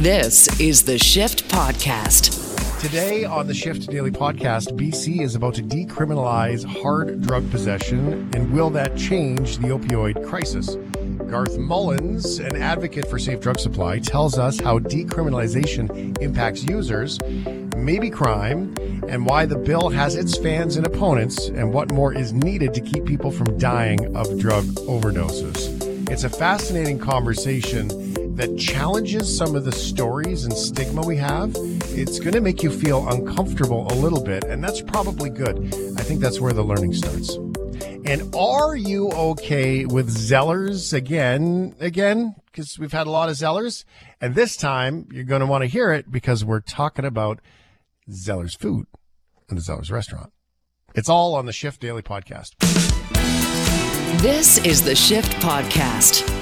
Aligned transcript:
This 0.00 0.48
is 0.58 0.82
the 0.82 0.96
Shift 0.96 1.46
Podcast. 1.50 2.80
Today 2.80 3.26
on 3.26 3.46
the 3.46 3.52
Shift 3.52 3.90
Daily 3.90 4.10
Podcast, 4.10 4.68
BC 4.68 5.20
is 5.20 5.34
about 5.34 5.52
to 5.56 5.62
decriminalize 5.62 6.64
hard 6.64 7.20
drug 7.20 7.50
possession, 7.50 8.30
and 8.34 8.50
will 8.50 8.70
that 8.70 8.96
change 8.96 9.58
the 9.58 9.68
opioid 9.68 10.26
crisis? 10.26 10.76
Garth 11.30 11.58
Mullins, 11.58 12.38
an 12.38 12.56
advocate 12.56 13.10
for 13.10 13.18
safe 13.18 13.40
drug 13.40 13.60
supply, 13.60 13.98
tells 13.98 14.38
us 14.38 14.58
how 14.58 14.78
decriminalization 14.78 16.16
impacts 16.22 16.64
users, 16.64 17.20
maybe 17.76 18.08
crime, 18.08 18.74
and 19.06 19.26
why 19.26 19.44
the 19.44 19.58
bill 19.58 19.90
has 19.90 20.16
its 20.16 20.34
fans 20.38 20.78
and 20.78 20.86
opponents, 20.86 21.48
and 21.48 21.74
what 21.74 21.92
more 21.92 22.14
is 22.14 22.32
needed 22.32 22.72
to 22.72 22.80
keep 22.80 23.04
people 23.04 23.30
from 23.30 23.58
dying 23.58 24.16
of 24.16 24.38
drug 24.38 24.64
overdoses. 24.88 25.78
It's 26.10 26.24
a 26.24 26.30
fascinating 26.30 26.98
conversation 26.98 28.09
that 28.40 28.56
challenges 28.56 29.36
some 29.36 29.54
of 29.54 29.66
the 29.66 29.72
stories 29.72 30.46
and 30.46 30.54
stigma 30.54 31.02
we 31.02 31.14
have. 31.14 31.52
It's 31.90 32.18
going 32.18 32.32
to 32.32 32.40
make 32.40 32.62
you 32.62 32.70
feel 32.70 33.06
uncomfortable 33.10 33.86
a 33.92 33.96
little 33.96 34.24
bit, 34.24 34.44
and 34.44 34.64
that's 34.64 34.80
probably 34.80 35.28
good. 35.28 35.58
I 35.98 36.02
think 36.02 36.20
that's 36.20 36.40
where 36.40 36.54
the 36.54 36.62
learning 36.62 36.94
starts. 36.94 37.34
And 38.06 38.34
are 38.34 38.74
you 38.74 39.10
okay 39.10 39.84
with 39.84 40.08
Zellers 40.08 40.94
again? 40.94 41.76
Again, 41.80 42.34
because 42.46 42.78
we've 42.78 42.92
had 42.92 43.06
a 43.06 43.10
lot 43.10 43.28
of 43.28 43.34
Zellers, 43.34 43.84
and 44.22 44.34
this 44.34 44.56
time 44.56 45.06
you're 45.12 45.24
going 45.24 45.42
to 45.42 45.46
want 45.46 45.60
to 45.60 45.68
hear 45.68 45.92
it 45.92 46.10
because 46.10 46.42
we're 46.42 46.60
talking 46.60 47.04
about 47.04 47.40
Zellers 48.08 48.56
food 48.56 48.86
and 49.50 49.58
the 49.58 49.62
Zellers 49.62 49.90
restaurant. 49.90 50.32
It's 50.94 51.10
all 51.10 51.34
on 51.34 51.44
the 51.44 51.52
Shift 51.52 51.82
Daily 51.82 52.00
podcast. 52.00 52.54
This 54.22 54.56
is 54.64 54.82
the 54.82 54.94
Shift 54.94 55.32
Podcast. 55.42 56.39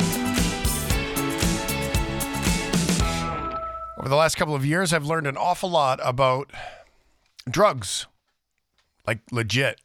Over 4.09 4.15
the 4.15 4.21
last 4.21 4.37
couple 4.37 4.55
of 4.55 4.65
years, 4.65 4.95
I've 4.95 5.05
learned 5.05 5.27
an 5.27 5.37
awful 5.37 5.69
lot 5.69 6.01
about 6.03 6.51
drugs, 7.47 8.07
like 9.07 9.19
legit 9.31 9.83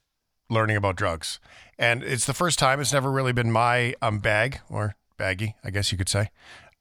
learning 0.49 0.77
about 0.77 0.95
drugs. 0.95 1.41
And 1.77 2.01
it's 2.03 2.25
the 2.25 2.33
first 2.33 2.57
time. 2.57 2.79
It's 2.79 2.93
never 2.93 3.11
really 3.11 3.33
been 3.33 3.51
my 3.51 3.95
um, 4.01 4.19
bag 4.19 4.61
or 4.69 4.95
baggy, 5.17 5.57
I 5.61 5.71
guess 5.71 5.91
you 5.91 5.97
could 5.97 6.07
say. 6.07 6.29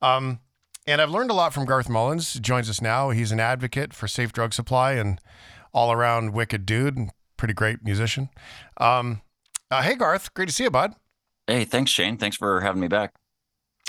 Um, 0.01 0.39
and 0.87 1.01
I've 1.01 1.11
learned 1.11 1.33
a 1.33 1.35
lot 1.35 1.53
from 1.53 1.65
Garth 1.65 1.89
Mullins. 1.89 2.35
He 2.35 2.39
joins 2.39 2.71
us 2.71 2.81
now. 2.81 3.11
He's 3.11 3.33
an 3.33 3.41
advocate 3.41 3.93
for 3.93 4.07
safe 4.07 4.33
drug 4.33 4.55
supply 4.55 4.93
and 4.93 5.21
all 5.75 5.91
around 5.91 6.35
wicked 6.35 6.65
dude 6.65 6.97
and 6.97 7.11
pretty 7.37 7.55
great 7.55 7.83
musician. 7.83 8.29
Um, 8.77 9.21
uh, 9.69 9.83
hey, 9.83 9.97
Garth. 9.97 10.33
Great 10.35 10.47
to 10.47 10.55
see 10.55 10.63
you, 10.63 10.71
bud. 10.71 10.95
Hey, 11.49 11.65
thanks, 11.65 11.91
Shane. 11.91 12.19
Thanks 12.19 12.37
for 12.37 12.61
having 12.61 12.81
me 12.81 12.87
back. 12.87 13.15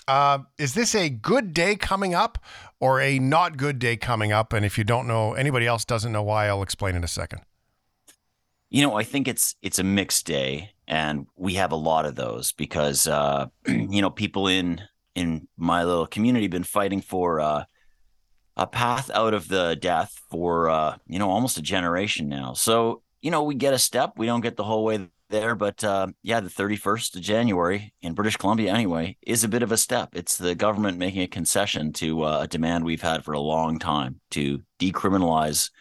Uh, 0.08 0.40
is 0.58 0.74
this 0.74 0.96
a 0.96 1.10
good 1.10 1.54
day 1.54 1.76
coming 1.76 2.14
up 2.14 2.38
or 2.80 3.00
a 3.00 3.20
not 3.20 3.58
good 3.58 3.80
day 3.80 3.96
coming 3.96 4.32
up? 4.32 4.54
And 4.54 4.66
if 4.66 4.78
you 4.78 4.84
don't 4.84 5.08
know, 5.08 5.34
anybody 5.34 5.66
else 5.68 5.86
doesn't 5.86 6.12
know 6.12 6.24
why, 6.24 6.48
I'll 6.48 6.64
explain 6.64 6.96
in 6.96 7.04
a 7.04 7.08
second. 7.08 7.42
You 8.70 8.82
know, 8.82 8.96
I 8.96 9.04
think 9.04 9.28
it's 9.28 9.56
it's 9.62 9.78
a 9.78 9.84
mixed 9.84 10.26
day, 10.26 10.72
and 10.88 11.28
we 11.38 11.54
have 11.56 11.72
a 11.72 11.76
lot 11.76 12.06
of 12.06 12.16
those 12.16 12.52
because 12.54 13.08
uh, 13.08 13.48
you 13.68 14.02
know 14.02 14.10
people 14.10 14.48
in 14.48 14.82
in 15.16 15.48
my 15.58 15.84
little 15.84 16.08
community 16.08 16.48
been 16.48 16.64
fighting 16.64 17.02
for 17.02 17.40
uh, 17.40 17.66
a 18.58 18.68
path 18.68 19.12
out 19.14 19.34
of 19.34 19.48
the 19.48 19.76
death 19.76 20.20
for 20.32 20.70
uh, 20.70 20.98
you 21.08 21.20
know 21.20 21.30
almost 21.30 21.58
a 21.58 21.62
generation 21.62 22.28
now. 22.28 22.54
So 22.54 23.04
you 23.22 23.30
know 23.30 23.44
we 23.44 23.56
get 23.56 23.76
a 23.76 23.80
step, 23.80 24.14
we 24.18 24.26
don't 24.26 24.42
get 24.42 24.58
the 24.58 24.64
whole 24.64 24.84
way 24.84 25.08
there, 25.34 25.56
but 25.56 25.84
uh, 25.84 26.08
yeah, 26.22 26.40
the 26.40 26.50
31st 26.50 27.16
of 27.18 27.22
January 27.22 27.94
in 28.02 28.14
British 28.14 28.38
Columbia, 28.38 28.72
anyway, 28.72 29.18
is 29.22 29.44
a 29.44 29.50
bit 29.50 29.64
of 29.64 29.72
a 29.72 29.78
step. 29.78 30.10
It's 30.14 30.38
the 30.38 30.56
government 30.56 30.98
making 30.98 31.24
a 31.24 31.28
concession 31.28 31.92
to 31.94 32.24
uh, 32.24 32.40
a 32.44 32.48
demand 32.48 32.86
we've 32.86 33.02
had 33.02 33.26
for 33.26 33.34
a 33.34 33.40
long 33.40 33.80
time 33.80 34.22
to 34.32 34.62
decriminalize 34.80 35.72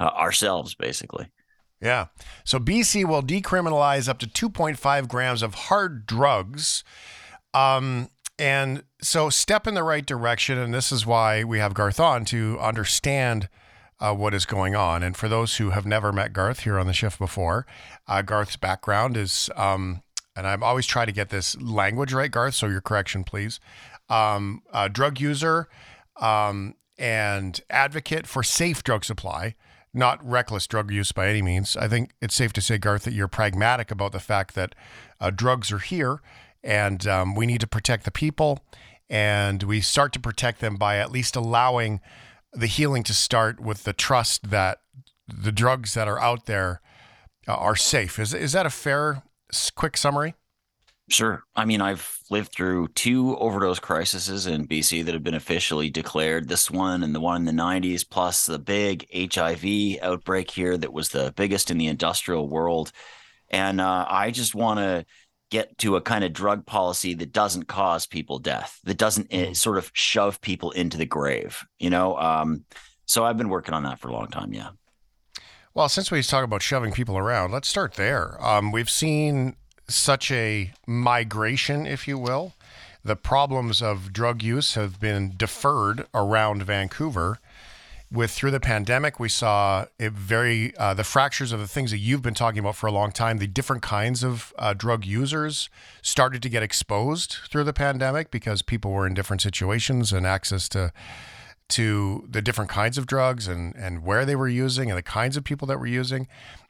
uh, 0.00 0.04
ourselves, 0.04 0.74
basically. 0.74 1.30
Yeah. 1.82 2.06
So 2.44 2.58
BC 2.58 3.04
will 3.04 3.22
decriminalize 3.22 4.08
up 4.08 4.20
to 4.20 4.26
2.5 4.26 5.08
grams 5.08 5.42
of 5.42 5.54
hard 5.54 6.06
drugs. 6.06 6.84
Um, 7.52 8.08
and 8.38 8.84
so 9.02 9.28
step 9.30 9.66
in 9.66 9.74
the 9.74 9.82
right 9.82 10.06
direction. 10.06 10.58
And 10.58 10.72
this 10.72 10.92
is 10.92 11.04
why 11.04 11.42
we 11.42 11.58
have 11.58 11.74
Garth 11.74 11.98
on 11.98 12.24
to 12.26 12.56
understand 12.60 13.48
uh, 14.02 14.12
what 14.12 14.34
is 14.34 14.44
going 14.44 14.74
on. 14.74 15.02
And 15.02 15.16
for 15.16 15.28
those 15.28 15.56
who 15.56 15.70
have 15.70 15.86
never 15.86 16.12
met 16.12 16.32
Garth 16.32 16.60
here 16.60 16.78
on 16.78 16.86
the 16.86 16.92
shift 16.92 17.18
before, 17.18 17.66
uh, 18.08 18.22
Garth's 18.22 18.56
background 18.56 19.16
is, 19.16 19.48
um, 19.54 20.02
and 20.34 20.46
I'm 20.46 20.62
always 20.62 20.86
trying 20.86 21.06
to 21.06 21.12
get 21.12 21.28
this 21.28 21.60
language 21.60 22.12
right, 22.12 22.30
Garth. 22.30 22.54
So 22.54 22.66
your 22.66 22.80
correction, 22.80 23.22
please. 23.22 23.60
Um, 24.08 24.62
drug 24.90 25.20
user 25.20 25.68
um, 26.20 26.74
and 26.98 27.60
advocate 27.70 28.26
for 28.26 28.42
safe 28.42 28.82
drug 28.82 29.04
supply, 29.04 29.54
not 29.94 30.18
reckless 30.26 30.66
drug 30.66 30.90
use 30.90 31.12
by 31.12 31.28
any 31.28 31.40
means. 31.40 31.76
I 31.76 31.86
think 31.86 32.12
it's 32.20 32.34
safe 32.34 32.52
to 32.54 32.60
say, 32.60 32.78
Garth, 32.78 33.04
that 33.04 33.12
you're 33.12 33.28
pragmatic 33.28 33.90
about 33.90 34.12
the 34.12 34.20
fact 34.20 34.54
that 34.56 34.74
uh, 35.20 35.30
drugs 35.30 35.70
are 35.70 35.78
here 35.78 36.20
and 36.64 37.06
um, 37.06 37.34
we 37.34 37.46
need 37.46 37.60
to 37.60 37.66
protect 37.66 38.04
the 38.04 38.10
people. 38.10 38.60
And 39.08 39.62
we 39.62 39.80
start 39.80 40.12
to 40.14 40.20
protect 40.20 40.60
them 40.60 40.76
by 40.76 40.96
at 40.96 41.12
least 41.12 41.36
allowing 41.36 42.00
the 42.52 42.66
healing 42.66 43.02
to 43.04 43.14
start 43.14 43.60
with 43.60 43.84
the 43.84 43.92
trust 43.92 44.50
that 44.50 44.78
the 45.26 45.52
drugs 45.52 45.94
that 45.94 46.08
are 46.08 46.20
out 46.20 46.46
there 46.46 46.80
uh, 47.48 47.54
are 47.54 47.76
safe. 47.76 48.18
Is 48.18 48.34
is 48.34 48.52
that 48.52 48.66
a 48.66 48.70
fair 48.70 49.22
quick 49.74 49.96
summary? 49.96 50.34
Sure. 51.10 51.42
I 51.54 51.64
mean, 51.64 51.82
I've 51.82 52.20
lived 52.30 52.52
through 52.52 52.88
two 52.88 53.36
overdose 53.36 53.80
crises 53.80 54.46
in 54.46 54.66
BC 54.66 55.04
that 55.04 55.12
have 55.12 55.24
been 55.24 55.34
officially 55.34 55.90
declared. 55.90 56.48
This 56.48 56.70
one 56.70 57.02
and 57.02 57.14
the 57.14 57.20
one 57.20 57.36
in 57.36 57.56
the 57.56 57.62
90s, 57.62 58.08
plus 58.08 58.46
the 58.46 58.58
big 58.58 59.06
HIV 59.12 60.00
outbreak 60.00 60.50
here 60.50 60.78
that 60.78 60.92
was 60.92 61.10
the 61.10 61.34
biggest 61.36 61.70
in 61.70 61.76
the 61.76 61.88
industrial 61.88 62.48
world. 62.48 62.92
And 63.50 63.80
uh, 63.80 64.06
I 64.08 64.30
just 64.30 64.54
want 64.54 64.78
to 64.78 65.04
get 65.52 65.76
to 65.76 65.96
a 65.96 66.00
kind 66.00 66.24
of 66.24 66.32
drug 66.32 66.64
policy 66.64 67.12
that 67.12 67.30
doesn't 67.30 67.68
cause 67.68 68.06
people 68.06 68.38
death, 68.38 68.80
that 68.84 68.96
doesn't 68.96 69.28
mm. 69.28 69.54
sort 69.54 69.76
of 69.76 69.90
shove 69.92 70.40
people 70.40 70.70
into 70.70 70.96
the 70.96 71.04
grave, 71.04 71.66
you 71.78 71.90
know? 71.90 72.16
Um, 72.16 72.64
so 73.04 73.22
I've 73.26 73.36
been 73.36 73.50
working 73.50 73.74
on 73.74 73.82
that 73.82 73.98
for 73.98 74.08
a 74.08 74.12
long 74.12 74.28
time. 74.28 74.54
Yeah. 74.54 74.70
Well, 75.74 75.90
since 75.90 76.10
we 76.10 76.22
talk 76.22 76.42
about 76.42 76.62
shoving 76.62 76.90
people 76.90 77.18
around, 77.18 77.52
let's 77.52 77.68
start 77.68 77.94
there. 77.94 78.42
Um, 78.42 78.72
we've 78.72 78.88
seen 78.88 79.56
such 79.88 80.30
a 80.30 80.72
migration, 80.86 81.84
if 81.86 82.08
you 82.08 82.16
will. 82.16 82.54
The 83.04 83.16
problems 83.16 83.82
of 83.82 84.10
drug 84.10 84.42
use 84.42 84.74
have 84.74 84.98
been 84.98 85.34
deferred 85.36 86.06
around 86.14 86.62
Vancouver 86.62 87.40
with 88.12 88.30
through 88.30 88.50
the 88.50 88.60
pandemic, 88.60 89.18
we 89.18 89.28
saw 89.28 89.86
it 89.98 90.12
very 90.12 90.76
uh, 90.76 90.92
the 90.92 91.04
fractures 91.04 91.50
of 91.50 91.60
the 91.60 91.66
things 91.66 91.90
that 91.90 91.98
you've 91.98 92.22
been 92.22 92.34
talking 92.34 92.58
about 92.58 92.76
for 92.76 92.86
a 92.86 92.92
long 92.92 93.10
time. 93.10 93.38
The 93.38 93.46
different 93.46 93.82
kinds 93.82 94.22
of 94.22 94.52
uh, 94.58 94.74
drug 94.74 95.06
users 95.06 95.70
started 96.02 96.42
to 96.42 96.48
get 96.50 96.62
exposed 96.62 97.38
through 97.50 97.64
the 97.64 97.72
pandemic 97.72 98.30
because 98.30 98.60
people 98.60 98.90
were 98.90 99.06
in 99.06 99.14
different 99.14 99.40
situations 99.40 100.12
and 100.12 100.26
access 100.26 100.68
to 100.70 100.92
to 101.68 102.26
the 102.28 102.42
different 102.42 102.70
kinds 102.70 102.98
of 102.98 103.06
drugs 103.06 103.48
and 103.48 103.74
and 103.76 104.04
where 104.04 104.26
they 104.26 104.36
were 104.36 104.48
using 104.48 104.90
and 104.90 104.98
the 104.98 105.02
kinds 105.02 105.38
of 105.38 105.44
people 105.44 105.66
that 105.66 105.80
were 105.80 105.86
using. 105.86 106.28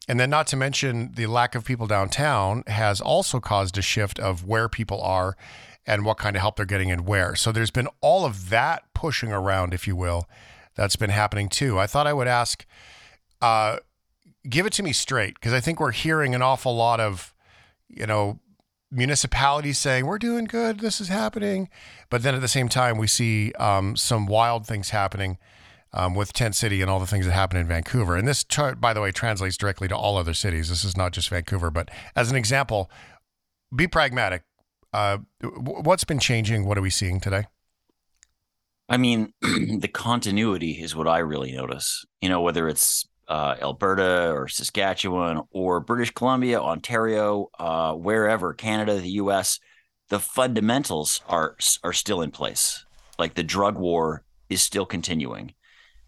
And 0.08 0.20
then, 0.20 0.30
not 0.30 0.46
to 0.48 0.56
mention 0.56 1.12
the 1.14 1.26
lack 1.26 1.54
of 1.54 1.64
people 1.64 1.86
downtown 1.86 2.62
has 2.68 3.00
also 3.00 3.40
caused 3.40 3.76
a 3.78 3.82
shift 3.82 4.18
of 4.20 4.46
where 4.46 4.68
people 4.68 5.02
are 5.02 5.36
and 5.86 6.04
what 6.04 6.18
kind 6.18 6.36
of 6.36 6.42
help 6.42 6.56
they're 6.56 6.66
getting 6.66 6.92
and 6.92 7.06
where. 7.06 7.34
So 7.34 7.50
there's 7.50 7.72
been 7.72 7.88
all 8.00 8.24
of 8.24 8.50
that 8.50 8.84
pushing 8.94 9.32
around, 9.32 9.74
if 9.74 9.88
you 9.88 9.96
will 9.96 10.28
that's 10.74 10.96
been 10.96 11.10
happening 11.10 11.48
too. 11.48 11.78
I 11.78 11.86
thought 11.86 12.06
I 12.06 12.12
would 12.12 12.28
ask, 12.28 12.66
uh, 13.40 13.78
give 14.48 14.66
it 14.66 14.72
to 14.74 14.82
me 14.82 14.92
straight, 14.92 15.34
because 15.34 15.52
I 15.52 15.60
think 15.60 15.80
we're 15.80 15.92
hearing 15.92 16.34
an 16.34 16.42
awful 16.42 16.74
lot 16.74 17.00
of, 17.00 17.34
you 17.88 18.06
know, 18.06 18.40
municipalities 18.90 19.78
saying 19.78 20.06
we're 20.06 20.18
doing 20.18 20.44
good, 20.44 20.80
this 20.80 21.00
is 21.00 21.08
happening, 21.08 21.68
but 22.10 22.22
then 22.22 22.34
at 22.34 22.40
the 22.40 22.48
same 22.48 22.68
time 22.68 22.98
we 22.98 23.06
see 23.06 23.52
um, 23.54 23.96
some 23.96 24.26
wild 24.26 24.66
things 24.66 24.90
happening. 24.90 25.38
Um, 25.94 26.14
with 26.14 26.32
Tent 26.32 26.54
City 26.54 26.80
and 26.80 26.90
all 26.90 27.00
the 27.00 27.06
things 27.06 27.26
that 27.26 27.32
happen 27.32 27.58
in 27.58 27.66
Vancouver. 27.66 28.16
And 28.16 28.26
this 28.26 28.44
chart, 28.44 28.80
by 28.80 28.94
the 28.94 29.02
way, 29.02 29.12
translates 29.12 29.58
directly 29.58 29.88
to 29.88 29.94
all 29.94 30.16
other 30.16 30.32
cities. 30.32 30.70
This 30.70 30.84
is 30.84 30.96
not 30.96 31.12
just 31.12 31.28
Vancouver, 31.28 31.70
but 31.70 31.90
as 32.16 32.30
an 32.30 32.36
example, 32.38 32.90
be 33.76 33.86
pragmatic. 33.86 34.42
Uh, 34.94 35.18
what's 35.42 36.04
been 36.04 36.18
changing? 36.18 36.64
What 36.64 36.78
are 36.78 36.80
we 36.80 36.88
seeing 36.88 37.20
today? 37.20 37.44
I 38.88 38.96
mean, 38.96 39.32
the 39.40 39.90
continuity 39.92 40.82
is 40.82 40.94
what 40.94 41.08
I 41.08 41.18
really 41.18 41.52
notice. 41.52 42.04
You 42.20 42.28
know, 42.28 42.40
whether 42.40 42.68
it's 42.68 43.06
uh, 43.28 43.56
Alberta 43.60 44.30
or 44.32 44.48
Saskatchewan 44.48 45.42
or 45.50 45.80
British 45.80 46.10
Columbia, 46.10 46.60
Ontario, 46.60 47.48
uh, 47.58 47.94
wherever, 47.94 48.52
Canada, 48.52 49.00
the 49.00 49.10
U.S., 49.10 49.58
the 50.08 50.20
fundamentals 50.20 51.22
are 51.26 51.56
are 51.82 51.92
still 51.92 52.20
in 52.20 52.30
place. 52.30 52.84
Like 53.18 53.34
the 53.34 53.42
drug 53.42 53.78
war 53.78 54.24
is 54.50 54.60
still 54.60 54.84
continuing, 54.84 55.54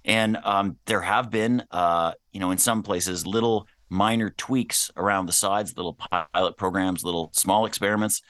and 0.04 0.36
um, 0.44 0.76
there 0.84 1.00
have 1.00 1.30
been, 1.30 1.62
uh, 1.70 2.12
you 2.32 2.40
know, 2.40 2.50
in 2.50 2.58
some 2.58 2.82
places, 2.82 3.26
little 3.26 3.66
minor 3.88 4.30
tweaks 4.30 4.90
around 4.96 5.26
the 5.26 5.32
sides, 5.32 5.76
little 5.76 5.96
pilot 6.34 6.56
programs, 6.58 7.04
little 7.04 7.30
small 7.32 7.64
experiments, 7.64 8.20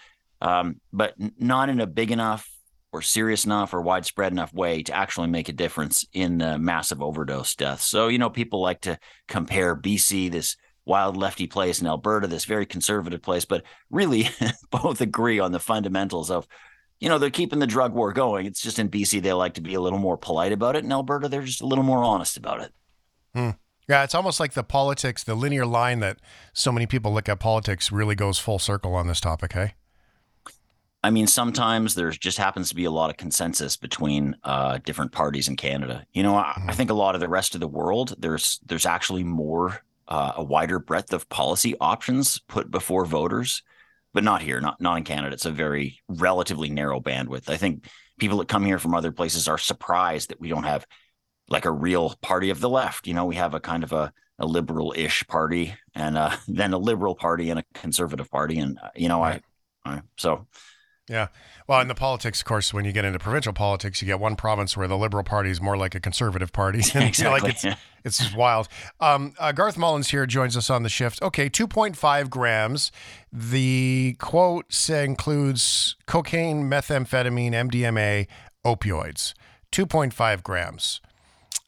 um, 0.40 0.80
but 0.92 1.14
not 1.38 1.68
in 1.68 1.80
a 1.80 1.86
big 1.86 2.12
enough 2.12 2.48
or 2.94 3.02
serious 3.02 3.44
enough 3.44 3.74
or 3.74 3.80
widespread 3.80 4.30
enough 4.30 4.54
way 4.54 4.80
to 4.80 4.94
actually 4.94 5.26
make 5.26 5.48
a 5.48 5.52
difference 5.52 6.06
in 6.12 6.38
the 6.38 6.56
massive 6.56 7.02
overdose 7.02 7.56
deaths. 7.56 7.84
So, 7.84 8.06
you 8.06 8.18
know, 8.18 8.30
people 8.30 8.62
like 8.62 8.82
to 8.82 9.00
compare 9.26 9.74
BC, 9.74 10.30
this 10.30 10.56
wild 10.86 11.16
lefty 11.16 11.48
place, 11.48 11.80
and 11.80 11.88
Alberta, 11.88 12.28
this 12.28 12.44
very 12.44 12.64
conservative 12.64 13.20
place, 13.20 13.44
but 13.44 13.64
really 13.90 14.28
both 14.70 15.00
agree 15.00 15.40
on 15.40 15.50
the 15.50 15.58
fundamentals 15.58 16.30
of, 16.30 16.46
you 17.00 17.08
know, 17.08 17.18
they're 17.18 17.30
keeping 17.30 17.58
the 17.58 17.66
drug 17.66 17.94
war 17.94 18.12
going. 18.12 18.46
It's 18.46 18.62
just 18.62 18.78
in 18.78 18.88
BC, 18.88 19.20
they 19.20 19.32
like 19.32 19.54
to 19.54 19.60
be 19.60 19.74
a 19.74 19.80
little 19.80 19.98
more 19.98 20.16
polite 20.16 20.52
about 20.52 20.76
it. 20.76 20.84
In 20.84 20.92
Alberta, 20.92 21.28
they're 21.28 21.42
just 21.42 21.62
a 21.62 21.66
little 21.66 21.82
more 21.82 22.04
honest 22.04 22.36
about 22.36 22.60
it. 22.60 22.72
Hmm. 23.34 23.50
Yeah, 23.88 24.04
it's 24.04 24.14
almost 24.14 24.38
like 24.38 24.52
the 24.52 24.62
politics, 24.62 25.24
the 25.24 25.34
linear 25.34 25.66
line 25.66 25.98
that 25.98 26.18
so 26.52 26.70
many 26.70 26.86
people 26.86 27.12
look 27.12 27.28
at 27.28 27.40
politics 27.40 27.90
really 27.90 28.14
goes 28.14 28.38
full 28.38 28.60
circle 28.60 28.94
on 28.94 29.08
this 29.08 29.20
topic, 29.20 29.52
hey? 29.52 29.74
I 31.04 31.10
mean, 31.10 31.26
sometimes 31.26 31.94
there 31.94 32.10
just 32.10 32.38
happens 32.38 32.70
to 32.70 32.74
be 32.74 32.86
a 32.86 32.90
lot 32.90 33.10
of 33.10 33.18
consensus 33.18 33.76
between 33.76 34.36
uh, 34.42 34.78
different 34.86 35.12
parties 35.12 35.48
in 35.48 35.56
Canada. 35.56 36.06
You 36.14 36.22
know, 36.22 36.34
I, 36.34 36.54
mm-hmm. 36.56 36.70
I, 36.70 36.72
think 36.72 36.88
a 36.88 36.94
lot 36.94 37.14
of 37.14 37.20
the 37.20 37.28
rest 37.28 37.54
of 37.54 37.60
the 37.60 37.68
world, 37.68 38.14
there's 38.18 38.58
there's 38.64 38.86
actually 38.86 39.22
more 39.22 39.82
uh, 40.08 40.32
a 40.36 40.42
wider 40.42 40.78
breadth 40.78 41.12
of 41.12 41.28
policy 41.28 41.76
options 41.78 42.38
put 42.48 42.70
before 42.70 43.04
voters, 43.04 43.62
but 44.14 44.24
not 44.24 44.40
here, 44.40 44.62
not 44.62 44.80
not 44.80 44.96
in 44.96 45.04
Canada. 45.04 45.34
It's 45.34 45.44
a 45.44 45.50
very 45.50 46.00
relatively 46.08 46.70
narrow 46.70 47.00
bandwidth. 47.00 47.50
I 47.50 47.58
think 47.58 47.86
people 48.18 48.38
that 48.38 48.48
come 48.48 48.64
here 48.64 48.78
from 48.78 48.94
other 48.94 49.12
places 49.12 49.46
are 49.46 49.58
surprised 49.58 50.30
that 50.30 50.40
we 50.40 50.48
don't 50.48 50.64
have 50.64 50.86
like 51.50 51.66
a 51.66 51.70
real 51.70 52.14
party 52.22 52.48
of 52.48 52.60
the 52.60 52.70
left. 52.70 53.06
You 53.06 53.12
know, 53.12 53.26
we 53.26 53.36
have 53.36 53.52
a 53.52 53.60
kind 53.60 53.84
of 53.84 53.92
a 53.92 54.10
a 54.38 54.46
liberal-ish 54.46 55.26
party 55.26 55.74
and 55.94 56.16
uh, 56.16 56.34
then 56.48 56.72
a 56.72 56.78
liberal 56.78 57.14
party 57.14 57.50
and 57.50 57.60
a 57.60 57.64
conservative 57.74 58.30
party, 58.30 58.58
and 58.58 58.78
uh, 58.82 58.88
you 58.96 59.08
know, 59.08 59.20
right. 59.20 59.42
I, 59.84 59.96
I 59.96 60.00
so 60.16 60.46
yeah. 61.08 61.28
Well, 61.68 61.80
in 61.80 61.88
the 61.88 61.94
politics, 61.94 62.40
of 62.40 62.46
course, 62.46 62.72
when 62.72 62.84
you 62.84 62.92
get 62.92 63.04
into 63.04 63.18
provincial 63.18 63.52
politics, 63.52 64.00
you 64.00 64.06
get 64.06 64.20
one 64.20 64.36
province 64.36 64.76
where 64.76 64.88
the 64.88 64.96
Liberal 64.96 65.24
Party 65.24 65.50
is 65.50 65.60
more 65.60 65.76
like 65.76 65.94
a 65.94 66.00
conservative 66.00 66.52
party. 66.52 66.78
exactly. 66.78 67.24
like 67.30 67.44
it's, 67.44 67.64
it's 68.04 68.18
just 68.18 68.34
wild. 68.34 68.68
Um, 69.00 69.34
uh, 69.38 69.52
Garth 69.52 69.76
Mullins 69.76 70.10
here 70.10 70.24
joins 70.24 70.56
us 70.56 70.70
on 70.70 70.82
the 70.82 70.88
shift. 70.88 71.20
Okay, 71.20 71.50
2.5 71.50 72.30
grams. 72.30 72.90
The 73.32 74.16
quote 74.18 74.88
includes 74.88 75.96
cocaine, 76.06 76.70
methamphetamine, 76.70 77.52
MDMA, 77.52 78.26
opioids. 78.64 79.34
2.5 79.72 80.42
grams. 80.42 81.00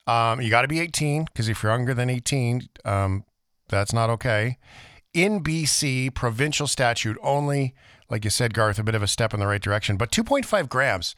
Um, 0.06 0.40
you 0.40 0.48
got 0.48 0.62
to 0.62 0.68
be 0.68 0.80
18 0.80 1.24
because 1.24 1.48
if 1.48 1.62
you're 1.62 1.72
younger 1.72 1.92
than 1.92 2.08
18, 2.08 2.68
um, 2.84 3.24
that's 3.68 3.92
not 3.92 4.08
okay. 4.10 4.58
In 5.12 5.42
BC, 5.42 6.14
provincial 6.14 6.66
statute 6.66 7.18
only 7.22 7.74
like 8.10 8.24
you 8.24 8.30
said, 8.30 8.54
Garth, 8.54 8.78
a 8.78 8.84
bit 8.84 8.94
of 8.94 9.02
a 9.02 9.06
step 9.06 9.34
in 9.34 9.40
the 9.40 9.46
right 9.46 9.60
direction. 9.60 9.96
But 9.96 10.10
2.5 10.10 10.68
grams 10.68 11.16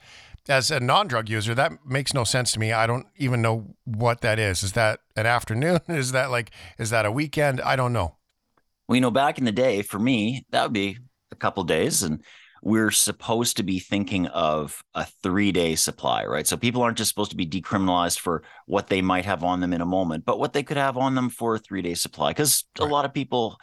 as 0.49 0.71
a 0.71 0.81
non 0.81 1.07
drug 1.07 1.29
user, 1.29 1.55
that 1.55 1.73
makes 1.87 2.15
no 2.15 2.25
sense 2.25 2.53
to 2.53 2.59
me. 2.59 2.73
I 2.73 2.87
don't 2.87 3.07
even 3.17 3.43
know 3.43 3.75
what 3.85 4.23
that 4.23 4.39
is. 4.39 4.63
Is 4.63 4.73
that 4.73 5.01
an 5.17 5.27
afternoon? 5.27 5.81
Is 5.89 6.13
that 6.13 6.31
like, 6.31 6.51
is 6.79 6.91
that 6.91 7.07
a 7.07 7.13
weekend? 7.13 7.61
I 7.61 7.77
don't 7.77 7.93
know. 7.93 8.17
Well, 8.87 8.97
you 8.97 9.01
know, 9.01 9.11
back 9.11 9.39
in 9.39 9.45
the 9.45 9.53
day, 9.53 9.83
for 9.83 9.99
me, 9.99 10.47
that 10.51 10.63
would 10.63 10.73
be 10.73 10.99
a 11.31 11.37
couple 11.37 11.63
days. 11.65 12.03
And 12.03 12.23
we're 12.63 12.91
supposed 12.91 13.57
to 13.59 13.63
be 13.63 13.79
thinking 13.79 14.27
of 14.29 14.83
a 14.95 15.07
three 15.23 15.53
day 15.53 15.75
supply, 15.75 16.25
right? 16.25 16.47
So 16.47 16.57
people 16.57 16.83
aren't 16.83 16.99
just 16.99 17.11
supposed 17.11 17.31
to 17.31 17.37
be 17.37 17.47
decriminalized 17.47 18.19
for 18.19 18.43
what 18.67 18.89
they 18.89 19.03
might 19.03 19.25
have 19.27 19.45
on 19.45 19.61
them 19.61 19.73
in 19.73 19.81
a 19.81 19.87
moment, 19.87 20.25
but 20.25 20.39
what 20.39 20.53
they 20.53 20.63
could 20.63 20.77
have 20.77 20.97
on 20.97 21.15
them 21.15 21.29
for 21.29 21.57
a 21.57 21.59
three 21.59 21.83
day 21.83 21.95
supply. 21.95 22.31
Because 22.31 22.65
right. 22.79 22.89
a 22.89 22.93
lot 22.93 23.05
of 23.05 23.13
people, 23.13 23.59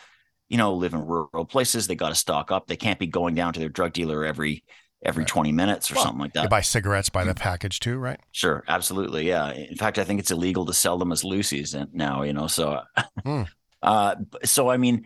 you 0.50 0.58
know, 0.58 0.74
live 0.74 0.94
in 0.94 1.06
rural 1.06 1.46
places. 1.46 1.88
They 1.88 1.96
got 1.96 2.10
to 2.10 2.16
stock 2.16 2.52
up. 2.52 2.68
They 2.68 2.78
can't 2.78 3.00
be 3.00 3.08
going 3.08 3.36
down 3.36 3.54
to 3.54 3.60
their 3.60 3.70
drug 3.70 3.94
dealer 3.94 4.26
every 4.26 4.64
every 5.04 5.22
right. 5.22 5.28
20 5.28 5.52
minutes 5.52 5.92
or 5.92 5.96
well, 5.96 6.04
something 6.06 6.20
like 6.20 6.34
that. 6.34 6.44
You 6.44 6.50
buy 6.50 6.62
cigarettes 6.62 7.10
by 7.10 7.24
the 7.24 7.34
mm. 7.34 7.40
package 7.40 7.80
too, 7.80 7.98
right? 7.98 8.20
Sure, 8.32 8.64
absolutely. 8.68 9.28
Yeah. 9.28 9.52
In 9.52 9.76
fact, 9.76 10.00
I 10.00 10.04
think 10.04 10.20
it's 10.20 10.32
illegal 10.32 10.66
to 10.66 10.74
sell 10.74 10.98
them 10.98 11.12
as 11.12 11.24
loosies 11.24 11.76
now, 11.94 12.24
you 12.24 12.34
know. 12.34 12.48
So 12.48 12.82
mm. 13.24 13.48
uh 13.82 14.16
so 14.44 14.70
I 14.70 14.78
mean, 14.78 15.06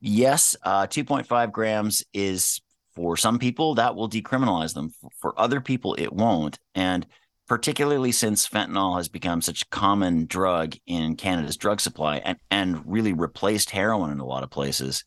yes, 0.00 0.56
uh 0.62 0.86
2.5 0.86 1.52
grams 1.52 2.04
is 2.12 2.60
for 2.94 3.16
some 3.16 3.38
people 3.38 3.74
that 3.76 3.94
will 3.94 4.08
decriminalize 4.08 4.74
them. 4.74 4.92
For 5.20 5.38
other 5.38 5.60
people 5.60 5.94
it 5.94 6.12
won't. 6.12 6.58
And 6.74 7.06
particularly 7.46 8.12
since 8.12 8.48
fentanyl 8.48 8.96
has 8.96 9.08
become 9.08 9.42
such 9.42 9.62
a 9.62 9.66
common 9.66 10.26
drug 10.26 10.74
in 10.86 11.16
Canada's 11.16 11.56
drug 11.56 11.80
supply 11.80 12.18
and, 12.18 12.38
and 12.50 12.82
really 12.86 13.12
replaced 13.12 13.70
heroin 13.70 14.10
in 14.10 14.20
a 14.20 14.24
lot 14.24 14.42
of 14.42 14.50
places. 14.50 15.04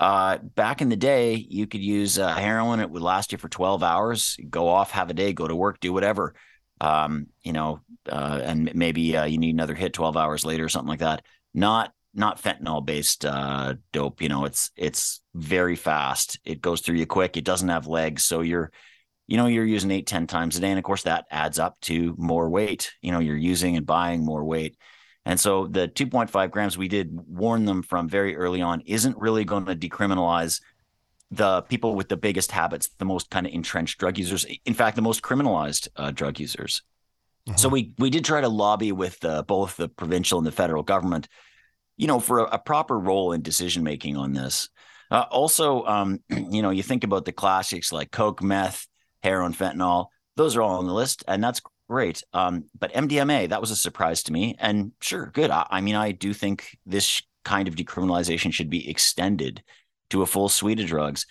Uh, 0.00 0.38
back 0.38 0.80
in 0.80 0.88
the 0.88 0.96
day, 0.96 1.34
you 1.34 1.66
could 1.66 1.80
use 1.80 2.18
uh, 2.18 2.32
heroin; 2.34 2.80
it 2.80 2.90
would 2.90 3.02
last 3.02 3.32
you 3.32 3.38
for 3.38 3.48
twelve 3.48 3.82
hours. 3.82 4.36
Go 4.48 4.68
off, 4.68 4.92
have 4.92 5.10
a 5.10 5.14
day, 5.14 5.32
go 5.32 5.48
to 5.48 5.56
work, 5.56 5.80
do 5.80 5.92
whatever. 5.92 6.34
Um, 6.80 7.26
you 7.42 7.52
know, 7.52 7.80
uh, 8.08 8.40
and 8.42 8.72
maybe 8.74 9.16
uh, 9.16 9.24
you 9.24 9.38
need 9.38 9.54
another 9.54 9.74
hit 9.74 9.92
twelve 9.92 10.16
hours 10.16 10.44
later 10.44 10.64
or 10.64 10.68
something 10.68 10.88
like 10.88 11.00
that. 11.00 11.24
Not 11.52 11.92
not 12.14 12.40
fentanyl 12.40 12.84
based 12.84 13.24
uh, 13.24 13.74
dope. 13.92 14.22
You 14.22 14.28
know, 14.28 14.44
it's 14.44 14.70
it's 14.76 15.20
very 15.34 15.74
fast. 15.74 16.38
It 16.44 16.60
goes 16.60 16.80
through 16.80 16.96
you 16.96 17.06
quick. 17.06 17.36
It 17.36 17.44
doesn't 17.44 17.68
have 17.68 17.88
legs, 17.88 18.22
so 18.22 18.40
you're 18.40 18.70
you 19.28 19.36
know 19.36 19.46
you're 19.46 19.64
using 19.64 19.92
eight 19.92 20.06
ten 20.06 20.26
times 20.26 20.56
a 20.56 20.60
day 20.60 20.70
and 20.70 20.78
of 20.78 20.84
course 20.84 21.04
that 21.04 21.26
adds 21.30 21.60
up 21.60 21.78
to 21.82 22.16
more 22.18 22.50
weight. 22.50 22.92
You 23.00 23.12
know 23.12 23.20
you're 23.20 23.36
using 23.36 23.76
and 23.76 23.86
buying 23.86 24.24
more 24.24 24.42
weight. 24.42 24.76
And 25.24 25.38
so 25.38 25.66
the 25.66 25.88
2.5 25.88 26.50
grams 26.50 26.78
we 26.78 26.88
did 26.88 27.10
warn 27.28 27.66
them 27.66 27.82
from 27.82 28.08
very 28.08 28.34
early 28.34 28.62
on 28.62 28.80
isn't 28.86 29.18
really 29.18 29.44
going 29.44 29.66
to 29.66 29.76
decriminalize 29.76 30.62
the 31.30 31.60
people 31.62 31.94
with 31.94 32.08
the 32.08 32.16
biggest 32.16 32.50
habits 32.50 32.88
the 32.96 33.04
most 33.04 33.28
kind 33.28 33.46
of 33.46 33.52
entrenched 33.52 34.00
drug 34.00 34.16
users 34.16 34.46
in 34.64 34.72
fact 34.72 34.96
the 34.96 35.02
most 35.02 35.22
criminalized 35.22 35.88
uh, 35.96 36.10
drug 36.10 36.40
users. 36.40 36.82
Mm-hmm. 37.46 37.58
so 37.58 37.68
we 37.68 37.92
we 37.98 38.10
did 38.10 38.24
try 38.24 38.40
to 38.40 38.48
lobby 38.48 38.92
with 38.92 39.22
uh, 39.24 39.42
both 39.42 39.76
the 39.76 39.88
provincial 39.88 40.38
and 40.38 40.46
the 40.46 40.52
federal 40.52 40.82
government 40.82 41.28
you 41.98 42.06
know 42.06 42.20
for 42.20 42.40
a, 42.40 42.44
a 42.44 42.58
proper 42.58 42.98
role 42.98 43.32
in 43.32 43.42
decision 43.42 43.82
making 43.82 44.16
on 44.16 44.32
this. 44.32 44.70
Uh, 45.10 45.24
also 45.30 45.84
um, 45.84 46.20
you 46.30 46.62
know 46.62 46.70
you 46.70 46.82
think 46.82 47.04
about 47.04 47.26
the 47.26 47.32
classics 47.32 47.92
like 47.92 48.10
coke 48.10 48.42
meth 48.42 48.86
heroin, 49.22 49.52
fentanyl. 49.52 50.06
Those 50.36 50.56
are 50.56 50.62
all 50.62 50.78
on 50.78 50.86
the 50.86 50.94
list, 50.94 51.24
and 51.26 51.42
that's 51.42 51.60
great. 51.88 52.22
Um, 52.32 52.64
but 52.78 52.92
MDMA, 52.92 53.48
that 53.48 53.60
was 53.60 53.70
a 53.70 53.76
surprise 53.76 54.22
to 54.24 54.32
me. 54.32 54.56
And 54.58 54.92
sure, 55.00 55.30
good. 55.32 55.50
I, 55.50 55.66
I 55.70 55.80
mean, 55.80 55.94
I 55.94 56.12
do 56.12 56.32
think 56.32 56.76
this 56.86 57.22
kind 57.44 57.68
of 57.68 57.76
decriminalization 57.76 58.52
should 58.52 58.70
be 58.70 58.88
extended 58.88 59.62
to 60.10 60.22
a 60.22 60.26
full 60.26 60.48
suite 60.48 60.80
of 60.80 60.86
drugs. 60.86 61.26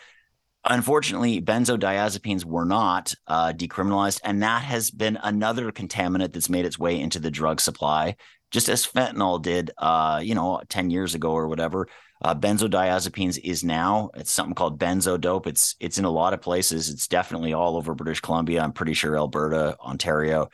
Unfortunately, 0.65 1.41
benzodiazepines 1.41 2.43
were 2.43 2.65
not 2.65 3.13
uh, 3.27 3.53
decriminalized, 3.53 4.19
and 4.23 4.43
that 4.43 4.63
has 4.63 4.91
been 4.91 5.17
another 5.23 5.71
contaminant 5.71 6.33
that's 6.33 6.49
made 6.49 6.65
its 6.65 6.77
way 6.77 6.99
into 6.99 7.19
the 7.19 7.31
drug 7.31 7.61
supply, 7.61 8.15
just 8.51 8.69
as 8.69 8.85
fentanyl 8.85 9.41
did, 9.41 9.71
uh, 9.77 10.21
you 10.23 10.35
know, 10.35 10.61
ten 10.69 10.89
years 10.89 11.15
ago 11.15 11.31
or 11.31 11.47
whatever. 11.47 11.87
Uh, 12.19 12.33
benzodiazepines 12.33 13.39
is 13.43 13.63
now 13.63 14.09
it's 14.15 14.31
something 14.31 14.55
called 14.55 14.79
benzo 14.79 15.21
dope. 15.21 15.45
It's 15.45 15.75
it's 15.79 15.99
in 15.99 16.05
a 16.05 16.09
lot 16.09 16.33
of 16.33 16.41
places. 16.41 16.89
It's 16.89 17.07
definitely 17.07 17.53
all 17.53 17.77
over 17.77 17.93
British 17.93 18.21
Columbia. 18.21 18.61
I'm 18.61 18.73
pretty 18.73 18.93
sure 18.93 19.15
Alberta, 19.15 19.77
Ontario, 19.79 20.49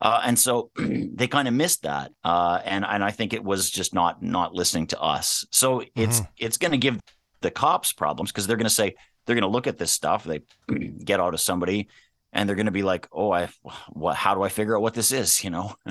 uh, 0.00 0.20
and 0.24 0.38
so 0.38 0.70
they 0.76 1.26
kind 1.26 1.48
of 1.48 1.54
missed 1.54 1.82
that. 1.82 2.12
Uh, 2.22 2.60
and 2.64 2.84
and 2.84 3.02
I 3.02 3.10
think 3.10 3.32
it 3.32 3.42
was 3.42 3.70
just 3.70 3.94
not 3.94 4.22
not 4.22 4.54
listening 4.54 4.88
to 4.88 5.00
us. 5.00 5.46
So 5.50 5.82
it's 5.94 6.20
mm-hmm. 6.20 6.30
it's 6.36 6.58
going 6.58 6.72
to 6.72 6.78
give 6.78 7.00
the 7.40 7.50
cops 7.50 7.92
problems 7.92 8.30
because 8.30 8.46
they're 8.46 8.56
going 8.56 8.64
to 8.64 8.70
say 8.70 8.94
they're 9.24 9.34
going 9.34 9.42
to 9.42 9.48
look 9.48 9.66
at 9.66 9.78
this 9.78 9.92
stuff. 9.92 10.24
They 10.24 10.42
get 11.04 11.20
out 11.20 11.34
of 11.34 11.40
somebody, 11.40 11.88
and 12.32 12.48
they're 12.48 12.56
going 12.56 12.66
to 12.66 12.72
be 12.72 12.82
like, 12.82 13.08
"Oh, 13.12 13.32
I 13.32 13.48
what? 13.90 14.16
How 14.16 14.34
do 14.34 14.42
I 14.42 14.48
figure 14.48 14.76
out 14.76 14.82
what 14.82 14.94
this 14.94 15.12
is?" 15.12 15.42
You 15.42 15.50
know. 15.50 15.74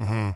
mm-hmm. 0.00 0.30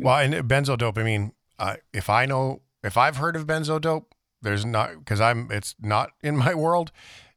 Well, 0.00 0.18
and 0.18 0.34
benzo 0.48 0.76
dope. 0.76 0.98
I 0.98 1.02
mean, 1.02 1.32
uh, 1.58 1.76
if 1.92 2.08
I 2.10 2.26
know 2.26 2.62
if 2.82 2.96
I've 2.96 3.16
heard 3.16 3.36
of 3.36 3.46
benzo 3.46 3.80
dope, 3.80 4.14
there's 4.42 4.64
not 4.64 4.98
because 4.98 5.20
I'm 5.20 5.48
it's 5.50 5.74
not 5.80 6.10
in 6.22 6.36
my 6.36 6.54
world. 6.54 6.92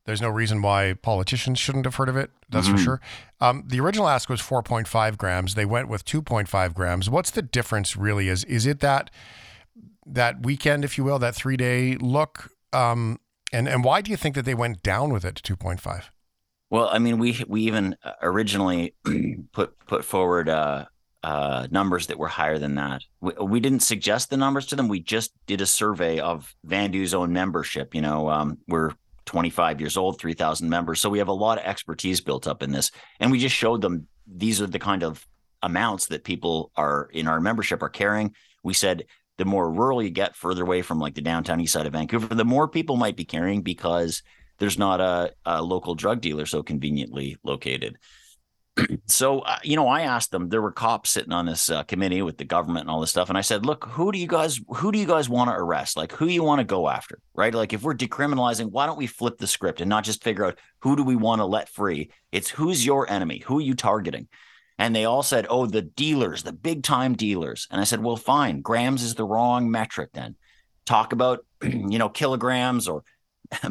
There's 0.05 0.21
no 0.21 0.29
reason 0.29 0.61
why 0.61 0.93
politicians 0.93 1.59
shouldn't 1.59 1.85
have 1.85 1.95
heard 1.95 2.09
of 2.09 2.17
it. 2.17 2.31
That's 2.49 2.67
mm-hmm. 2.67 2.77
for 2.77 2.81
sure. 2.81 3.01
Um, 3.41 3.63
the 3.67 3.79
original 3.79 4.07
ask 4.07 4.27
was 4.27 4.41
4.5 4.41 5.17
grams. 5.17 5.53
They 5.53 5.65
went 5.65 5.87
with 5.87 6.03
2.5 6.03 6.73
grams. 6.73 7.11
What's 7.11 7.29
the 7.29 7.43
difference 7.43 7.95
really? 7.95 8.27
Is 8.27 8.43
is 8.45 8.65
it 8.65 8.79
that 8.79 9.11
that 10.05 10.43
weekend, 10.43 10.83
if 10.83 10.97
you 10.97 11.03
will, 11.03 11.19
that 11.19 11.35
three 11.35 11.57
day 11.57 11.95
look? 11.97 12.51
Um, 12.73 13.19
and 13.51 13.67
and 13.67 13.83
why 13.83 14.01
do 14.01 14.11
you 14.11 14.17
think 14.17 14.35
that 14.35 14.45
they 14.45 14.55
went 14.55 14.81
down 14.81 15.11
with 15.13 15.25
it 15.25 15.35
to 15.35 15.55
2.5? 15.55 16.05
Well, 16.69 16.89
I 16.91 16.99
mean, 16.99 17.17
we 17.17 17.43
we 17.47 17.61
even 17.61 17.95
uh, 18.03 18.13
originally 18.21 18.95
put 19.51 19.77
put 19.85 20.05
forward 20.05 20.49
uh, 20.49 20.85
uh, 21.23 21.67
numbers 21.69 22.07
that 22.07 22.17
were 22.17 22.27
higher 22.27 22.57
than 22.57 22.75
that. 22.75 23.03
We, 23.19 23.33
we, 23.33 23.59
didn't 23.59 23.81
suggest 23.81 24.29
the 24.29 24.37
numbers 24.37 24.67
to 24.67 24.75
them. 24.75 24.87
We 24.87 25.01
just 25.01 25.33
did 25.47 25.59
a 25.61 25.65
survey 25.65 26.19
of 26.19 26.53
VANDU's 26.65 27.13
own 27.13 27.33
membership. 27.33 27.93
You 27.93 28.01
know, 28.01 28.29
um, 28.29 28.57
we're 28.67 28.91
25 29.25 29.81
years 29.81 29.97
old, 29.97 30.19
3,000 30.19 30.69
members. 30.69 31.01
So 31.01 31.09
we 31.09 31.19
have 31.19 31.27
a 31.27 31.33
lot 31.33 31.57
of 31.57 31.65
expertise 31.65 32.21
built 32.21 32.47
up 32.47 32.63
in 32.63 32.71
this. 32.71 32.91
And 33.19 33.31
we 33.31 33.39
just 33.39 33.55
showed 33.55 33.81
them 33.81 34.07
these 34.25 34.61
are 34.61 34.67
the 34.67 34.79
kind 34.79 35.03
of 35.03 35.25
amounts 35.61 36.07
that 36.07 36.23
people 36.23 36.71
are 36.75 37.09
in 37.11 37.27
our 37.27 37.41
membership 37.41 37.83
are 37.83 37.89
carrying. 37.89 38.33
We 38.63 38.73
said 38.73 39.05
the 39.37 39.45
more 39.45 39.71
rural 39.71 40.01
you 40.01 40.09
get, 40.09 40.35
further 40.35 40.63
away 40.63 40.81
from 40.81 40.99
like 40.99 41.15
the 41.15 41.21
downtown 41.21 41.61
east 41.61 41.73
side 41.73 41.85
of 41.85 41.93
Vancouver, 41.93 42.33
the 42.33 42.45
more 42.45 42.67
people 42.67 42.95
might 42.97 43.15
be 43.15 43.25
carrying 43.25 43.61
because 43.61 44.23
there's 44.57 44.77
not 44.77 44.99
a, 44.99 45.33
a 45.45 45.61
local 45.61 45.95
drug 45.95 46.21
dealer 46.21 46.45
so 46.45 46.63
conveniently 46.63 47.37
located. 47.43 47.97
so 49.05 49.39
uh, 49.39 49.57
you 49.63 49.75
know 49.75 49.87
i 49.87 50.01
asked 50.01 50.31
them 50.31 50.49
there 50.49 50.61
were 50.61 50.71
cops 50.71 51.09
sitting 51.09 51.33
on 51.33 51.45
this 51.45 51.69
uh, 51.69 51.83
committee 51.83 52.21
with 52.21 52.37
the 52.37 52.45
government 52.45 52.81
and 52.81 52.89
all 52.89 52.99
this 53.01 53.09
stuff 53.09 53.29
and 53.29 53.37
i 53.37 53.41
said 53.41 53.65
look 53.65 53.85
who 53.85 54.11
do 54.11 54.19
you 54.19 54.27
guys 54.27 54.59
who 54.69 54.91
do 54.91 54.99
you 54.99 55.05
guys 55.05 55.29
want 55.29 55.49
to 55.49 55.55
arrest? 55.55 55.97
Like 55.97 56.11
who 56.11 56.27
you 56.27 56.43
want 56.43 56.59
to 56.59 56.65
go 56.65 56.87
after 56.87 57.19
right? 57.33 57.53
Like 57.53 57.73
if 57.73 57.83
we're 57.83 57.95
decriminalizing 57.95 58.71
why 58.71 58.85
don't 58.85 58.97
we 58.97 59.07
flip 59.07 59.37
the 59.37 59.47
script 59.47 59.81
and 59.81 59.89
not 59.89 60.03
just 60.03 60.23
figure 60.23 60.45
out 60.45 60.59
who 60.79 60.95
do 60.95 61.03
we 61.03 61.15
want 61.15 61.39
to 61.39 61.45
let 61.45 61.69
free? 61.69 62.11
It's 62.31 62.49
who's 62.49 62.85
your 62.85 63.09
enemy? 63.09 63.39
Who 63.39 63.59
are 63.59 63.61
you 63.61 63.75
targeting? 63.75 64.27
And 64.77 64.95
they 64.95 65.05
all 65.05 65.23
said 65.23 65.47
oh 65.49 65.65
the 65.65 65.81
dealers 65.81 66.43
the 66.43 66.53
big 66.53 66.83
time 66.83 67.15
dealers. 67.15 67.67
And 67.71 67.81
i 67.81 67.83
said 67.83 68.03
well 68.03 68.17
fine 68.17 68.61
grams 68.61 69.03
is 69.03 69.15
the 69.15 69.25
wrong 69.25 69.71
metric 69.71 70.09
then. 70.13 70.35
Talk 70.85 71.13
about 71.13 71.45
you 71.63 71.99
know 71.99 72.09
kilograms 72.09 72.87
or 72.87 73.03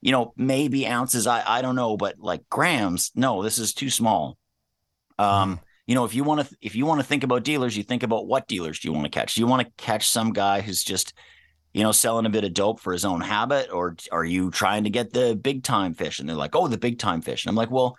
you 0.00 0.12
know 0.12 0.34
maybe 0.36 0.86
ounces 0.86 1.26
i 1.26 1.42
i 1.46 1.62
don't 1.62 1.76
know 1.76 1.96
but 1.96 2.16
like 2.18 2.42
grams 2.50 3.10
no 3.14 3.42
this 3.42 3.58
is 3.58 3.72
too 3.72 3.88
small 3.88 4.36
um, 5.18 5.56
mm-hmm. 5.56 5.64
you 5.86 5.94
know, 5.94 6.04
if 6.04 6.14
you 6.14 6.24
want 6.24 6.48
to, 6.48 6.56
if 6.60 6.74
you 6.74 6.86
want 6.86 7.00
to 7.00 7.06
think 7.06 7.24
about 7.24 7.44
dealers, 7.44 7.76
you 7.76 7.82
think 7.82 8.02
about 8.02 8.26
what 8.26 8.48
dealers 8.48 8.80
do 8.80 8.88
you 8.88 8.92
want 8.92 9.04
to 9.04 9.10
catch? 9.10 9.34
Do 9.34 9.40
you 9.40 9.46
want 9.46 9.66
to 9.66 9.84
catch 9.84 10.08
some 10.08 10.32
guy 10.32 10.60
who's 10.60 10.82
just, 10.82 11.14
you 11.72 11.82
know, 11.82 11.92
selling 11.92 12.26
a 12.26 12.30
bit 12.30 12.44
of 12.44 12.54
dope 12.54 12.80
for 12.80 12.92
his 12.92 13.04
own 13.04 13.20
habit, 13.20 13.70
or 13.72 13.96
are 14.12 14.24
you 14.24 14.50
trying 14.50 14.84
to 14.84 14.90
get 14.90 15.12
the 15.12 15.34
big 15.34 15.62
time 15.64 15.94
fish? 15.94 16.18
And 16.18 16.28
they're 16.28 16.36
like, 16.36 16.54
oh, 16.54 16.68
the 16.68 16.78
big 16.78 16.98
time 16.98 17.20
fish. 17.20 17.44
And 17.44 17.50
I'm 17.50 17.56
like, 17.56 17.70
well, 17.70 17.96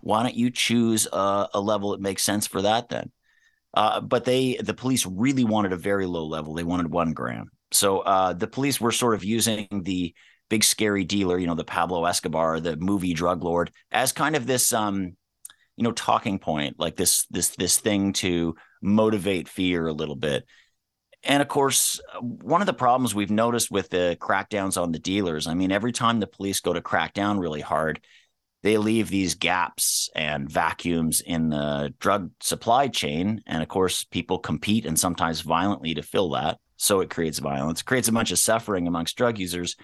why 0.00 0.22
don't 0.22 0.36
you 0.36 0.50
choose 0.50 1.08
a, 1.12 1.48
a 1.54 1.60
level 1.60 1.90
that 1.90 2.00
makes 2.00 2.22
sense 2.22 2.46
for 2.46 2.62
that 2.62 2.88
then? 2.88 3.10
Uh, 3.74 4.00
but 4.00 4.24
they, 4.24 4.56
the 4.56 4.74
police 4.74 5.04
really 5.04 5.44
wanted 5.44 5.72
a 5.72 5.76
very 5.76 6.06
low 6.06 6.24
level. 6.24 6.54
They 6.54 6.62
wanted 6.62 6.90
one 6.90 7.12
gram. 7.12 7.50
So 7.72 7.98
uh, 8.00 8.32
the 8.32 8.46
police 8.46 8.80
were 8.80 8.92
sort 8.92 9.14
of 9.14 9.24
using 9.24 9.66
the 9.70 10.14
big 10.48 10.62
scary 10.62 11.04
dealer, 11.04 11.38
you 11.38 11.46
know, 11.46 11.56
the 11.56 11.64
Pablo 11.64 12.04
Escobar, 12.04 12.60
the 12.60 12.76
movie 12.76 13.12
drug 13.12 13.42
lord, 13.42 13.70
as 13.90 14.12
kind 14.12 14.36
of 14.36 14.46
this 14.46 14.72
um, 14.72 15.16
you 15.76 15.84
know 15.84 15.92
talking 15.92 16.38
point 16.38 16.76
like 16.78 16.96
this 16.96 17.26
this 17.30 17.50
this 17.56 17.78
thing 17.78 18.12
to 18.14 18.54
motivate 18.82 19.48
fear 19.48 19.86
a 19.86 19.92
little 19.92 20.16
bit. 20.16 20.44
And 21.22 21.42
of 21.42 21.48
course 21.48 22.00
one 22.20 22.60
of 22.60 22.66
the 22.66 22.74
problems 22.74 23.14
we've 23.14 23.30
noticed 23.30 23.70
with 23.70 23.90
the 23.90 24.16
crackdowns 24.20 24.80
on 24.80 24.92
the 24.92 24.98
dealers 24.98 25.46
i 25.46 25.54
mean 25.54 25.72
every 25.72 25.92
time 25.92 26.20
the 26.20 26.26
police 26.26 26.60
go 26.60 26.72
to 26.72 26.80
crack 26.80 27.14
down 27.14 27.40
really 27.40 27.60
hard 27.60 28.00
they 28.66 28.78
leave 28.78 29.08
these 29.08 29.36
gaps 29.36 30.10
and 30.16 30.50
vacuums 30.50 31.20
in 31.20 31.50
the 31.50 31.94
drug 32.00 32.32
supply 32.40 32.88
chain. 32.88 33.40
And 33.46 33.62
of 33.62 33.68
course 33.68 34.02
people 34.02 34.40
compete 34.40 34.86
and 34.86 34.98
sometimes 34.98 35.40
violently 35.40 35.94
to 35.94 36.02
fill 36.02 36.30
that. 36.30 36.58
So 36.76 36.98
it 36.98 37.08
creates 37.08 37.38
violence 37.38 37.82
creates 37.82 38.08
a 38.08 38.12
bunch 38.12 38.32
of 38.32 38.40
suffering 38.40 38.88
amongst 38.88 39.16
drug 39.16 39.38
users. 39.38 39.76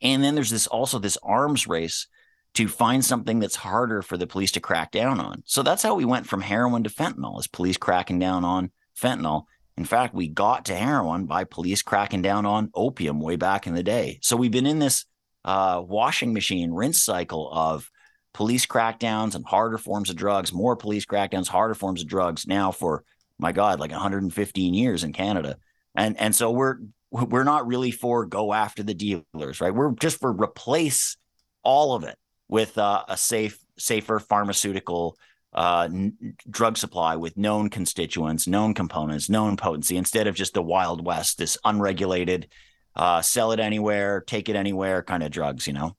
And 0.00 0.24
then 0.24 0.34
there's 0.34 0.48
this 0.48 0.66
also 0.66 0.98
this 0.98 1.18
arms 1.22 1.66
race 1.66 2.06
to 2.54 2.68
find 2.68 3.04
something 3.04 3.38
that's 3.38 3.56
harder 3.56 4.02
for 4.02 4.16
the 4.16 4.26
police 4.26 4.52
to 4.52 4.60
crack 4.60 4.90
down 4.90 5.20
on. 5.20 5.42
So 5.46 5.62
that's 5.62 5.82
how 5.82 5.94
we 5.94 6.04
went 6.04 6.26
from 6.26 6.42
heroin 6.42 6.84
to 6.84 6.90
fentanyl, 6.90 7.40
is 7.40 7.46
police 7.46 7.76
cracking 7.76 8.18
down 8.18 8.44
on 8.44 8.70
fentanyl. 8.98 9.44
In 9.78 9.84
fact, 9.86 10.14
we 10.14 10.28
got 10.28 10.66
to 10.66 10.74
heroin 10.74 11.24
by 11.24 11.44
police 11.44 11.82
cracking 11.82 12.20
down 12.20 12.44
on 12.44 12.70
opium 12.74 13.20
way 13.20 13.36
back 13.36 13.66
in 13.66 13.74
the 13.74 13.82
day. 13.82 14.18
So 14.20 14.36
we've 14.36 14.50
been 14.50 14.66
in 14.66 14.78
this 14.78 15.06
uh, 15.44 15.82
washing 15.84 16.34
machine 16.34 16.72
rinse 16.72 17.02
cycle 17.02 17.50
of 17.50 17.90
police 18.34 18.66
crackdowns 18.66 19.34
and 19.34 19.46
harder 19.46 19.78
forms 19.78 20.10
of 20.10 20.16
drugs, 20.16 20.52
more 20.52 20.76
police 20.76 21.06
crackdowns, 21.06 21.48
harder 21.48 21.74
forms 21.74 22.02
of 22.02 22.08
drugs 22.08 22.46
now 22.46 22.70
for 22.70 23.02
my 23.38 23.52
God, 23.52 23.80
like 23.80 23.90
115 23.90 24.74
years 24.74 25.04
in 25.04 25.12
Canada. 25.12 25.56
And 25.94 26.18
and 26.18 26.36
so 26.36 26.50
we're 26.50 26.76
we're 27.10 27.44
not 27.44 27.66
really 27.66 27.90
for 27.90 28.26
go 28.26 28.52
after 28.52 28.82
the 28.82 28.94
dealers, 28.94 29.60
right? 29.60 29.74
We're 29.74 29.92
just 29.92 30.20
for 30.20 30.32
replace 30.32 31.16
all 31.62 31.94
of 31.94 32.04
it 32.04 32.16
with 32.52 32.76
uh, 32.76 33.02
a 33.08 33.16
safe, 33.16 33.58
safer 33.78 34.20
pharmaceutical 34.20 35.16
uh, 35.54 35.88
n- 35.90 36.36
drug 36.50 36.76
supply 36.76 37.16
with 37.16 37.34
known 37.34 37.70
constituents, 37.70 38.46
known 38.46 38.74
components, 38.74 39.30
known 39.30 39.56
potency, 39.56 39.96
instead 39.96 40.26
of 40.26 40.34
just 40.34 40.52
the 40.52 40.60
Wild 40.60 41.02
West, 41.02 41.38
this 41.38 41.56
unregulated, 41.64 42.46
uh, 42.94 43.22
sell 43.22 43.52
it 43.52 43.58
anywhere, 43.58 44.20
take 44.20 44.50
it 44.50 44.54
anywhere 44.54 45.02
kind 45.02 45.22
of 45.22 45.30
drugs, 45.30 45.66
you 45.66 45.72
know? 45.72 45.96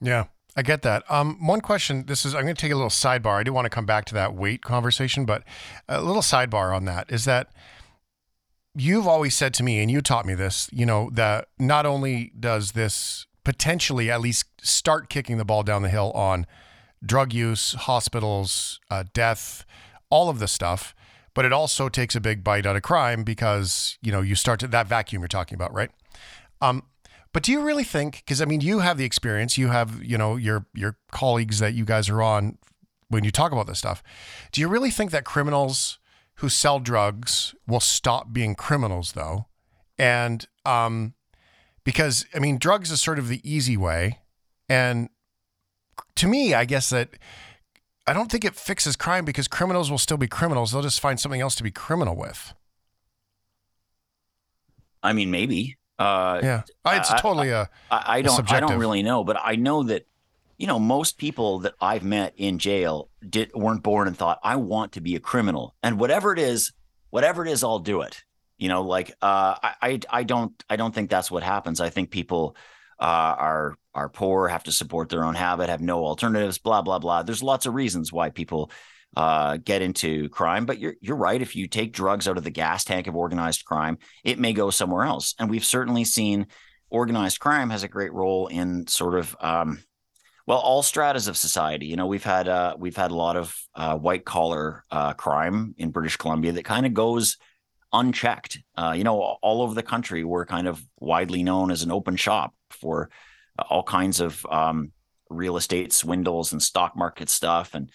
Yeah. 0.00 0.24
I 0.56 0.62
get 0.62 0.82
that. 0.82 1.08
Um, 1.08 1.46
one 1.46 1.60
question. 1.60 2.06
This 2.06 2.24
is. 2.24 2.34
I'm 2.34 2.42
going 2.42 2.56
to 2.56 2.60
take 2.60 2.72
a 2.72 2.76
little 2.76 2.88
sidebar. 2.88 3.38
I 3.38 3.42
do 3.42 3.52
want 3.52 3.66
to 3.66 3.70
come 3.70 3.84
back 3.84 4.06
to 4.06 4.14
that 4.14 4.34
weight 4.34 4.62
conversation, 4.62 5.26
but 5.26 5.44
a 5.86 6.00
little 6.00 6.22
sidebar 6.22 6.74
on 6.74 6.86
that 6.86 7.12
is 7.12 7.26
that 7.26 7.50
you've 8.74 9.06
always 9.06 9.34
said 9.34 9.52
to 9.54 9.62
me, 9.62 9.82
and 9.82 9.90
you 9.90 10.00
taught 10.00 10.24
me 10.24 10.34
this. 10.34 10.70
You 10.72 10.86
know 10.86 11.10
that 11.12 11.48
not 11.58 11.84
only 11.84 12.32
does 12.40 12.72
this 12.72 13.26
potentially 13.46 14.10
at 14.10 14.20
least 14.20 14.44
start 14.60 15.08
kicking 15.08 15.36
the 15.36 15.44
ball 15.44 15.62
down 15.62 15.82
the 15.82 15.88
hill 15.88 16.10
on 16.16 16.44
drug 17.04 17.32
use, 17.32 17.74
hospitals, 17.74 18.80
uh, 18.90 19.04
death, 19.14 19.64
all 20.10 20.28
of 20.28 20.40
the 20.40 20.48
stuff. 20.48 20.96
But 21.32 21.44
it 21.44 21.52
also 21.52 21.88
takes 21.88 22.16
a 22.16 22.20
big 22.20 22.42
bite 22.42 22.66
out 22.66 22.74
of 22.74 22.82
crime 22.82 23.22
because 23.22 23.98
you 24.02 24.10
know 24.10 24.20
you 24.20 24.34
start 24.34 24.58
to 24.60 24.66
that 24.66 24.88
vacuum 24.88 25.22
you're 25.22 25.28
talking 25.28 25.54
about, 25.54 25.72
right? 25.72 25.92
Um, 26.60 26.82
but 27.32 27.44
do 27.44 27.52
you 27.52 27.60
really 27.60 27.84
think? 27.84 28.24
Because 28.26 28.42
I 28.42 28.46
mean, 28.46 28.62
you 28.62 28.80
have 28.80 28.98
the 28.98 29.04
experience, 29.04 29.56
you 29.56 29.68
have 29.68 30.02
you 30.02 30.18
know 30.18 30.34
your 30.34 30.66
your 30.74 30.96
colleagues 31.12 31.60
that 31.60 31.72
you 31.72 31.84
guys 31.84 32.08
are 32.08 32.22
on 32.22 32.58
when 33.10 33.22
you 33.22 33.30
talk 33.30 33.52
about 33.52 33.68
this 33.68 33.78
stuff. 33.78 34.02
Do 34.50 34.60
you 34.60 34.66
really 34.66 34.90
think 34.90 35.12
that 35.12 35.24
criminals 35.24 36.00
who 36.36 36.48
sell 36.48 36.80
drugs 36.80 37.54
will 37.64 37.78
stop 37.78 38.32
being 38.32 38.56
criminals 38.56 39.12
though? 39.12 39.46
And 39.98 40.44
um, 40.64 41.14
because 41.86 42.26
I 42.34 42.40
mean, 42.40 42.58
drugs 42.58 42.90
is 42.90 43.00
sort 43.00 43.18
of 43.18 43.28
the 43.28 43.40
easy 43.48 43.76
way, 43.76 44.18
and 44.68 45.08
to 46.16 46.26
me, 46.26 46.52
I 46.52 46.66
guess 46.66 46.90
that 46.90 47.10
I 48.06 48.12
don't 48.12 48.30
think 48.30 48.44
it 48.44 48.56
fixes 48.56 48.96
crime 48.96 49.24
because 49.24 49.46
criminals 49.46 49.88
will 49.90 49.96
still 49.96 50.16
be 50.16 50.26
criminals. 50.26 50.72
They'll 50.72 50.82
just 50.82 51.00
find 51.00 51.18
something 51.18 51.40
else 51.40 51.54
to 51.54 51.62
be 51.62 51.70
criminal 51.70 52.16
with. 52.16 52.52
I 55.02 55.12
mean, 55.12 55.30
maybe. 55.30 55.76
Uh, 55.96 56.40
yeah, 56.42 56.62
it's 56.86 57.10
I, 57.10 57.18
totally 57.18 57.50
a. 57.50 57.70
I, 57.90 58.18
I 58.18 58.22
don't. 58.22 58.52
I 58.52 58.60
don't 58.60 58.78
really 58.78 59.04
know, 59.04 59.22
but 59.22 59.38
I 59.42 59.54
know 59.54 59.84
that 59.84 60.06
you 60.58 60.66
know 60.66 60.80
most 60.80 61.18
people 61.18 61.60
that 61.60 61.74
I've 61.80 62.02
met 62.02 62.34
in 62.36 62.58
jail 62.58 63.10
did 63.26 63.54
weren't 63.54 63.84
born 63.84 64.08
and 64.08 64.18
thought 64.18 64.40
I 64.42 64.56
want 64.56 64.92
to 64.92 65.00
be 65.00 65.14
a 65.14 65.20
criminal, 65.20 65.76
and 65.84 66.00
whatever 66.00 66.32
it 66.32 66.40
is, 66.40 66.72
whatever 67.10 67.46
it 67.46 67.50
is, 67.50 67.62
I'll 67.62 67.78
do 67.78 68.00
it. 68.02 68.24
You 68.58 68.68
know, 68.68 68.82
like 68.82 69.10
uh, 69.22 69.54
I 69.62 70.00
I 70.10 70.22
don't 70.22 70.52
I 70.68 70.76
don't 70.76 70.94
think 70.94 71.10
that's 71.10 71.30
what 71.30 71.42
happens. 71.42 71.80
I 71.80 71.90
think 71.90 72.10
people 72.10 72.56
uh, 72.98 73.04
are 73.38 73.76
are 73.94 74.08
poor, 74.08 74.48
have 74.48 74.64
to 74.64 74.72
support 74.72 75.08
their 75.08 75.24
own 75.24 75.34
habit, 75.34 75.68
have 75.68 75.80
no 75.80 76.04
alternatives, 76.04 76.58
blah 76.58 76.82
blah 76.82 76.98
blah. 76.98 77.22
There's 77.22 77.42
lots 77.42 77.66
of 77.66 77.74
reasons 77.74 78.12
why 78.12 78.30
people 78.30 78.70
uh, 79.16 79.56
get 79.58 79.82
into 79.82 80.28
crime, 80.28 80.66
but 80.66 80.78
you're 80.78 80.94
you're 81.00 81.16
right. 81.16 81.40
If 81.40 81.56
you 81.56 81.68
take 81.68 81.92
drugs 81.92 82.28
out 82.28 82.38
of 82.38 82.44
the 82.44 82.50
gas 82.50 82.84
tank 82.84 83.06
of 83.06 83.16
organized 83.16 83.64
crime, 83.64 83.98
it 84.24 84.38
may 84.38 84.52
go 84.52 84.70
somewhere 84.70 85.04
else. 85.04 85.34
And 85.38 85.50
we've 85.50 85.64
certainly 85.64 86.04
seen 86.04 86.46
organized 86.90 87.40
crime 87.40 87.70
has 87.70 87.82
a 87.82 87.88
great 87.88 88.12
role 88.12 88.46
in 88.46 88.86
sort 88.86 89.14
of 89.14 89.36
um, 89.40 89.82
well 90.46 90.58
all 90.58 90.82
stratas 90.82 91.28
of 91.28 91.36
society. 91.36 91.86
You 91.86 91.96
know, 91.96 92.06
we've 92.06 92.24
had 92.24 92.48
uh, 92.48 92.76
we've 92.78 92.96
had 92.96 93.10
a 93.10 93.16
lot 93.16 93.36
of 93.36 93.56
uh, 93.74 93.96
white 93.96 94.24
collar 94.24 94.84
uh, 94.90 95.14
crime 95.14 95.74
in 95.78 95.90
British 95.90 96.16
Columbia 96.16 96.52
that 96.52 96.64
kind 96.64 96.86
of 96.86 96.94
goes 96.94 97.38
unchecked. 97.96 98.60
Uh, 98.76 98.94
you 98.96 99.04
know, 99.04 99.18
all 99.20 99.62
over 99.62 99.74
the 99.74 99.82
country, 99.82 100.22
we're 100.22 100.46
kind 100.46 100.68
of 100.68 100.84
widely 100.98 101.42
known 101.42 101.70
as 101.70 101.82
an 101.82 101.90
open 101.90 102.16
shop 102.16 102.54
for 102.70 103.10
uh, 103.58 103.64
all 103.68 103.82
kinds 103.82 104.20
of 104.20 104.44
um, 104.46 104.92
real 105.30 105.56
estate 105.56 105.92
swindles 105.92 106.52
and 106.52 106.62
stock 106.62 106.96
market 106.96 107.28
stuff. 107.28 107.74
And, 107.74 107.90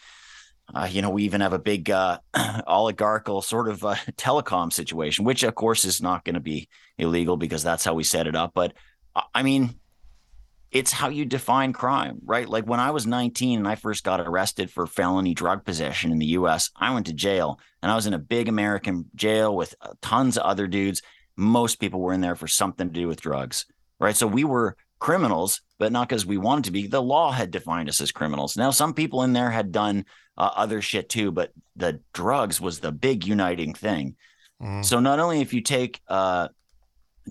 uh, 0.73 0.87
you 0.89 1.01
know, 1.01 1.11
we 1.11 1.23
even 1.23 1.41
have 1.41 1.53
a 1.53 1.59
big 1.59 1.89
uh, 1.89 2.19
oligarchical 2.67 3.41
sort 3.41 3.69
of 3.69 3.85
uh, 3.85 3.95
telecom 4.17 4.73
situation, 4.73 5.23
which 5.23 5.43
of 5.43 5.55
course 5.55 5.85
is 5.85 6.01
not 6.01 6.25
going 6.25 6.35
to 6.35 6.41
be 6.41 6.67
illegal 6.97 7.37
because 7.37 7.63
that's 7.63 7.85
how 7.85 7.93
we 7.93 8.03
set 8.03 8.27
it 8.27 8.35
up. 8.35 8.51
But 8.53 8.73
uh, 9.15 9.21
I 9.33 9.43
mean, 9.43 9.79
it's 10.71 10.91
how 10.91 11.09
you 11.09 11.25
define 11.25 11.73
crime, 11.73 12.19
right? 12.23 12.47
Like 12.47 12.65
when 12.65 12.79
I 12.79 12.91
was 12.91 13.05
19 13.05 13.59
and 13.59 13.67
I 13.67 13.75
first 13.75 14.03
got 14.03 14.21
arrested 14.21 14.71
for 14.71 14.87
felony 14.87 15.33
drug 15.33 15.65
possession 15.65 16.11
in 16.11 16.19
the 16.19 16.27
US, 16.27 16.71
I 16.75 16.93
went 16.93 17.07
to 17.07 17.13
jail 17.13 17.59
and 17.81 17.91
I 17.91 17.95
was 17.95 18.07
in 18.07 18.13
a 18.13 18.19
big 18.19 18.47
American 18.47 19.05
jail 19.15 19.55
with 19.55 19.75
uh, 19.81 19.93
tons 20.01 20.37
of 20.37 20.43
other 20.43 20.67
dudes. 20.67 21.01
Most 21.35 21.79
people 21.79 21.99
were 21.99 22.13
in 22.13 22.21
there 22.21 22.35
for 22.35 22.47
something 22.47 22.87
to 22.87 22.93
do 22.93 23.07
with 23.07 23.21
drugs, 23.21 23.65
right? 23.99 24.15
So 24.15 24.27
we 24.27 24.45
were 24.45 24.77
criminals, 24.99 25.61
but 25.77 25.91
not 25.91 26.07
because 26.07 26.25
we 26.25 26.37
wanted 26.37 26.65
to 26.65 26.71
be. 26.71 26.87
The 26.87 27.01
law 27.01 27.31
had 27.31 27.51
defined 27.51 27.89
us 27.89 27.99
as 27.99 28.11
criminals. 28.11 28.55
Now, 28.55 28.71
some 28.71 28.93
people 28.93 29.23
in 29.23 29.33
there 29.33 29.49
had 29.49 29.73
done 29.73 30.05
uh, 30.37 30.51
other 30.55 30.81
shit 30.81 31.09
too, 31.09 31.31
but 31.31 31.51
the 31.75 31.99
drugs 32.13 32.61
was 32.61 32.79
the 32.79 32.91
big 32.93 33.25
uniting 33.25 33.73
thing. 33.73 34.15
Mm. 34.61 34.85
So 34.85 34.99
not 34.99 35.19
only 35.19 35.41
if 35.41 35.53
you 35.53 35.61
take 35.61 35.99
uh, 36.07 36.49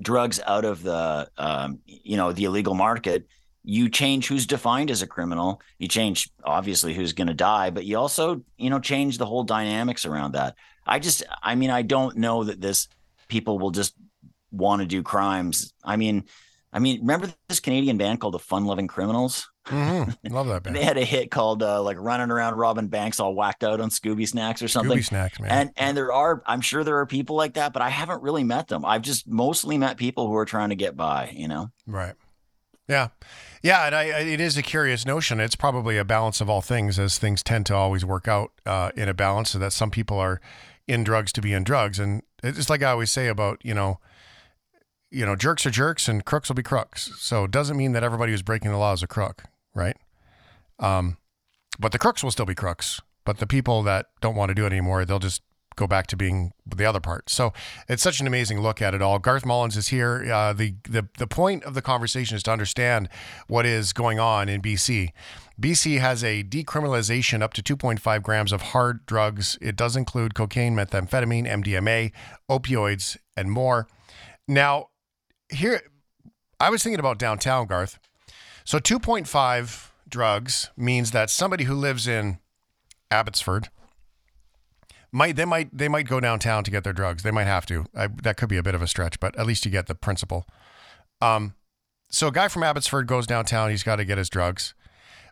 drugs 0.00 0.40
out 0.46 0.64
of 0.64 0.82
the 0.82 1.28
um, 1.36 1.80
you 1.86 2.16
know 2.16 2.32
the 2.32 2.44
illegal 2.44 2.74
market 2.74 3.26
you 3.62 3.90
change 3.90 4.26
who's 4.26 4.46
defined 4.46 4.90
as 4.90 5.02
a 5.02 5.06
criminal. 5.06 5.60
You 5.78 5.86
change 5.86 6.30
obviously 6.44 6.94
who's 6.94 7.12
going 7.12 7.28
to 7.28 7.34
die 7.34 7.70
but 7.70 7.84
you 7.84 7.98
also 7.98 8.42
you 8.56 8.70
know 8.70 8.80
change 8.80 9.18
the 9.18 9.26
whole 9.26 9.44
dynamics 9.44 10.06
around 10.06 10.32
that. 10.32 10.54
I 10.86 10.98
just 10.98 11.22
i 11.42 11.54
mean 11.54 11.70
i 11.70 11.82
don't 11.82 12.16
know 12.16 12.44
that 12.44 12.60
this 12.60 12.88
people 13.28 13.58
will 13.58 13.70
just 13.70 13.94
want 14.50 14.80
to 14.80 14.86
do 14.86 15.02
crimes. 15.02 15.72
I 15.84 15.96
mean 15.96 16.24
i 16.72 16.78
mean 16.78 17.00
remember 17.00 17.28
this 17.48 17.60
canadian 17.60 17.98
band 17.98 18.20
called 18.20 18.34
the 18.34 18.38
Fun 18.38 18.64
Lovin' 18.64 18.88
Criminals 18.88 19.49
Mm-hmm. 19.66 20.32
Love 20.34 20.48
that 20.48 20.62
band. 20.62 20.74
they 20.74 20.84
had 20.84 20.96
a 20.96 21.04
hit 21.04 21.30
called 21.30 21.62
uh, 21.62 21.82
like 21.82 21.98
running 21.98 22.30
around 22.30 22.54
robbing 22.54 22.88
banks 22.88 23.20
all 23.20 23.34
whacked 23.34 23.62
out 23.62 23.80
on 23.80 23.90
Scooby 23.90 24.26
snacks 24.26 24.62
or 24.62 24.68
something. 24.68 24.98
Scooby 24.98 25.04
snacks, 25.04 25.40
man. 25.40 25.50
And 25.50 25.70
and 25.76 25.96
there 25.96 26.12
are, 26.12 26.42
I'm 26.46 26.60
sure 26.60 26.82
there 26.82 26.98
are 26.98 27.06
people 27.06 27.36
like 27.36 27.54
that, 27.54 27.72
but 27.72 27.82
I 27.82 27.90
haven't 27.90 28.22
really 28.22 28.44
met 28.44 28.68
them. 28.68 28.84
I've 28.84 29.02
just 29.02 29.28
mostly 29.28 29.78
met 29.78 29.96
people 29.96 30.26
who 30.26 30.34
are 30.36 30.46
trying 30.46 30.70
to 30.70 30.76
get 30.76 30.96
by, 30.96 31.32
you 31.36 31.46
know? 31.48 31.70
Right. 31.86 32.14
Yeah. 32.88 33.08
Yeah. 33.62 33.86
And 33.86 33.94
I, 33.94 34.02
I, 34.02 34.20
it 34.20 34.40
is 34.40 34.56
a 34.56 34.62
curious 34.62 35.06
notion. 35.06 35.38
It's 35.38 35.54
probably 35.54 35.96
a 35.98 36.04
balance 36.04 36.40
of 36.40 36.48
all 36.50 36.62
things, 36.62 36.98
as 36.98 37.18
things 37.18 37.42
tend 37.42 37.66
to 37.66 37.74
always 37.74 38.04
work 38.04 38.26
out 38.26 38.52
uh, 38.66 38.90
in 38.96 39.08
a 39.08 39.14
balance, 39.14 39.50
so 39.50 39.58
that 39.58 39.72
some 39.72 39.90
people 39.90 40.18
are 40.18 40.40
in 40.88 41.04
drugs 41.04 41.32
to 41.34 41.40
be 41.40 41.52
in 41.52 41.62
drugs. 41.62 41.98
And 41.98 42.22
it's 42.42 42.70
like 42.70 42.82
I 42.82 42.90
always 42.90 43.12
say 43.12 43.28
about, 43.28 43.60
you 43.62 43.74
know, 43.74 44.00
you 45.10 45.26
know, 45.26 45.36
jerks 45.36 45.66
are 45.66 45.70
jerks 45.70 46.08
and 46.08 46.24
crooks 46.24 46.48
will 46.48 46.56
be 46.56 46.62
crooks. 46.62 47.12
So 47.18 47.44
it 47.44 47.50
doesn't 47.50 47.76
mean 47.76 47.92
that 47.92 48.02
everybody 48.02 48.32
who's 48.32 48.42
breaking 48.42 48.70
the 48.70 48.78
law 48.78 48.92
is 48.92 49.02
a 49.02 49.06
crook, 49.06 49.44
right? 49.74 49.96
Um, 50.78 51.16
but 51.78 51.92
the 51.92 51.98
crooks 51.98 52.22
will 52.22 52.30
still 52.30 52.46
be 52.46 52.54
crooks. 52.54 53.00
But 53.24 53.38
the 53.38 53.46
people 53.46 53.82
that 53.82 54.06
don't 54.20 54.34
want 54.34 54.50
to 54.50 54.54
do 54.54 54.64
it 54.64 54.72
anymore, 54.72 55.04
they'll 55.04 55.18
just 55.18 55.42
go 55.76 55.86
back 55.86 56.06
to 56.08 56.16
being 56.16 56.52
the 56.66 56.84
other 56.84 57.00
part. 57.00 57.30
So 57.30 57.52
it's 57.88 58.02
such 58.02 58.20
an 58.20 58.26
amazing 58.26 58.60
look 58.60 58.82
at 58.82 58.94
it 58.94 59.00
all. 59.00 59.18
Garth 59.18 59.46
Mullins 59.46 59.76
is 59.76 59.88
here. 59.88 60.30
Uh, 60.30 60.52
the, 60.52 60.74
the 60.88 61.08
the 61.18 61.26
point 61.26 61.64
of 61.64 61.74
the 61.74 61.82
conversation 61.82 62.36
is 62.36 62.42
to 62.44 62.50
understand 62.50 63.08
what 63.46 63.66
is 63.66 63.92
going 63.92 64.18
on 64.18 64.48
in 64.48 64.60
BC. 64.60 65.10
BC 65.60 66.00
has 66.00 66.22
a 66.24 66.42
decriminalization 66.42 67.42
up 67.42 67.52
to 67.54 67.62
2.5 67.62 68.22
grams 68.22 68.52
of 68.52 68.62
hard 68.62 69.04
drugs. 69.06 69.58
It 69.60 69.76
does 69.76 69.96
include 69.96 70.34
cocaine, 70.34 70.74
methamphetamine, 70.74 71.46
MDMA, 71.46 72.12
opioids, 72.50 73.16
and 73.36 73.50
more. 73.50 73.86
Now, 74.48 74.89
here, 75.50 75.82
I 76.58 76.70
was 76.70 76.82
thinking 76.82 77.00
about 77.00 77.18
downtown, 77.18 77.66
Garth. 77.66 77.98
So 78.64 78.78
2.5 78.78 79.90
drugs 80.08 80.70
means 80.76 81.12
that 81.12 81.30
somebody 81.30 81.64
who 81.64 81.74
lives 81.74 82.06
in 82.06 82.38
Abbotsford 83.10 83.68
might 85.12 85.36
they 85.36 85.44
might 85.44 85.76
they 85.76 85.88
might 85.88 86.06
go 86.06 86.20
downtown 86.20 86.62
to 86.64 86.70
get 86.70 86.84
their 86.84 86.92
drugs. 86.92 87.22
They 87.22 87.30
might 87.30 87.46
have 87.46 87.66
to. 87.66 87.86
I, 87.96 88.08
that 88.22 88.36
could 88.36 88.48
be 88.48 88.56
a 88.56 88.62
bit 88.62 88.74
of 88.74 88.82
a 88.82 88.86
stretch, 88.86 89.18
but 89.18 89.36
at 89.38 89.46
least 89.46 89.64
you 89.64 89.70
get 89.70 89.86
the 89.86 89.94
principle. 89.94 90.46
Um, 91.20 91.54
so 92.10 92.28
a 92.28 92.32
guy 92.32 92.48
from 92.48 92.62
Abbotsford 92.62 93.06
goes 93.06 93.26
downtown. 93.26 93.70
He's 93.70 93.82
got 93.82 93.96
to 93.96 94.04
get 94.04 94.18
his 94.18 94.28
drugs, 94.28 94.74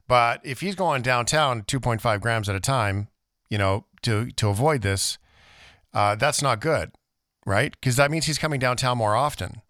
but 0.06 0.40
if 0.44 0.60
he's 0.60 0.75
going 0.75 1.02
downtown 1.02 1.62
2.5 1.62 2.20
grams 2.20 2.48
at 2.48 2.56
a 2.56 2.60
time, 2.60 3.08
you 3.50 3.58
know, 3.58 3.87
to 4.02 4.30
to 4.32 4.48
avoid 4.48 4.82
this, 4.82 5.18
uh, 5.94 6.14
that's 6.16 6.42
not 6.42 6.60
good, 6.60 6.92
right? 7.46 7.72
Because 7.72 7.96
that 7.96 8.10
means 8.10 8.26
he's 8.26 8.38
coming 8.38 8.60
downtown 8.60 8.98
more 8.98 9.14
often. 9.14 9.62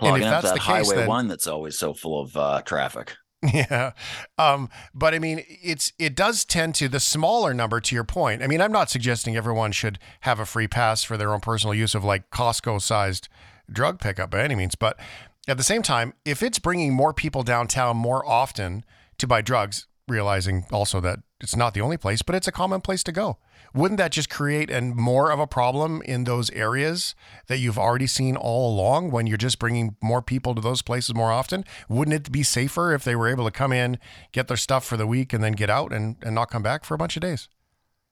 Clogging 0.00 0.26
up 0.26 0.42
that 0.42 0.54
the 0.54 0.60
highway 0.60 0.96
then, 0.96 1.06
one 1.06 1.28
that's 1.28 1.46
always 1.46 1.78
so 1.78 1.94
full 1.94 2.20
of 2.20 2.36
uh, 2.36 2.62
traffic. 2.62 3.14
Yeah. 3.54 3.92
Um, 4.36 4.68
but 4.94 5.14
I 5.14 5.18
mean, 5.18 5.42
it's 5.48 5.94
it 5.98 6.14
does 6.14 6.44
tend 6.44 6.74
to 6.74 6.88
the 6.88 7.00
smaller 7.00 7.54
number 7.54 7.80
to 7.80 7.94
your 7.94 8.04
point. 8.04 8.42
I 8.42 8.46
mean, 8.46 8.60
I'm 8.60 8.70
not 8.70 8.90
suggesting 8.90 9.34
everyone 9.34 9.72
should 9.72 9.98
have 10.20 10.40
a 10.40 10.44
free 10.44 10.68
pass 10.68 11.02
for 11.02 11.16
their 11.16 11.32
own 11.32 11.40
personal 11.40 11.74
use 11.74 11.94
of 11.94 12.04
like 12.04 12.30
Costco 12.30 12.82
sized 12.82 13.28
drug 13.72 13.98
pickup 13.98 14.30
by 14.30 14.42
any 14.42 14.54
means. 14.54 14.74
But 14.74 15.00
at 15.48 15.56
the 15.56 15.62
same 15.62 15.80
time, 15.80 16.12
if 16.26 16.42
it's 16.42 16.58
bringing 16.58 16.92
more 16.92 17.14
people 17.14 17.42
downtown 17.42 17.96
more 17.96 18.28
often 18.28 18.84
to 19.16 19.26
buy 19.26 19.40
drugs, 19.40 19.86
realizing 20.06 20.66
also 20.70 21.00
that 21.00 21.20
it's 21.40 21.56
not 21.56 21.72
the 21.72 21.80
only 21.80 21.96
place, 21.96 22.20
but 22.20 22.34
it's 22.34 22.48
a 22.48 22.52
common 22.52 22.82
place 22.82 23.02
to 23.04 23.12
go 23.12 23.38
wouldn't 23.74 23.98
that 23.98 24.12
just 24.12 24.30
create 24.30 24.70
and 24.70 24.94
more 24.96 25.30
of 25.30 25.38
a 25.38 25.46
problem 25.46 26.02
in 26.02 26.24
those 26.24 26.50
areas 26.50 27.14
that 27.46 27.58
you've 27.58 27.78
already 27.78 28.06
seen 28.06 28.36
all 28.36 28.72
along 28.72 29.10
when 29.10 29.26
you're 29.26 29.36
just 29.36 29.58
bringing 29.58 29.96
more 30.02 30.22
people 30.22 30.54
to 30.54 30.60
those 30.60 30.82
places 30.82 31.14
more 31.14 31.30
often? 31.30 31.64
Wouldn't 31.88 32.14
it 32.14 32.32
be 32.32 32.42
safer 32.42 32.92
if 32.92 33.04
they 33.04 33.14
were 33.14 33.28
able 33.28 33.44
to 33.44 33.50
come 33.50 33.72
in 33.72 33.98
get 34.32 34.48
their 34.48 34.56
stuff 34.56 34.84
for 34.84 34.96
the 34.96 35.06
week 35.06 35.32
and 35.32 35.42
then 35.42 35.52
get 35.52 35.70
out 35.70 35.92
and, 35.92 36.16
and 36.22 36.34
not 36.34 36.50
come 36.50 36.62
back 36.62 36.84
for 36.84 36.94
a 36.94 36.98
bunch 36.98 37.16
of 37.16 37.22
days? 37.22 37.48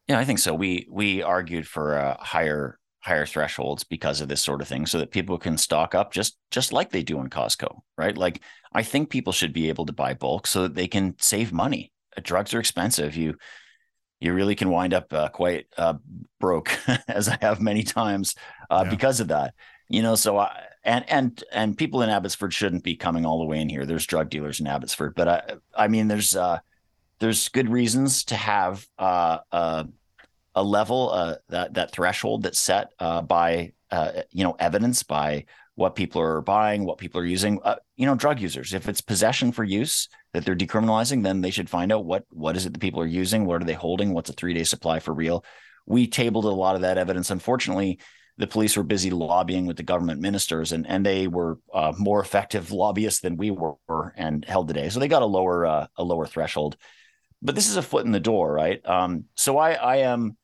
Yeah 0.06 0.18
i 0.18 0.24
think 0.24 0.38
so. 0.38 0.54
We 0.54 0.86
we 0.90 1.22
argued 1.22 1.66
for 1.66 1.98
uh, 1.98 2.16
higher 2.18 2.78
higher 3.00 3.26
thresholds 3.26 3.84
because 3.84 4.20
of 4.20 4.28
this 4.28 4.42
sort 4.42 4.60
of 4.60 4.68
thing 4.68 4.86
so 4.86 4.98
that 4.98 5.10
people 5.10 5.38
can 5.38 5.56
stock 5.56 5.94
up 5.94 6.12
just 6.12 6.36
just 6.50 6.72
like 6.72 6.90
they 6.90 7.02
do 7.02 7.20
in 7.20 7.28
costco 7.28 7.80
right? 7.96 8.16
Like 8.16 8.40
i 8.72 8.82
think 8.82 9.10
people 9.10 9.32
should 9.32 9.52
be 9.52 9.68
able 9.68 9.86
to 9.86 9.92
buy 9.92 10.14
bulk 10.14 10.46
so 10.46 10.62
that 10.62 10.74
they 10.74 10.88
can 10.88 11.14
save 11.18 11.52
money. 11.52 11.92
Drugs 12.22 12.52
are 12.54 12.60
expensive. 12.60 13.16
You 13.16 13.36
you 14.20 14.32
really 14.32 14.54
can 14.54 14.70
wind 14.70 14.94
up 14.94 15.12
uh, 15.12 15.28
quite 15.28 15.66
uh, 15.76 15.94
broke, 16.40 16.76
as 17.08 17.28
I 17.28 17.38
have 17.40 17.60
many 17.60 17.82
times 17.82 18.34
uh, 18.70 18.82
yeah. 18.84 18.90
because 18.90 19.20
of 19.20 19.28
that. 19.28 19.54
You 19.88 20.02
know, 20.02 20.14
so 20.14 20.38
I 20.38 20.64
and 20.84 21.08
and 21.08 21.44
and 21.52 21.76
people 21.76 22.02
in 22.02 22.10
Abbotsford 22.10 22.52
shouldn't 22.52 22.84
be 22.84 22.96
coming 22.96 23.26
all 23.26 23.38
the 23.38 23.46
way 23.46 23.60
in 23.60 23.68
here. 23.68 23.86
There's 23.86 24.06
drug 24.06 24.30
dealers 24.30 24.60
in 24.60 24.66
Abbotsford, 24.66 25.14
but 25.14 25.28
I 25.28 25.42
I 25.74 25.88
mean, 25.88 26.08
there's 26.08 26.34
uh, 26.36 26.58
there's 27.18 27.48
good 27.48 27.68
reasons 27.68 28.24
to 28.24 28.36
have 28.36 28.86
uh, 28.98 29.38
uh, 29.52 29.84
a 30.54 30.62
level 30.62 31.10
uh, 31.10 31.36
that 31.48 31.74
that 31.74 31.92
threshold 31.92 32.42
that's 32.42 32.60
set 32.60 32.92
uh, 32.98 33.22
by 33.22 33.72
uh, 33.90 34.22
you 34.30 34.44
know 34.44 34.56
evidence 34.58 35.02
by 35.02 35.44
what 35.78 35.94
people 35.94 36.20
are 36.20 36.40
buying, 36.40 36.84
what 36.84 36.98
people 36.98 37.20
are 37.20 37.24
using. 37.24 37.60
Uh, 37.62 37.76
you 37.96 38.04
know, 38.04 38.16
drug 38.16 38.40
users. 38.40 38.74
If 38.74 38.88
it's 38.88 39.00
possession 39.00 39.52
for 39.52 39.62
use 39.62 40.08
that 40.32 40.44
they're 40.44 40.56
decriminalizing, 40.56 41.22
then 41.22 41.40
they 41.40 41.52
should 41.52 41.70
find 41.70 41.92
out 41.92 42.04
what 42.04 42.24
what 42.30 42.56
is 42.56 42.66
it 42.66 42.72
that 42.72 42.80
people 42.80 43.00
are 43.00 43.06
using, 43.06 43.46
what 43.46 43.62
are 43.62 43.64
they 43.64 43.74
holding, 43.74 44.12
what's 44.12 44.28
a 44.28 44.32
three 44.32 44.54
day 44.54 44.64
supply 44.64 44.98
for 44.98 45.14
real. 45.14 45.44
We 45.86 46.08
tabled 46.08 46.46
a 46.46 46.48
lot 46.48 46.74
of 46.74 46.80
that 46.80 46.98
evidence. 46.98 47.30
Unfortunately, 47.30 48.00
the 48.38 48.48
police 48.48 48.76
were 48.76 48.82
busy 48.82 49.10
lobbying 49.10 49.66
with 49.66 49.76
the 49.76 49.84
government 49.84 50.20
ministers, 50.20 50.72
and 50.72 50.84
and 50.84 51.06
they 51.06 51.28
were 51.28 51.60
uh, 51.72 51.92
more 51.96 52.20
effective 52.20 52.72
lobbyists 52.72 53.20
than 53.20 53.36
we 53.36 53.52
were 53.52 53.76
and 54.16 54.44
held 54.44 54.66
the 54.66 54.74
day. 54.74 54.88
So 54.88 54.98
they 54.98 55.06
got 55.06 55.22
a 55.22 55.26
lower 55.26 55.64
uh, 55.64 55.86
a 55.96 56.02
lower 56.02 56.26
threshold. 56.26 56.76
But 57.40 57.54
this 57.54 57.68
is 57.68 57.76
a 57.76 57.82
foot 57.82 58.04
in 58.04 58.10
the 58.10 58.18
door, 58.18 58.52
right? 58.52 58.84
Um, 58.84 59.26
so 59.36 59.58
I 59.58 59.74
I 59.74 59.96
am 59.98 60.36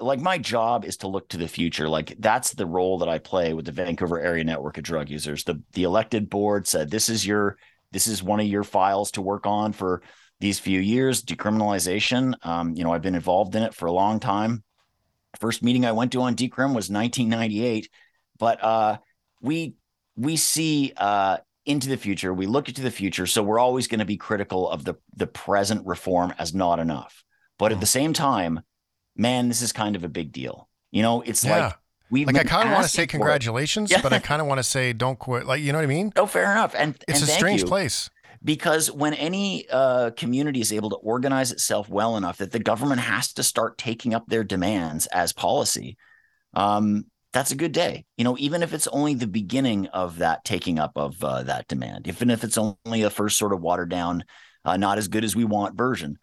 like 0.00 0.20
my 0.20 0.38
job 0.38 0.84
is 0.84 0.98
to 0.98 1.08
look 1.08 1.28
to 1.28 1.36
the 1.36 1.48
future. 1.48 1.88
Like 1.88 2.16
that's 2.18 2.54
the 2.54 2.66
role 2.66 2.98
that 2.98 3.08
I 3.08 3.18
play 3.18 3.52
with 3.54 3.66
the 3.66 3.72
Vancouver 3.72 4.20
Area 4.20 4.44
Network 4.44 4.78
of 4.78 4.84
Drug 4.84 5.10
Users. 5.10 5.44
The 5.44 5.62
the 5.72 5.84
elected 5.84 6.30
board 6.30 6.66
said 6.66 6.90
this 6.90 7.08
is 7.08 7.26
your 7.26 7.58
this 7.92 8.06
is 8.06 8.22
one 8.22 8.40
of 8.40 8.46
your 8.46 8.64
files 8.64 9.12
to 9.12 9.22
work 9.22 9.46
on 9.46 9.72
for 9.72 10.02
these 10.40 10.58
few 10.58 10.80
years. 10.80 11.22
Decriminalization. 11.22 12.34
Um, 12.44 12.74
you 12.74 12.84
know, 12.84 12.92
I've 12.92 13.02
been 13.02 13.14
involved 13.14 13.54
in 13.54 13.62
it 13.62 13.74
for 13.74 13.86
a 13.86 13.92
long 13.92 14.20
time. 14.20 14.62
First 15.38 15.62
meeting 15.62 15.84
I 15.84 15.92
went 15.92 16.12
to 16.12 16.22
on 16.22 16.34
decrim 16.34 16.74
was 16.74 16.90
1998, 16.90 17.88
but 18.38 18.62
uh, 18.64 18.98
we 19.40 19.74
we 20.16 20.36
see 20.36 20.92
uh, 20.96 21.38
into 21.66 21.88
the 21.88 21.96
future. 21.96 22.34
We 22.34 22.46
look 22.46 22.68
into 22.68 22.82
the 22.82 22.90
future, 22.90 23.26
so 23.26 23.42
we're 23.42 23.60
always 23.60 23.86
going 23.86 24.00
to 24.00 24.04
be 24.04 24.16
critical 24.16 24.68
of 24.68 24.84
the 24.84 24.94
the 25.14 25.26
present 25.26 25.86
reform 25.86 26.34
as 26.38 26.54
not 26.54 26.80
enough. 26.80 27.24
But 27.58 27.72
at 27.72 27.80
the 27.80 27.86
same 27.86 28.14
time, 28.14 28.60
man, 29.20 29.48
this 29.48 29.62
is 29.62 29.72
kind 29.72 29.94
of 29.94 30.02
a 30.02 30.08
big 30.08 30.32
deal. 30.32 30.68
You 30.90 31.02
know, 31.02 31.20
it's 31.20 31.44
yeah. 31.44 31.66
like 31.66 31.74
we 32.10 32.24
like 32.24 32.36
I 32.36 32.44
kind 32.44 32.68
of 32.68 32.72
want 32.72 32.84
to 32.84 32.90
say 32.90 33.06
congratulations, 33.06 33.90
yeah. 33.90 34.00
but 34.02 34.12
I 34.12 34.18
kind 34.18 34.40
of 34.40 34.48
want 34.48 34.58
to 34.58 34.64
say 34.64 34.92
don't 34.92 35.18
quit. 35.18 35.46
Like 35.46 35.60
you 35.60 35.72
know 35.72 35.78
what 35.78 35.84
I 35.84 35.88
mean? 35.88 36.12
Oh, 36.16 36.26
fair 36.26 36.50
enough. 36.50 36.74
And 36.76 36.96
it's 37.06 37.20
and 37.20 37.28
a 37.28 37.32
strange 37.32 37.64
place 37.64 38.10
because 38.42 38.90
when 38.90 39.14
any 39.14 39.68
uh, 39.70 40.10
community 40.16 40.60
is 40.60 40.72
able 40.72 40.90
to 40.90 40.96
organize 40.96 41.52
itself 41.52 41.88
well 41.88 42.16
enough 42.16 42.38
that 42.38 42.50
the 42.50 42.58
government 42.58 43.00
has 43.00 43.32
to 43.34 43.42
start 43.42 43.78
taking 43.78 44.14
up 44.14 44.26
their 44.26 44.42
demands 44.42 45.06
as 45.06 45.32
policy, 45.32 45.96
um, 46.54 47.04
that's 47.32 47.52
a 47.52 47.56
good 47.56 47.72
day. 47.72 48.06
You 48.16 48.24
know, 48.24 48.36
even 48.38 48.62
if 48.62 48.74
it's 48.74 48.88
only 48.88 49.14
the 49.14 49.28
beginning 49.28 49.86
of 49.88 50.18
that 50.18 50.44
taking 50.44 50.78
up 50.80 50.92
of 50.96 51.22
uh, 51.22 51.44
that 51.44 51.68
demand, 51.68 52.08
even 52.08 52.30
if 52.30 52.42
it's 52.42 52.58
only 52.58 53.02
a 53.02 53.10
first 53.10 53.36
sort 53.36 53.52
of 53.52 53.60
watered 53.60 53.90
down, 53.90 54.24
uh, 54.64 54.76
not 54.76 54.98
as 54.98 55.06
good 55.06 55.24
as 55.24 55.36
we 55.36 55.44
want 55.44 55.76
version. 55.76 56.18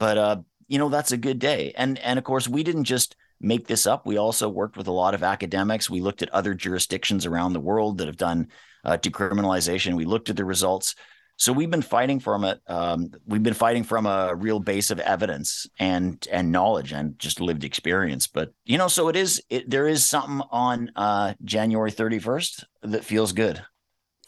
But 0.00 0.18
uh, 0.18 0.36
you 0.68 0.78
know 0.78 0.88
that's 0.88 1.12
a 1.12 1.16
good 1.16 1.38
day. 1.38 1.72
And 1.76 1.98
and 1.98 2.18
of 2.18 2.24
course 2.24 2.46
we 2.46 2.62
didn't 2.62 2.84
just 2.84 3.16
make 3.40 3.66
this 3.66 3.86
up. 3.86 4.06
We 4.06 4.16
also 4.16 4.48
worked 4.48 4.76
with 4.76 4.86
a 4.86 4.92
lot 4.92 5.14
of 5.14 5.22
academics. 5.22 5.90
We 5.90 6.00
looked 6.00 6.22
at 6.22 6.28
other 6.30 6.54
jurisdictions 6.54 7.26
around 7.26 7.52
the 7.52 7.60
world 7.60 7.98
that 7.98 8.06
have 8.06 8.16
done 8.16 8.48
uh, 8.84 8.98
decriminalization. 8.98 9.96
We 9.96 10.04
looked 10.04 10.30
at 10.30 10.36
the 10.36 10.44
results. 10.44 10.94
So 11.36 11.52
we've 11.52 11.70
been 11.70 11.82
fighting 11.82 12.18
from 12.18 12.42
it 12.44 12.60
um, 12.66 13.12
we've 13.26 13.42
been 13.42 13.54
fighting 13.54 13.84
from 13.84 14.06
a 14.06 14.34
real 14.34 14.58
base 14.60 14.90
of 14.90 15.00
evidence 15.00 15.66
and 15.78 16.26
and 16.30 16.52
knowledge 16.52 16.92
and 16.92 17.18
just 17.18 17.40
lived 17.40 17.64
experience. 17.64 18.26
But 18.26 18.52
you 18.64 18.76
know 18.78 18.88
so 18.88 19.08
it 19.08 19.16
is 19.16 19.42
it, 19.48 19.70
there 19.70 19.86
is 19.86 20.04
something 20.04 20.42
on 20.50 20.90
uh, 20.96 21.34
january 21.44 21.92
31st 21.92 22.64
that 22.82 23.04
feels 23.04 23.32
good. 23.32 23.62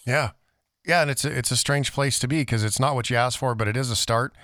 Yeah. 0.06 0.30
Yeah, 0.86 1.02
and 1.02 1.10
it's 1.10 1.26
a, 1.26 1.36
it's 1.36 1.50
a 1.50 1.56
strange 1.56 1.92
place 1.92 2.18
to 2.20 2.26
be 2.26 2.40
because 2.40 2.64
it's 2.64 2.80
not 2.80 2.94
what 2.94 3.10
you 3.10 3.16
asked 3.16 3.36
for, 3.36 3.54
but 3.54 3.68
it 3.68 3.76
is 3.76 3.90
a 3.90 3.96
start. 3.96 4.34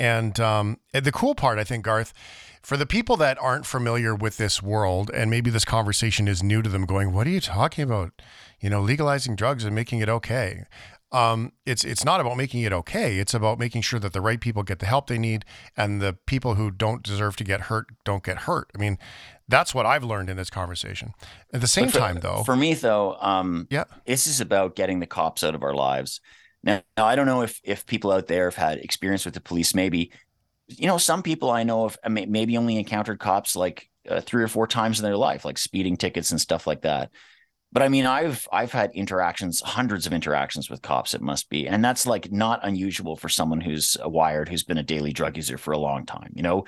And 0.00 0.40
um, 0.40 0.78
the 0.94 1.12
cool 1.12 1.34
part, 1.34 1.58
I 1.58 1.64
think, 1.64 1.84
Garth, 1.84 2.14
for 2.62 2.78
the 2.78 2.86
people 2.86 3.18
that 3.18 3.36
aren't 3.38 3.66
familiar 3.66 4.14
with 4.14 4.38
this 4.38 4.62
world, 4.62 5.10
and 5.12 5.30
maybe 5.30 5.50
this 5.50 5.66
conversation 5.66 6.26
is 6.26 6.42
new 6.42 6.62
to 6.62 6.70
them, 6.70 6.86
going, 6.86 7.12
"What 7.12 7.26
are 7.26 7.30
you 7.30 7.40
talking 7.40 7.84
about? 7.84 8.22
You 8.60 8.70
know, 8.70 8.80
legalizing 8.80 9.36
drugs 9.36 9.62
and 9.62 9.74
making 9.74 10.00
it 10.00 10.08
okay." 10.08 10.64
Um, 11.12 11.52
it's 11.66 11.84
it's 11.84 12.02
not 12.02 12.18
about 12.18 12.38
making 12.38 12.62
it 12.62 12.72
okay. 12.72 13.18
It's 13.18 13.34
about 13.34 13.58
making 13.58 13.82
sure 13.82 14.00
that 14.00 14.14
the 14.14 14.22
right 14.22 14.40
people 14.40 14.62
get 14.62 14.78
the 14.78 14.86
help 14.86 15.06
they 15.06 15.18
need, 15.18 15.44
and 15.76 16.00
the 16.00 16.14
people 16.24 16.54
who 16.54 16.70
don't 16.70 17.02
deserve 17.02 17.36
to 17.36 17.44
get 17.44 17.62
hurt 17.62 17.88
don't 18.04 18.24
get 18.24 18.38
hurt. 18.38 18.70
I 18.74 18.78
mean, 18.78 18.96
that's 19.48 19.74
what 19.74 19.84
I've 19.84 20.04
learned 20.04 20.30
in 20.30 20.38
this 20.38 20.48
conversation. 20.48 21.12
At 21.52 21.60
the 21.60 21.66
same 21.66 21.90
for, 21.90 21.98
time, 21.98 22.20
though, 22.20 22.42
for 22.44 22.56
me 22.56 22.72
though, 22.72 23.18
um, 23.20 23.66
yeah, 23.70 23.84
this 24.06 24.26
is 24.26 24.40
about 24.40 24.76
getting 24.76 25.00
the 25.00 25.06
cops 25.06 25.44
out 25.44 25.54
of 25.54 25.62
our 25.62 25.74
lives 25.74 26.22
Now, 26.62 26.82
now, 26.96 27.06
I 27.06 27.16
don't 27.16 27.26
know 27.26 27.42
if 27.42 27.60
if 27.64 27.86
people 27.86 28.12
out 28.12 28.26
there 28.26 28.44
have 28.44 28.56
had 28.56 28.78
experience 28.78 29.24
with 29.24 29.34
the 29.34 29.40
police. 29.40 29.74
Maybe, 29.74 30.12
you 30.68 30.86
know, 30.86 30.98
some 30.98 31.22
people 31.22 31.50
I 31.50 31.62
know 31.62 31.88
have 31.88 31.98
maybe 32.08 32.56
only 32.56 32.76
encountered 32.76 33.18
cops 33.18 33.56
like 33.56 33.88
uh, 34.08 34.20
three 34.20 34.42
or 34.42 34.48
four 34.48 34.66
times 34.66 34.98
in 34.98 35.04
their 35.04 35.16
life, 35.16 35.44
like 35.44 35.58
speeding 35.58 35.96
tickets 35.96 36.30
and 36.30 36.40
stuff 36.40 36.66
like 36.66 36.82
that. 36.82 37.10
But 37.72 37.82
I 37.82 37.88
mean, 37.88 38.04
I've 38.04 38.48
I've 38.52 38.72
had 38.72 38.90
interactions, 38.92 39.60
hundreds 39.60 40.06
of 40.06 40.12
interactions 40.12 40.68
with 40.68 40.82
cops. 40.82 41.14
It 41.14 41.22
must 41.22 41.48
be, 41.48 41.68
and 41.68 41.84
that's 41.84 42.04
like 42.04 42.32
not 42.32 42.60
unusual 42.62 43.16
for 43.16 43.28
someone 43.28 43.60
who's 43.60 43.96
wired, 44.04 44.48
who's 44.48 44.64
been 44.64 44.78
a 44.78 44.82
daily 44.82 45.12
drug 45.12 45.36
user 45.36 45.56
for 45.56 45.72
a 45.72 45.78
long 45.78 46.04
time. 46.04 46.32
You 46.34 46.42
know, 46.42 46.64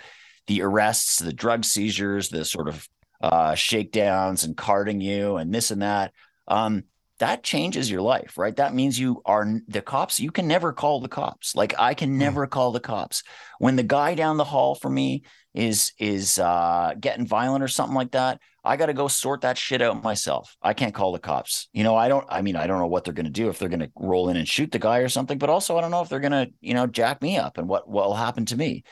the 0.47 0.63
arrests, 0.63 1.19
the 1.19 1.33
drug 1.33 1.65
seizures, 1.65 2.29
the 2.29 2.45
sort 2.45 2.69
of 2.69 2.89
uh, 3.21 3.55
shakedowns 3.57 4.45
and 4.45 4.57
carding 4.57 5.01
you, 5.01 5.37
and 5.37 5.53
this 5.53 5.71
and 5.71 5.83
that. 5.83 6.13
Um, 6.47 6.85
that 7.19 7.43
changes 7.43 7.91
your 7.91 8.03
life, 8.03 8.37
right? 8.37 8.57
That 8.57 8.75
means 8.75 8.99
you 8.99 9.23
are 9.25 9.47
the 9.69 9.83
cops. 9.83 10.19
You 10.19 10.31
can 10.31 10.49
never 10.49 10.73
call 10.73 11.01
the 11.01 11.09
cops. 11.09 11.55
Like 11.55 11.75
I 11.79 11.95
can 11.95 12.11
hmm. 12.11 12.19
never 12.19 12.47
call 12.47 12.73
the 12.73 12.81
cops. 12.81 13.23
When 13.59 13.77
the 13.77 13.83
guy 13.83 14.15
down 14.15 14.37
the 14.37 14.45
hall 14.45 14.75
for 14.75 14.91
me 14.91 15.25
is 15.55 15.93
is 15.99 16.39
uh, 16.39 16.95
getting 16.99 17.27
violent 17.27 17.63
or 17.63 17.69
something 17.69 17.95
like 17.95 18.13
that, 18.13 18.41
I 18.65 18.77
got 18.77 18.87
to 18.87 18.95
go 18.95 19.09
sort 19.09 19.43
that 19.43 19.59
shit 19.59 19.83
out 19.83 20.03
myself. 20.03 20.57
I 20.63 20.73
can't 20.73 20.95
call 20.95 21.13
the 21.13 21.19
cops. 21.19 21.69
You 21.73 21.85
know, 21.85 21.97
I 21.97 22.09
don't. 22.09 22.27
I 22.29 22.43
mean, 22.43 22.57
I 22.57 22.67
don't 22.67 22.79
know 22.79 22.87
what 22.87 23.05
they're 23.05 23.15
going 23.15 23.27
to 23.27 23.31
do 23.31 23.49
if 23.49 23.59
they're 23.59 23.69
going 23.69 23.81
to 23.81 23.91
roll 23.97 24.29
in 24.29 24.37
and 24.37 24.49
shoot 24.49 24.71
the 24.71 24.79
guy 24.79 24.99
or 24.99 25.09
something. 25.09 25.39
But 25.39 25.51
also, 25.51 25.77
I 25.77 25.81
don't 25.81 25.91
know 25.91 26.03
if 26.03 26.09
they're 26.09 26.21
going 26.21 26.33
to, 26.33 26.51
you 26.61 26.75
know, 26.75 26.87
jack 26.87 27.23
me 27.23 27.37
up 27.37 27.59
and 27.59 27.69
what 27.69 27.89
what 27.89 28.07
will 28.07 28.15
happen 28.15 28.47
to 28.47 28.57
me. 28.57 28.85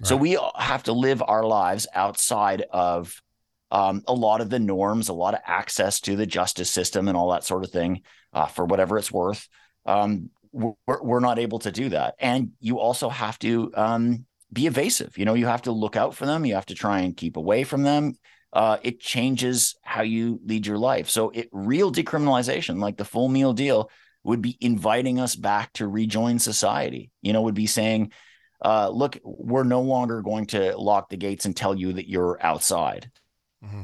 Right. 0.00 0.08
So 0.08 0.16
we 0.16 0.38
have 0.56 0.84
to 0.84 0.92
live 0.92 1.22
our 1.26 1.44
lives 1.44 1.86
outside 1.94 2.64
of 2.70 3.20
um, 3.70 4.02
a 4.06 4.12
lot 4.14 4.40
of 4.40 4.50
the 4.50 4.58
norms, 4.58 5.08
a 5.08 5.14
lot 5.14 5.34
of 5.34 5.40
access 5.46 6.00
to 6.00 6.16
the 6.16 6.26
justice 6.26 6.70
system, 6.70 7.08
and 7.08 7.16
all 7.16 7.32
that 7.32 7.44
sort 7.44 7.64
of 7.64 7.70
thing 7.70 8.02
uh, 8.32 8.46
for 8.46 8.64
whatever 8.64 8.98
it's 8.98 9.12
worth. 9.12 9.48
Um, 9.84 10.30
we're, 10.52 11.02
we're, 11.02 11.20
not 11.20 11.38
able 11.38 11.58
to 11.60 11.72
do 11.72 11.90
that, 11.90 12.14
and 12.18 12.52
you 12.60 12.78
also 12.78 13.08
have 13.08 13.38
to 13.40 13.72
um, 13.74 14.24
be 14.52 14.66
evasive. 14.66 15.18
You 15.18 15.24
know, 15.24 15.34
you 15.34 15.46
have 15.46 15.62
to 15.62 15.72
look 15.72 15.96
out 15.96 16.14
for 16.14 16.26
them. 16.26 16.46
You 16.46 16.54
have 16.54 16.66
to 16.66 16.74
try 16.74 17.00
and 17.00 17.16
keep 17.16 17.36
away 17.36 17.64
from 17.64 17.82
them. 17.82 18.14
Uh, 18.52 18.78
it 18.82 19.00
changes 19.00 19.74
how 19.82 20.02
you 20.02 20.40
lead 20.44 20.66
your 20.66 20.78
life. 20.78 21.10
So, 21.10 21.30
it 21.30 21.48
real 21.52 21.92
decriminalization, 21.92 22.80
like 22.80 22.96
the 22.96 23.04
full 23.04 23.28
meal 23.28 23.52
deal, 23.52 23.90
would 24.22 24.40
be 24.40 24.56
inviting 24.60 25.20
us 25.20 25.36
back 25.36 25.72
to 25.74 25.86
rejoin 25.86 26.38
society. 26.38 27.10
You 27.20 27.32
know, 27.32 27.42
would 27.42 27.54
be 27.54 27.66
saying, 27.66 28.12
uh, 28.64 28.88
"Look, 28.88 29.18
we're 29.24 29.64
no 29.64 29.82
longer 29.82 30.22
going 30.22 30.46
to 30.46 30.76
lock 30.78 31.10
the 31.10 31.16
gates 31.16 31.44
and 31.44 31.56
tell 31.56 31.74
you 31.74 31.94
that 31.94 32.08
you're 32.08 32.38
outside." 32.40 33.10
Mm-hmm. 33.66 33.82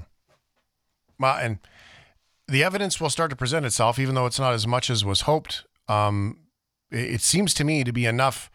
Well, 1.19 1.37
and 1.37 1.59
the 2.49 2.65
evidence 2.65 3.01
will 3.01 3.11
start 3.11 3.31
to 3.31 3.37
present 3.37 3.65
itself, 3.67 3.99
even 3.99 4.15
though 4.15 4.27
it's 4.27 4.39
not 4.39 4.53
as 4.53 4.67
much 4.67 4.91
as 4.91 5.05
was 5.05 5.23
hoped. 5.23 5.65
Um, 5.89 6.39
it, 6.91 7.21
seems 7.21 7.55
to 7.55 7.65
me 7.65 7.85
to 7.85 7.93
be 7.93 8.07
enough 8.07 8.51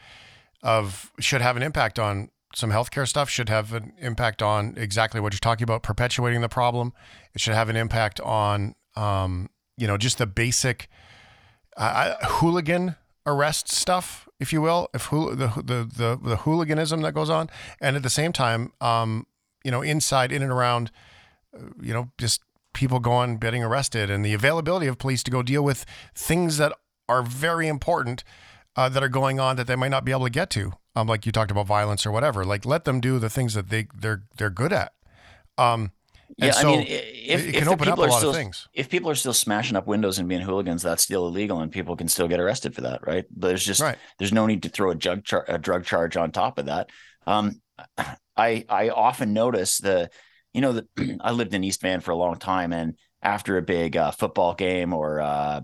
of 0.64 1.12
should 1.20 1.42
have 1.42 1.58
an 1.58 1.64
impact 1.64 1.98
on 1.98 2.30
some 2.54 2.72
healthcare 2.72 3.08
stuff. 3.08 3.30
Should 3.30 3.50
have 3.50 3.74
an 3.74 3.94
impact 4.00 4.42
on 4.42 4.76
exactly 4.78 5.20
what 5.20 5.34
you're 5.34 5.40
talking 5.40 5.64
about, 5.64 5.84
perpetuating 5.84 6.42
the 6.42 6.50
problem. 6.50 6.94
It 7.34 7.42
should 7.42 7.54
have 7.54 7.70
an 7.70 7.76
impact 7.76 8.20
on, 8.22 8.76
um, 8.96 9.50
you 9.78 9.88
know, 9.88 9.98
just 9.98 10.18
the 10.18 10.28
basic 10.28 10.90
uh, 11.78 12.16
hooligan 12.26 12.96
arrest 13.26 13.70
stuff, 13.70 14.28
if 14.40 14.54
you 14.54 14.62
will, 14.62 14.90
if 14.94 15.06
hool- 15.06 15.36
the, 15.36 15.48
the 15.48 15.90
the 15.96 16.20
the 16.22 16.38
hooliganism 16.38 17.02
that 17.02 17.14
goes 17.14 17.30
on, 17.30 17.50
and 17.82 17.96
at 17.96 18.04
the 18.04 18.10
same 18.10 18.32
time, 18.34 18.72
um, 18.82 19.26
you 19.64 19.72
know, 19.72 19.82
inside, 19.82 20.32
in 20.32 20.42
and 20.42 20.52
around, 20.52 20.92
you 21.82 21.94
know, 21.94 22.12
just 22.18 22.42
people 22.74 23.00
going, 23.00 23.38
getting 23.38 23.64
arrested, 23.64 24.10
and 24.10 24.24
the 24.24 24.34
availability 24.34 24.88
of 24.88 24.98
police 24.98 25.24
to 25.24 25.32
go 25.32 25.42
deal 25.42 25.64
with 25.64 25.86
things 26.16 26.58
that 26.58 26.74
are 27.10 27.24
very 27.24 27.68
important 27.68 28.24
uh, 28.76 28.90
that 28.90 29.04
are 29.04 29.10
going 29.10 29.40
on 29.40 29.56
that 29.56 29.68
they 29.68 29.76
might 29.76 29.90
not 29.90 30.06
be 30.06 30.12
able 30.12 30.26
to 30.26 30.30
get 30.30 30.50
to. 30.52 30.74
Um, 30.96 31.08
like 31.08 31.26
you 31.26 31.32
talked 31.32 31.52
about 31.52 31.68
violence 31.68 32.06
or 32.06 32.12
whatever. 32.12 32.44
Like 32.44 32.66
let 32.66 32.86
them 32.86 33.00
do 33.00 33.20
the 33.20 33.30
things 33.30 33.54
that 33.54 33.70
they 33.70 33.88
they're 33.96 34.24
they're 34.38 34.50
good 34.50 34.74
at. 34.74 34.94
Um, 35.58 35.92
yeah, 36.38 36.52
so 36.52 36.74
I 36.74 36.78
mean, 36.78 36.86
if, 36.88 37.48
if 37.48 37.80
people 37.80 38.04
are 38.04 38.12
still, 38.12 38.52
if 38.74 38.90
people 38.90 39.10
are 39.10 39.16
still 39.16 39.34
smashing 39.34 39.78
up 39.78 39.88
windows 39.88 40.20
and 40.20 40.28
being 40.28 40.42
hooligans, 40.42 40.84
that's 40.84 41.02
still 41.04 41.28
illegal, 41.28 41.62
and 41.62 41.72
people 41.72 41.96
can 41.96 42.08
still 42.08 42.28
get 42.28 42.40
arrested 42.40 42.76
for 42.76 42.82
that, 42.82 43.06
right? 43.08 43.26
There's 43.36 43.64
just 43.64 43.82
right. 43.82 43.98
there's 44.20 44.34
no 44.34 44.46
need 44.46 44.64
to 44.64 44.70
throw 44.70 44.92
a 44.92 44.96
drug 44.96 45.24
char- 45.24 45.46
a 45.48 45.58
drug 45.58 45.86
charge 45.86 46.18
on 46.18 46.32
top 46.32 46.58
of 46.58 46.66
that. 46.66 46.90
Um, 47.26 47.62
I 48.38 48.66
I 48.68 48.90
often 48.90 49.34
notice 49.34 49.78
the, 49.78 50.10
you 50.54 50.62
know, 50.62 50.74
that 50.74 50.88
I 51.22 51.32
lived 51.32 51.54
in 51.54 51.64
East 51.64 51.82
Van 51.82 52.00
for 52.02 52.12
a 52.12 52.16
long 52.16 52.38
time, 52.38 52.74
and 52.74 52.96
after 53.22 53.58
a 53.58 53.62
big 53.62 53.98
uh, 53.98 54.12
football 54.12 54.54
game 54.54 54.94
or 54.94 55.22
uh, 55.22 55.62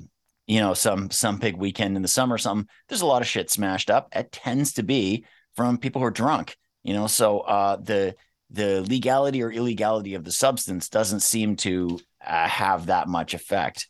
you 0.48 0.60
know 0.60 0.74
some 0.74 1.10
some 1.12 1.38
big 1.38 1.56
weekend 1.56 1.96
in 1.96 2.02
the 2.02 2.08
summer, 2.08 2.38
something, 2.38 2.67
there's 2.88 3.02
a 3.02 3.06
lot 3.06 3.22
of 3.22 3.28
shit 3.28 3.50
smashed 3.50 3.89
up. 3.89 4.10
It 4.15 4.32
tends 4.32 4.74
to 4.74 4.84
be 4.84 5.26
from 5.56 5.78
people 5.78 6.02
who 6.02 6.08
are 6.08 6.12
drunk, 6.12 6.56
you 6.84 6.93
know. 6.93 7.08
So 7.08 7.39
uh, 7.41 7.78
the 7.78 8.15
the 8.50 8.82
legality 8.88 9.41
or 9.41 9.52
illegality 9.52 10.13
of 10.13 10.24
the 10.24 10.32
substance 10.32 10.89
doesn't 10.89 11.22
seem 11.22 11.56
to 11.58 12.00
uh, 12.26 12.48
have 12.48 12.86
that 12.88 13.08
much 13.08 13.34
effect. 13.34 13.88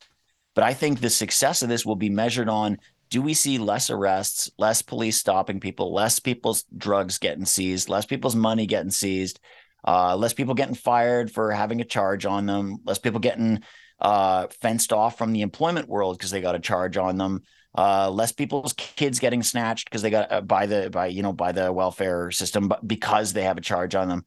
But 0.56 0.64
I 0.64 0.74
think 0.74 1.00
the 1.00 1.10
success 1.10 1.64
of 1.64 1.70
this 1.70 1.86
will 1.86 1.96
be 1.96 2.10
measured 2.10 2.48
on 2.48 2.78
do 3.10 3.22
we 3.22 3.36
see 3.36 3.60
less 3.60 3.92
arrests, 3.92 4.50
less 4.58 4.82
police 4.82 5.20
stopping 5.20 5.60
people, 5.60 5.94
less 5.94 6.20
people's 6.20 6.64
drugs 6.76 7.20
getting 7.20 7.46
seized, 7.46 7.88
less 7.88 8.08
people's 8.08 8.36
money 8.36 8.66
getting 8.66 8.90
seized, 8.90 9.40
uh, 9.86 10.16
less 10.16 10.34
people 10.34 10.54
getting 10.54 10.76
fired 10.76 11.32
for 11.32 11.52
having 11.52 11.82
a 11.82 11.86
charge 11.86 12.26
on 12.26 12.46
them, 12.46 12.78
less 12.86 13.00
people 13.00 13.20
getting 13.20 13.62
uh, 14.00 14.48
fenced 14.62 14.94
off 14.94 15.18
from 15.18 15.34
the 15.34 15.42
employment 15.42 15.88
world 15.88 16.18
because 16.18 16.32
they 16.32 16.42
got 16.42 16.56
a 16.56 16.60
charge 16.60 16.98
on 16.98 17.18
them, 17.18 17.42
uh, 17.78 18.10
less 18.10 18.32
people's 18.32 18.74
kids 18.74 19.20
getting 19.20 19.44
snatched 19.44 19.90
because 19.90 20.02
they 20.02 20.10
got 20.10 20.32
uh, 20.32 20.42
by 20.42 20.66
the 20.66 20.90
by 20.90 21.08
you 21.08 21.22
know 21.22 21.34
by 21.34 21.52
the 21.52 21.72
welfare 21.72 22.32
system, 22.32 22.68
but 22.68 22.88
because 22.88 23.34
they 23.34 23.44
have 23.44 23.58
a 23.58 23.62
charge 23.62 23.96
on 23.96 24.10
them. 24.10 24.24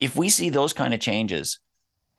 If 0.00 0.16
we 0.16 0.28
see 0.28 0.50
those 0.50 0.72
kind 0.72 0.92
of 0.92 1.00
changes, 1.00 1.60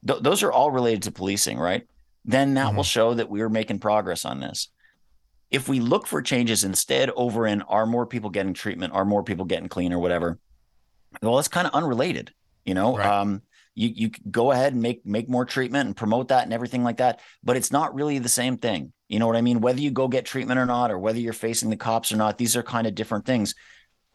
th- 0.08 0.22
those 0.22 0.44
are 0.44 0.52
all 0.52 0.72
related 0.72 1.04
to 1.04 1.12
policing, 1.12 1.60
right? 1.60 1.86
Then 2.24 2.56
that 2.56 2.68
mm-hmm. 2.68 2.78
will 2.78 2.84
show 2.84 3.14
that 3.14 3.30
we're 3.30 3.50
making 3.50 3.80
progress 3.80 4.26
on 4.26 4.40
this 4.40 4.70
if 5.52 5.70
we 5.70 5.80
look 5.80 6.08
for 6.08 6.22
changes 6.22 6.64
instead 6.64 7.10
over 7.12 7.46
in 7.48 7.62
are 7.64 7.86
more 7.86 8.06
people 8.06 8.30
getting 8.30 8.54
treatment, 8.54 8.94
are 8.94 9.06
more 9.06 9.24
people 9.24 9.46
getting 9.46 9.70
clean 9.70 9.94
or 9.94 10.00
whatever, 10.00 10.40
well, 11.22 11.40
it's 11.40 11.48
kind 11.48 11.68
of 11.68 11.74
unrelated, 11.74 12.34
you 12.66 12.74
know. 12.74 12.98
Right. 12.98 13.08
Um, 13.08 13.42
you 13.76 13.90
you 13.94 14.12
go 14.32 14.52
ahead 14.52 14.74
and 14.74 14.82
make 14.82 15.06
make 15.06 15.30
more 15.30 15.46
treatment 15.46 15.88
and 15.88 15.98
promote 15.98 16.30
that 16.30 16.44
and 16.44 16.54
everything 16.54 16.84
like 16.84 16.98
that, 16.98 17.20
but 17.44 17.58
it's 17.58 17.72
not 17.72 17.94
really 17.94 18.20
the 18.20 18.30
same 18.30 18.58
thing. 18.58 18.94
You 19.10 19.20
know 19.20 19.28
what 19.28 19.36
I 19.36 19.42
mean? 19.42 19.60
Whether 19.62 19.82
you 19.82 19.92
go 19.92 20.08
get 20.08 20.26
treatment 20.26 20.60
or 20.60 20.66
not, 20.66 20.92
or 20.92 20.98
whether 20.98 21.20
you're 21.20 21.34
facing 21.34 21.70
the 21.70 21.76
cops 21.76 22.12
or 22.12 22.16
not, 22.16 22.38
these 22.38 22.56
are 22.56 22.64
kind 22.64 22.88
of 22.88 22.96
different 22.96 23.26
things. 23.26 23.54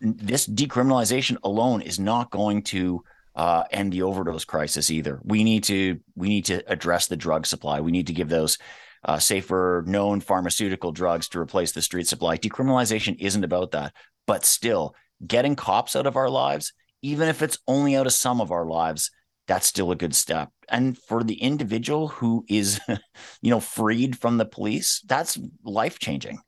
This 0.00 0.46
decriminalization 0.46 1.36
alone 1.44 1.82
is 1.82 1.98
not 1.98 2.30
going 2.30 2.62
to 2.64 3.04
uh, 3.36 3.64
end 3.70 3.92
the 3.92 4.02
overdose 4.02 4.44
crisis 4.44 4.90
either. 4.90 5.20
We 5.24 5.44
need 5.44 5.64
to 5.64 6.00
we 6.16 6.28
need 6.28 6.46
to 6.46 6.62
address 6.70 7.06
the 7.06 7.16
drug 7.16 7.46
supply. 7.46 7.80
We 7.80 7.92
need 7.92 8.06
to 8.06 8.14
give 8.14 8.30
those 8.30 8.58
uh, 9.04 9.18
safer, 9.18 9.84
known 9.86 10.20
pharmaceutical 10.20 10.92
drugs 10.92 11.28
to 11.28 11.40
replace 11.40 11.72
the 11.72 11.82
street 11.82 12.06
supply. 12.06 12.36
Decriminalization 12.36 13.16
isn't 13.18 13.44
about 13.44 13.70
that, 13.72 13.94
but 14.26 14.44
still, 14.44 14.94
getting 15.26 15.56
cops 15.56 15.96
out 15.96 16.06
of 16.06 16.16
our 16.16 16.28
lives, 16.28 16.72
even 17.02 17.28
if 17.28 17.42
it's 17.42 17.58
only 17.66 17.96
out 17.96 18.06
of 18.06 18.12
some 18.12 18.40
of 18.40 18.50
our 18.50 18.66
lives, 18.66 19.10
that's 19.46 19.66
still 19.66 19.90
a 19.90 19.96
good 19.96 20.14
step. 20.14 20.50
And 20.68 20.96
for 20.96 21.24
the 21.24 21.34
individual 21.42 22.08
who 22.08 22.44
is, 22.48 22.80
you 23.42 23.50
know, 23.50 23.60
freed 23.60 24.18
from 24.18 24.38
the 24.38 24.44
police, 24.44 25.02
that's 25.06 25.38
life 25.64 25.98
changing. 25.98 26.40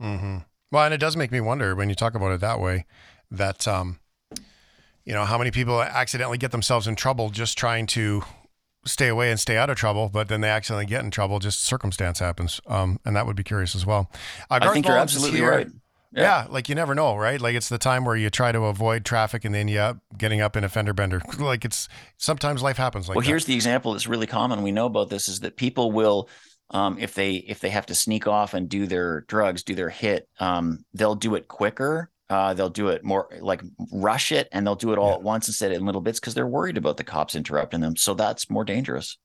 Mm-hmm. 0.00 0.38
Well, 0.70 0.84
and 0.84 0.94
it 0.94 0.98
does 0.98 1.16
make 1.16 1.32
me 1.32 1.40
wonder 1.40 1.74
when 1.74 1.88
you 1.88 1.94
talk 1.94 2.14
about 2.14 2.32
it 2.32 2.40
that 2.40 2.60
way, 2.60 2.86
that 3.30 3.66
um, 3.66 3.98
you 5.04 5.12
know, 5.12 5.24
how 5.24 5.38
many 5.38 5.50
people 5.50 5.80
accidentally 5.80 6.38
get 6.38 6.50
themselves 6.50 6.86
in 6.86 6.96
trouble 6.96 7.30
just 7.30 7.56
trying 7.56 7.86
to 7.86 8.22
stay 8.84 9.08
away 9.08 9.30
and 9.30 9.40
stay 9.40 9.56
out 9.56 9.70
of 9.70 9.76
trouble, 9.76 10.08
but 10.12 10.28
then 10.28 10.40
they 10.40 10.48
accidentally 10.48 10.86
get 10.86 11.04
in 11.04 11.10
trouble. 11.10 11.38
Just 11.38 11.64
circumstance 11.64 12.18
happens, 12.18 12.60
um, 12.66 13.00
and 13.04 13.16
that 13.16 13.26
would 13.26 13.36
be 13.36 13.44
curious 13.44 13.74
as 13.74 13.86
well. 13.86 14.10
Uh, 14.50 14.58
I 14.62 14.72
think 14.72 14.86
you're 14.86 14.96
absolutely 14.96 15.40
right. 15.40 15.68
Yeah. 16.12 16.22
yeah. 16.22 16.46
like 16.48 16.68
you 16.68 16.74
never 16.74 16.94
know, 16.94 17.16
right? 17.16 17.40
Like 17.40 17.54
it's 17.54 17.68
the 17.68 17.78
time 17.78 18.04
where 18.04 18.16
you 18.16 18.30
try 18.30 18.52
to 18.52 18.64
avoid 18.64 19.04
traffic 19.04 19.44
and 19.44 19.54
then 19.54 19.68
you 19.68 19.78
up 19.78 19.98
getting 20.16 20.40
up 20.40 20.56
in 20.56 20.64
a 20.64 20.68
fender 20.68 20.92
bender. 20.92 21.20
like 21.38 21.64
it's 21.64 21.88
sometimes 22.16 22.62
life 22.62 22.76
happens 22.76 23.08
like 23.08 23.16
Well, 23.16 23.22
that. 23.22 23.28
here's 23.28 23.44
the 23.44 23.54
example 23.54 23.92
that's 23.92 24.06
really 24.06 24.26
common. 24.26 24.62
We 24.62 24.72
know 24.72 24.86
about 24.86 25.10
this 25.10 25.28
is 25.28 25.40
that 25.40 25.56
people 25.56 25.92
will 25.92 26.28
um, 26.70 26.98
if 26.98 27.14
they 27.14 27.34
if 27.34 27.60
they 27.60 27.70
have 27.70 27.86
to 27.86 27.94
sneak 27.94 28.26
off 28.26 28.52
and 28.52 28.68
do 28.68 28.86
their 28.86 29.20
drugs, 29.22 29.62
do 29.62 29.74
their 29.74 29.90
hit, 29.90 30.28
um, 30.40 30.84
they'll 30.94 31.14
do 31.14 31.36
it 31.36 31.46
quicker 31.46 32.10
uh, 32.28 32.54
they'll 32.54 32.70
do 32.70 32.88
it 32.88 33.04
more 33.04 33.28
like 33.40 33.62
rush 33.92 34.32
it 34.32 34.48
and 34.50 34.66
they'll 34.66 34.74
do 34.74 34.92
it 34.92 34.98
all 34.98 35.10
yeah. 35.10 35.14
at 35.14 35.22
once 35.22 35.46
instead 35.48 35.70
of 35.70 35.78
in 35.78 35.86
little 35.86 36.00
bits 36.00 36.18
because 36.18 36.34
they're 36.34 36.46
worried 36.46 36.76
about 36.76 36.96
the 36.96 37.04
cops 37.04 37.36
interrupting 37.36 37.80
them. 37.80 37.96
So 37.96 38.14
that's 38.14 38.50
more 38.50 38.64
dangerous. 38.64 39.16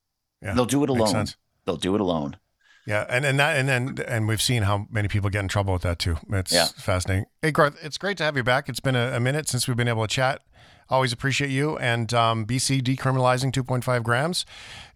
Yeah, 0.41 0.53
they'll 0.53 0.65
do 0.65 0.83
it 0.83 0.89
alone. 0.89 1.25
They'll 1.65 1.77
do 1.77 1.95
it 1.95 2.01
alone. 2.01 2.37
Yeah, 2.85 3.05
and 3.09 3.25
and 3.25 3.39
that 3.39 3.57
and 3.57 3.69
then 3.69 3.97
and 4.07 4.27
we've 4.27 4.41
seen 4.41 4.63
how 4.63 4.87
many 4.89 5.07
people 5.07 5.29
get 5.29 5.39
in 5.39 5.47
trouble 5.47 5.73
with 5.73 5.83
that 5.83 5.99
too. 5.99 6.17
It's 6.31 6.51
yeah. 6.51 6.65
fascinating. 6.77 7.25
Hey 7.41 7.51
Garth, 7.51 7.77
it's 7.83 7.97
great 7.97 8.17
to 8.17 8.23
have 8.23 8.35
you 8.35 8.43
back. 8.43 8.69
It's 8.69 8.79
been 8.79 8.95
a, 8.95 9.15
a 9.15 9.19
minute 9.19 9.47
since 9.47 9.67
we've 9.67 9.77
been 9.77 9.87
able 9.87 10.07
to 10.07 10.13
chat. 10.13 10.41
Always 10.89 11.13
appreciate 11.13 11.51
you 11.51 11.77
and 11.77 12.13
um, 12.13 12.45
BC 12.45 12.81
decriminalizing 12.81 13.53
2.5 13.53 14.03
grams. 14.03 14.45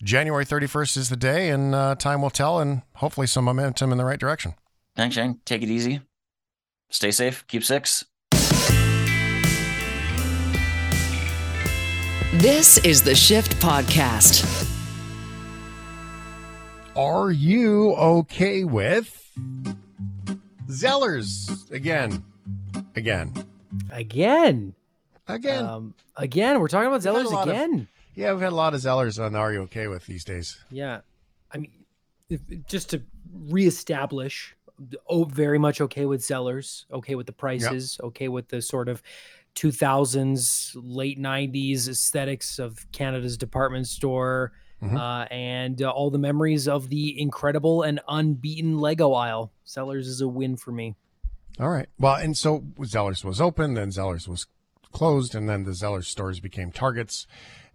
January 0.04 0.44
31st 0.44 0.98
is 0.98 1.10
the 1.10 1.16
day, 1.16 1.50
and 1.50 1.74
uh, 1.74 1.96
time 1.96 2.22
will 2.22 2.30
tell, 2.30 2.60
and 2.60 2.82
hopefully 2.96 3.28
some 3.28 3.46
momentum 3.46 3.94
in 3.94 3.98
the 3.98 4.04
right 4.04 4.20
direction. 4.20 4.56
Thanks, 4.98 5.16
Shane. 5.16 5.40
Take 5.46 5.62
it 5.62 5.70
easy. 5.70 6.02
Stay 6.90 7.12
safe. 7.12 7.46
Keep 7.48 7.64
six. 7.64 8.04
This 12.34 12.78
is 12.80 13.02
the 13.02 13.16
Shift 13.16 13.56
Podcast. 13.62 14.75
Are 16.96 17.30
you 17.30 17.94
okay 17.96 18.64
with 18.64 19.32
Zellers 20.70 21.70
again? 21.72 22.24
Again. 22.96 23.34
Again. 23.92 24.74
Again. 25.28 25.66
Um, 25.66 25.94
again, 26.16 26.60
we're 26.60 26.68
talking 26.70 26.88
about 26.88 27.02
Zellers 27.02 27.32
lot 27.32 27.48
of- 27.50 27.54
again. 27.54 27.88
yeah, 28.16 28.32
we've 28.32 28.42
had 28.42 28.54
a 28.54 28.56
lot 28.56 28.74
of 28.74 28.80
Zellers 28.82 29.24
on 29.24 29.36
Are 29.36 29.52
You 29.52 29.62
Okay 29.64 29.88
With 29.88 30.06
these 30.06 30.24
days. 30.24 30.58
Yeah. 30.72 31.02
I 31.52 31.58
mean, 31.58 31.72
if, 32.30 32.40
just 32.68 32.92
to 32.92 33.02
reestablish, 33.34 34.56
oh, 35.10 35.26
very 35.26 35.58
much 35.60 35.82
okay 35.82 36.06
with 36.06 36.22
Zellers, 36.22 36.86
okay 36.92 37.16
with 37.16 37.26
the 37.28 37.34
prices, 37.34 38.00
okay 38.02 38.30
with 38.30 38.48
the 38.50 38.62
sort 38.62 38.88
of 38.88 39.02
2000s, 39.56 40.72
late 40.76 41.20
90s 41.20 41.90
aesthetics 41.90 42.58
of 42.60 42.90
Canada's 42.92 43.38
department 43.38 43.88
store, 43.88 44.54
Mhm. 44.86 44.98
uh, 44.98 45.26
and 45.32 45.82
uh, 45.82 45.90
all 45.90 46.10
the 46.10 46.18
memories 46.18 46.68
of 46.68 46.90
the 46.90 47.20
incredible 47.20 47.82
and 47.82 48.00
unbeaten 48.08 48.80
Lego 48.80 49.14
aisle. 49.14 49.52
Zellers 49.66 50.06
is 50.08 50.22
a 50.22 50.28
win 50.28 50.58
for 50.58 50.72
me. 50.72 50.96
All 51.60 51.70
right. 51.70 51.88
Well, 51.98 52.16
and 52.16 52.38
so 52.38 52.62
Zellers 52.82 53.24
was 53.24 53.40
open, 53.40 53.74
then 53.76 53.90
Zellers 53.90 54.28
was 54.28 54.46
closed, 54.92 55.34
and 55.36 55.48
then 55.50 55.64
the 55.64 55.72
Zellers 55.72 56.06
stores 56.06 56.40
became 56.40 56.72
Targets, 56.72 57.28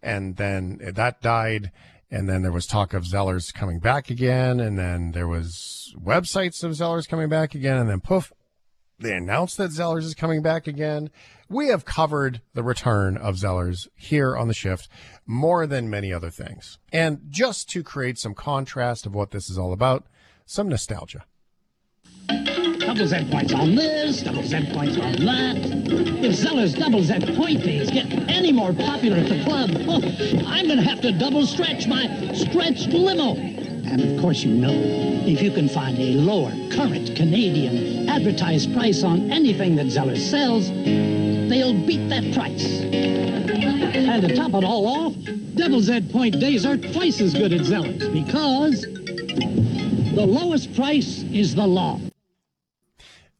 and 0.02 0.36
then 0.36 0.78
that 0.94 1.20
died, 1.20 1.72
and 2.10 2.28
then 2.28 2.42
there 2.42 2.52
was 2.52 2.66
talk 2.66 2.92
of 2.94 3.04
Zellers 3.04 3.52
coming 3.52 3.78
back 3.78 4.10
again, 4.10 4.60
and 4.60 4.78
then 4.78 5.12
there 5.12 5.28
was 5.28 5.94
websites 5.98 6.62
of 6.62 6.72
Zellers 6.72 7.08
coming 7.08 7.28
back 7.28 7.54
again, 7.54 7.76
and 7.76 7.88
then 7.88 8.00
poof, 8.00 8.32
they 9.00 9.14
announced 9.14 9.56
that 9.56 9.70
Zellers 9.70 10.04
is 10.04 10.14
coming 10.14 10.42
back 10.42 10.66
again. 10.66 11.10
We 11.48 11.68
have 11.68 11.84
covered 11.84 12.42
the 12.54 12.62
return 12.62 13.16
of 13.16 13.36
Zellers 13.36 13.88
here 13.96 14.36
on 14.36 14.46
the 14.46 14.54
shift 14.54 14.88
more 15.26 15.66
than 15.66 15.90
many 15.90 16.12
other 16.12 16.30
things. 16.30 16.78
And 16.92 17.20
just 17.28 17.68
to 17.70 17.82
create 17.82 18.18
some 18.18 18.34
contrast 18.34 19.06
of 19.06 19.14
what 19.14 19.30
this 19.30 19.50
is 19.50 19.58
all 19.58 19.72
about, 19.72 20.06
some 20.46 20.68
nostalgia. 20.68 21.24
Double 22.28 23.06
Z 23.06 23.28
points 23.30 23.52
on 23.52 23.74
this, 23.74 24.22
double 24.22 24.42
Z 24.42 24.72
points 24.72 24.96
on 24.98 25.12
that. 25.24 25.56
If 26.24 26.34
Zeller's 26.34 26.74
double 26.74 27.02
Z 27.02 27.36
point 27.36 27.62
days 27.62 27.90
get 27.90 28.12
any 28.28 28.52
more 28.52 28.72
popular 28.72 29.18
at 29.18 29.28
the 29.28 29.42
club, 29.44 29.70
oh, 29.88 30.02
I'm 30.46 30.68
gonna 30.68 30.82
have 30.82 31.00
to 31.02 31.12
double 31.12 31.46
stretch 31.46 31.86
my 31.86 32.32
stretched 32.34 32.88
limo. 32.88 33.59
And 33.84 34.00
of 34.00 34.20
course, 34.20 34.42
you 34.42 34.54
know, 34.54 34.72
if 34.72 35.42
you 35.42 35.50
can 35.50 35.68
find 35.68 35.98
a 35.98 36.14
lower 36.14 36.50
current 36.70 37.14
Canadian 37.16 38.08
advertised 38.08 38.72
price 38.74 39.02
on 39.02 39.30
anything 39.30 39.76
that 39.76 39.88
Zeller 39.90 40.16
sells, 40.16 40.68
they'll 40.68 41.74
beat 41.86 42.08
that 42.08 42.32
price. 42.34 42.82
And 42.82 44.22
to 44.22 44.34
top 44.34 44.54
it 44.54 44.64
all 44.64 44.86
off, 44.86 45.14
double 45.54 45.80
Z 45.80 46.08
point 46.12 46.40
days 46.40 46.64
are 46.64 46.76
twice 46.76 47.20
as 47.20 47.34
good 47.34 47.52
at 47.52 47.64
Zeller's 47.64 48.08
because 48.08 48.82
the 48.82 50.26
lowest 50.26 50.74
price 50.74 51.22
is 51.32 51.54
the 51.54 51.66
law. 51.66 52.00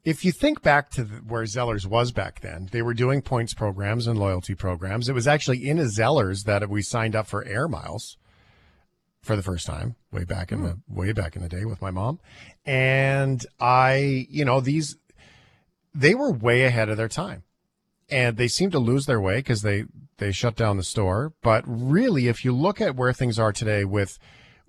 if 0.05 0.25
you 0.25 0.33
think 0.33 0.63
back 0.63 0.91
to 0.91 1.05
where 1.05 1.45
Zellers 1.45 1.87
was 1.87 2.11
back 2.13 2.41
then, 2.41 2.69
they 2.73 2.83
were 2.83 2.95
doing 2.95 3.23
points 3.23 3.55
programs 3.55 4.07
and 4.07 4.19
loyalty 4.19 4.55
programs. 4.55 5.09
It 5.09 5.15
was 5.15 5.27
actually 5.29 5.69
in 5.69 5.79
a 5.79 5.85
Zellers 5.85 6.45
that 6.45 6.69
we 6.71 6.83
signed 6.83 7.15
up 7.15 7.27
for 7.27 7.45
air 7.45 7.69
miles 7.69 8.17
for 9.23 9.37
the 9.37 9.43
first 9.43 9.67
time 9.67 9.97
way 10.11 10.25
back 10.25 10.51
in 10.51 10.63
the 10.63 10.71
hmm. 10.71 10.95
way 10.95 11.13
back 11.13 11.37
in 11.37 11.43
the 11.43 11.49
day 11.49 11.65
with 11.65 11.83
my 11.83 11.91
mom. 11.91 12.21
And 12.65 13.45
I, 13.61 14.27
you 14.31 14.45
know, 14.45 14.61
these 14.61 14.97
they 15.95 16.15
were 16.15 16.31
way 16.31 16.65
ahead 16.65 16.89
of 16.89 16.97
their 16.97 17.09
time. 17.09 17.45
And 18.11 18.37
they 18.37 18.49
seemed 18.49 18.73
to 18.73 18.79
lose 18.79 19.07
their 19.07 19.21
way 19.21 19.37
because 19.37 19.63
they 19.63 19.85
they 20.19 20.33
shut 20.33 20.57
down 20.57 20.77
the 20.77 20.83
store. 20.83 21.33
But 21.43 21.65
really, 21.67 22.29
if 22.29 22.45
you 22.45 22.53
look 22.53 22.81
at 22.81 22.97
where 22.97 23.13
things 23.13 23.39
are 23.39 23.53
today 23.53 23.85
with 23.85 24.19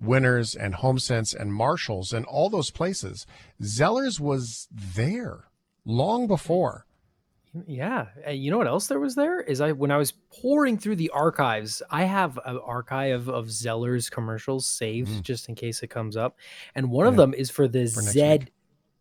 Winners 0.00 0.54
and 0.54 0.74
HomeSense 0.74 1.34
and 1.38 1.52
Marshalls 1.52 2.12
and 2.12 2.24
all 2.26 2.50
those 2.50 2.70
places, 2.70 3.26
Zellers 3.62 4.18
was 4.18 4.68
there 4.72 5.48
long 5.84 6.26
before. 6.26 6.86
Yeah, 7.66 8.06
and 8.24 8.38
you 8.42 8.50
know 8.50 8.56
what 8.58 8.66
else 8.66 8.86
there 8.86 8.98
was 8.98 9.14
there 9.14 9.40
is 9.40 9.60
I 9.60 9.72
when 9.72 9.90
I 9.90 9.98
was 9.98 10.12
pouring 10.40 10.78
through 10.78 10.96
the 10.96 11.10
archives, 11.10 11.82
I 11.90 12.04
have 12.04 12.38
an 12.46 12.58
archive 12.64 13.28
of 13.28 13.28
of 13.28 13.50
Zeller's 13.50 14.08
commercials 14.08 14.66
saved 14.66 15.22
just 15.22 15.48
in 15.50 15.54
case 15.54 15.82
it 15.82 15.88
comes 15.88 16.16
up, 16.16 16.38
and 16.74 16.90
one 16.90 17.06
of 17.06 17.14
Mm. 17.14 17.18
Them 17.18 17.34
is 17.34 17.50
for 17.50 17.68
the 17.68 17.86
For 17.88 18.00
Z, 18.00 18.22
week. 18.30 18.52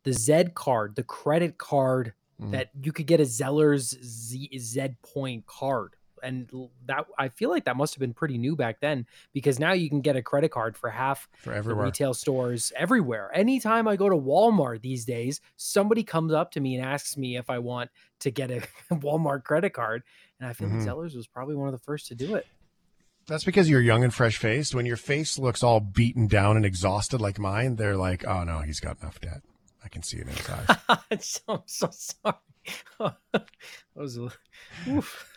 the 0.03 0.11
Z 0.13 0.43
card, 0.53 0.95
the 0.95 1.03
credit 1.03 1.57
card 1.57 2.13
Mm. 2.41 2.51
that 2.51 2.71
you 2.83 2.91
could 2.91 3.05
get 3.07 3.19
a 3.21 3.25
Zeller's 3.25 3.97
Z, 4.03 4.49
Z 4.57 4.95
point 5.01 5.45
card, 5.45 5.95
and 6.23 6.49
that 6.85 7.05
I 7.17 7.29
feel 7.29 7.49
like 7.49 7.65
that 7.65 7.75
must 7.77 7.93
have 7.95 7.99
been 7.99 8.13
pretty 8.13 8.37
new 8.37 8.55
back 8.55 8.79
then 8.79 9.05
because 9.33 9.59
now 9.59 9.73
you 9.73 9.89
can 9.89 10.01
get 10.01 10.15
a 10.15 10.21
credit 10.21 10.49
card 10.49 10.77
for 10.77 10.89
half 10.89 11.27
For 11.39 11.53
everywhere. 11.53 11.85
retail 11.85 12.13
stores 12.13 12.71
everywhere. 12.75 13.31
Anytime 13.33 13.87
I 13.87 13.95
go 13.95 14.09
to 14.09 14.15
Walmart 14.15 14.81
these 14.81 15.05
days, 15.05 15.41
somebody 15.57 16.03
comes 16.03 16.33
up 16.33 16.51
to 16.51 16.59
me 16.59 16.75
and 16.75 16.85
asks 16.85 17.17
me 17.17 17.37
if 17.37 17.49
I 17.49 17.59
want 17.59 17.89
to 18.19 18.31
get 18.31 18.51
a 18.51 18.61
Walmart 18.91 19.43
credit 19.43 19.71
card. 19.73 20.03
And 20.39 20.49
I 20.49 20.53
feel 20.53 20.67
Mhm. 20.69 20.85
like 20.85 20.87
Zellers 20.87 21.15
was 21.15 21.27
probably 21.27 21.55
one 21.55 21.67
of 21.67 21.73
the 21.73 21.79
first 21.83 22.07
to 22.07 22.15
do 22.15 22.35
it. 22.35 22.47
That's 23.27 23.43
because 23.43 23.69
you're 23.69 23.81
young 23.81 24.03
and 24.03 24.13
fresh 24.13 24.37
faced. 24.37 24.73
When 24.73 24.85
your 24.87 24.97
face 24.97 25.37
looks 25.37 25.61
all 25.63 25.79
beaten 25.79 26.27
down 26.27 26.55
and 26.57 26.65
exhausted 26.65 27.21
like 27.21 27.37
mine, 27.37 27.75
they're 27.75 27.95
like, 27.95 28.25
oh 28.25 28.43
no, 28.43 28.59
he's 28.59 28.79
got 28.79 28.99
enough 29.01 29.21
debt. 29.21 29.41
I 29.83 29.89
can 29.89 30.01
see 30.03 30.17
it 30.17 30.27
in 30.27 30.33
his 30.35 30.49
eyes. 30.49 30.67
so, 31.25 31.41
I'm 31.47 31.61
so 31.65 31.89
sorry. 31.91 32.35
that 33.31 33.45
was 33.95 34.17
a, 34.17 34.29
oof. 34.87 35.30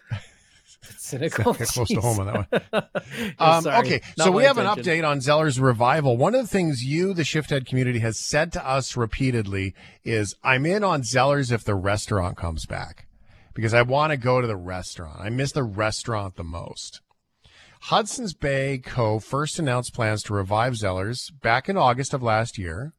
cynical. 0.99 1.55
Close 1.55 1.89
to 1.89 2.01
home 2.01 2.21
on 2.21 2.27
that 2.27 2.71
one. 2.71 2.85
Um, 3.39 3.67
okay, 3.67 4.01
so 4.17 4.31
we 4.31 4.45
have 4.45 4.59
an 4.59 4.67
update 4.67 5.07
on 5.07 5.21
Zeller's 5.21 5.61
revival. 5.61 6.17
One 6.17 6.35
of 6.35 6.43
the 6.43 6.49
things 6.49 6.85
you, 6.85 7.15
the 7.15 7.23
Shifthead 7.23 7.67
community, 7.67 7.99
has 8.01 8.19
said 8.19 8.53
to 8.53 8.67
us 8.67 8.97
repeatedly 8.97 9.75
is, 10.05 10.35
"I'm 10.43 10.67
in 10.67 10.85
on 10.85 11.03
Zeller's 11.03 11.51
if 11.51 11.65
the 11.65 11.75
restaurant 11.75 12.37
comes 12.37 12.67
back, 12.67 13.07
because 13.55 13.75
I 13.75 13.83
want 13.83 14.11
to 14.11 14.17
go 14.17 14.41
to 14.41 14.47
the 14.47 14.57
restaurant. 14.57 15.21
I 15.21 15.31
miss 15.31 15.53
the 15.53 15.63
restaurant 15.63 16.37
the 16.37 16.45
most." 16.45 17.01
Hudson's 17.83 18.33
Bay 18.33 18.79
Co. 18.79 19.19
first 19.19 19.59
announced 19.59 19.93
plans 19.93 20.23
to 20.25 20.35
revive 20.35 20.77
Zeller's 20.77 21.31
back 21.31 21.69
in 21.69 21.77
August 21.77 22.15
of 22.15 22.23
last 22.23 22.57
year. 22.57 22.95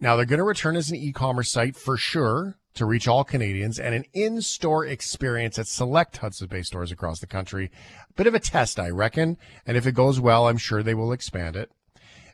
Now 0.00 0.16
they're 0.16 0.26
going 0.26 0.38
to 0.38 0.44
return 0.44 0.76
as 0.76 0.90
an 0.90 0.96
e-commerce 0.96 1.50
site 1.50 1.76
for 1.76 1.96
sure 1.96 2.57
to 2.74 2.84
reach 2.84 3.08
all 3.08 3.24
Canadians 3.24 3.78
and 3.78 3.94
an 3.94 4.04
in-store 4.12 4.86
experience 4.86 5.58
at 5.58 5.66
select 5.66 6.18
Hudson's 6.18 6.48
Bay 6.48 6.62
stores 6.62 6.92
across 6.92 7.20
the 7.20 7.26
country. 7.26 7.70
A 8.08 8.12
bit 8.12 8.26
of 8.26 8.34
a 8.34 8.40
test, 8.40 8.78
I 8.78 8.90
reckon. 8.90 9.36
And 9.66 9.76
if 9.76 9.86
it 9.86 9.92
goes 9.92 10.20
well, 10.20 10.48
I'm 10.48 10.58
sure 10.58 10.82
they 10.82 10.94
will 10.94 11.12
expand 11.12 11.56
it. 11.56 11.70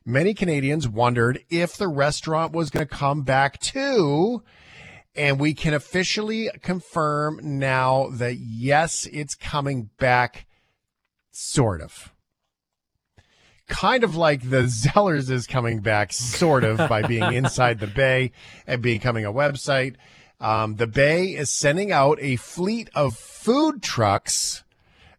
Many 0.05 0.35
Canadians 0.35 0.87
wondered 0.87 1.43
if 1.49 1.77
the 1.77 1.89
restaurant 1.89 2.53
was 2.53 2.71
going 2.71 2.87
to 2.87 2.95
come 2.95 3.23
back 3.23 3.59
too. 3.59 4.43
And 5.17 5.39
we 5.39 5.55
can 5.55 5.73
officially 5.73 6.51
confirm 6.61 7.41
now 7.43 8.09
that 8.11 8.37
yes, 8.37 9.07
it's 9.13 9.35
coming 9.35 9.91
back, 9.99 10.47
sort 11.31 11.81
of 11.81 12.15
kind 13.69 14.05
of 14.05 14.17
like 14.17 14.49
the 14.49 14.63
Zellers 14.65 15.31
is 15.31 15.47
coming 15.47 15.81
back, 15.81 16.13
sort 16.13 16.65
of, 16.65 16.77
by 16.89 17.03
being 17.03 17.33
inside 17.33 17.81
the 17.81 17.87
Bay 17.87 18.33
and 18.67 18.83
becoming 18.83 19.25
a 19.25 19.33
website. 19.33 19.97
Um, 20.45 20.77
the 20.77 20.87
Bay 20.87 21.29
is 21.29 21.51
sending 21.51 21.91
out 21.91 22.19
a 22.21 22.37
fleet 22.37 22.91
of 22.95 23.17
food 23.17 23.83
trucks 23.83 24.63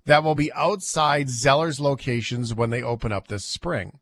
that 0.06 0.24
will 0.24 0.36
be 0.36 0.54
outside 0.54 1.30
Zellers 1.30 1.80
locations 1.80 2.54
when 2.54 2.70
they 2.70 2.84
open 2.84 3.12
up 3.12 3.28
this 3.28 3.44
spring. 3.44 3.98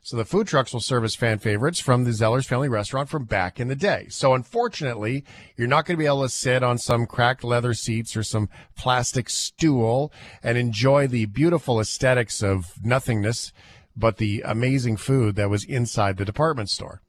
So 0.00 0.16
the 0.16 0.24
food 0.24 0.46
trucks 0.46 0.72
will 0.72 0.80
serve 0.80 1.04
as 1.04 1.14
fan 1.14 1.40
favorites 1.40 1.78
from 1.78 2.04
the 2.04 2.12
Zellers 2.12 2.46
family 2.46 2.70
restaurant 2.70 3.10
from 3.10 3.26
back 3.26 3.60
in 3.60 3.68
the 3.68 3.76
day. 3.76 4.06
So 4.08 4.32
unfortunately, 4.32 5.24
you're 5.58 5.68
not 5.68 5.84
going 5.84 5.98
to 5.98 6.02
be 6.02 6.06
able 6.06 6.22
to 6.22 6.30
sit 6.30 6.62
on 6.62 6.78
some 6.78 7.04
cracked 7.04 7.44
leather 7.44 7.74
seats 7.74 8.16
or 8.16 8.22
some 8.22 8.48
plastic 8.78 9.28
stool 9.28 10.10
and 10.42 10.56
enjoy 10.56 11.06
the 11.06 11.26
beautiful 11.26 11.78
aesthetics 11.78 12.42
of 12.42 12.82
nothingness, 12.82 13.52
but 13.94 14.16
the 14.16 14.40
amazing 14.46 14.96
food 14.96 15.36
that 15.36 15.50
was 15.50 15.64
inside 15.64 16.16
the 16.16 16.24
department 16.24 16.70
store. 16.70 17.02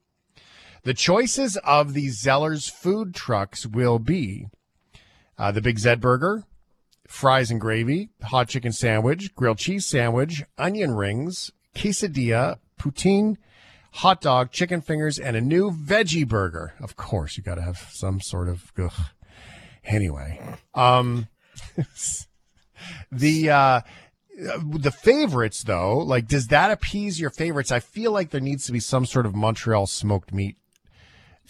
The 0.84 0.94
choices 0.96 1.58
of 1.58 1.94
the 1.94 2.08
Zellers 2.08 2.70
food 2.70 3.13
trucks 3.13 3.67
will 3.67 4.00
be 4.00 4.48
uh, 5.38 5.52
the 5.52 5.62
Big 5.62 5.78
Zed 5.78 6.02
Burger, 6.02 6.44
fries 7.08 7.52
and 7.52 7.62
gravy, 7.62 8.10
hot 8.24 8.50
chicken 8.50 8.72
sandwich, 8.72 9.36
grilled 9.36 9.60
cheese 9.60 9.86
sandwich, 9.86 10.44
onion 10.58 10.96
rings, 10.96 11.52
quesadilla, 11.76 12.58
poutine, 12.80 13.38
hot 13.91 14.22
dog, 14.22 14.52
chicken 14.52 14.82
fingers, 14.82 15.20
and 15.20 15.38
a 15.38 15.41
new 15.41 15.70
veggie 15.70 16.28
burger. 16.28 16.74
Of 16.82 16.96
course, 16.96 17.38
you 17.38 17.44
got 17.44 17.56
to 17.56 17.62
have 17.62 17.78
some 17.91 18.20
sort 18.20 18.50
of. 18.50 18.72
Ugh. 18.78 18.91
Anyway, 19.84 20.39
um, 20.74 21.28
the 23.12 23.50
uh, 23.52 23.82
the 24.36 24.91
favorites 24.91 25.63
though, 25.63 26.00
like, 26.00 26.28
does 26.28 26.48
that 26.48 26.72
appease 26.72 27.20
your 27.20 27.30
favorites? 27.30 27.72
I 27.72 27.80
feel 27.80 28.12
like 28.12 28.32
there 28.32 28.41
needs 28.41 28.65
to 28.65 28.72
be 28.72 28.80
some 28.80 29.06
sort 29.06 29.28
of 29.28 29.36
Montreal 29.36 29.86
smoked 29.86 30.34
meat 30.34 30.58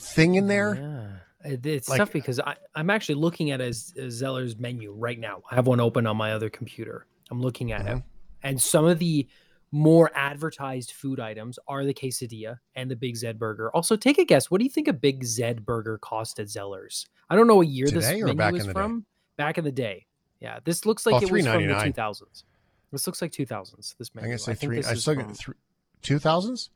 thing 0.01 0.35
in 0.35 0.47
there. 0.47 0.75
Yeah. 0.75 1.51
It- 1.53 1.65
It's 1.65 1.89
Like- 1.89 1.97
tough 1.97 2.11
because 2.13 2.39
I, 2.39 2.55
I'm 2.75 2.89
actually 2.89 3.15
looking 3.15 3.51
at 3.51 3.61
a, 3.61 3.69
a 3.97 4.09
Zeller's 4.11 4.57
menu 4.57 4.91
right 4.91 5.19
now. 5.19 5.41
I 5.49 5.55
have 5.55 5.67
one 5.67 5.79
open 5.79 6.05
on 6.07 6.17
my 6.17 6.33
other 6.33 6.49
computer. 6.49 7.07
I'm 7.29 7.41
looking 7.41 7.71
at 7.71 7.81
it. 7.87 7.97
Mhm. 7.97 8.03
And 8.43 8.61
some 8.61 8.85
of 8.85 8.99
the 8.99 9.27
more 9.71 10.11
advertised 10.13 10.91
food 10.91 11.19
items 11.19 11.57
are 11.67 11.85
the 11.85 11.93
quesadilla 11.93 12.57
and 12.75 12.91
the 12.91 12.95
Big 12.95 13.15
Zed 13.15 13.39
burger. 13.39 13.71
Also, 13.73 13.95
take 13.95 14.17
a 14.17 14.25
guess. 14.25 14.51
What 14.51 14.57
do 14.59 14.65
you 14.65 14.69
think 14.69 14.87
a 14.89 14.93
Big 14.93 15.23
Zed 15.23 15.65
burger 15.65 15.97
cost 15.97 16.39
at 16.39 16.49
Zeller's? 16.49 17.07
I 17.29 17.35
don't 17.37 17.47
know 17.47 17.55
what 17.55 17.67
year 17.69 17.87
this 17.87 18.05
Today 18.05 18.21
or 18.21 18.33
menu 18.33 18.57
is 18.59 18.65
the 18.65 18.73
day? 18.73 18.79
from. 18.79 19.05
Back 19.37 19.57
in 19.57 19.63
the 19.63 19.71
day. 19.71 20.07
Yeah. 20.41 20.59
This 20.65 20.85
looks 20.85 21.05
like 21.05 21.13
Oh, 21.15 21.17
it 21.25 21.31
was 21.31 21.45
from 21.47 21.65
the 21.67 21.73
2000s. 21.73 22.43
This 22.91 23.07
looks 23.07 23.21
like 23.21 23.31
2000s. 23.31 23.95
This 23.97 24.11
I'm 24.13 24.21
menu. 24.21 24.31
gonna 24.31 24.37
say 24.39 24.51
I 24.51 24.55
think 24.55 24.69
three. 24.73 24.83
I 24.83 24.93
still 24.95 25.15
from- 25.15 25.27
get 25.27 25.37
three. 25.37 25.55
Two 26.01 26.19
thousands. 26.19 26.69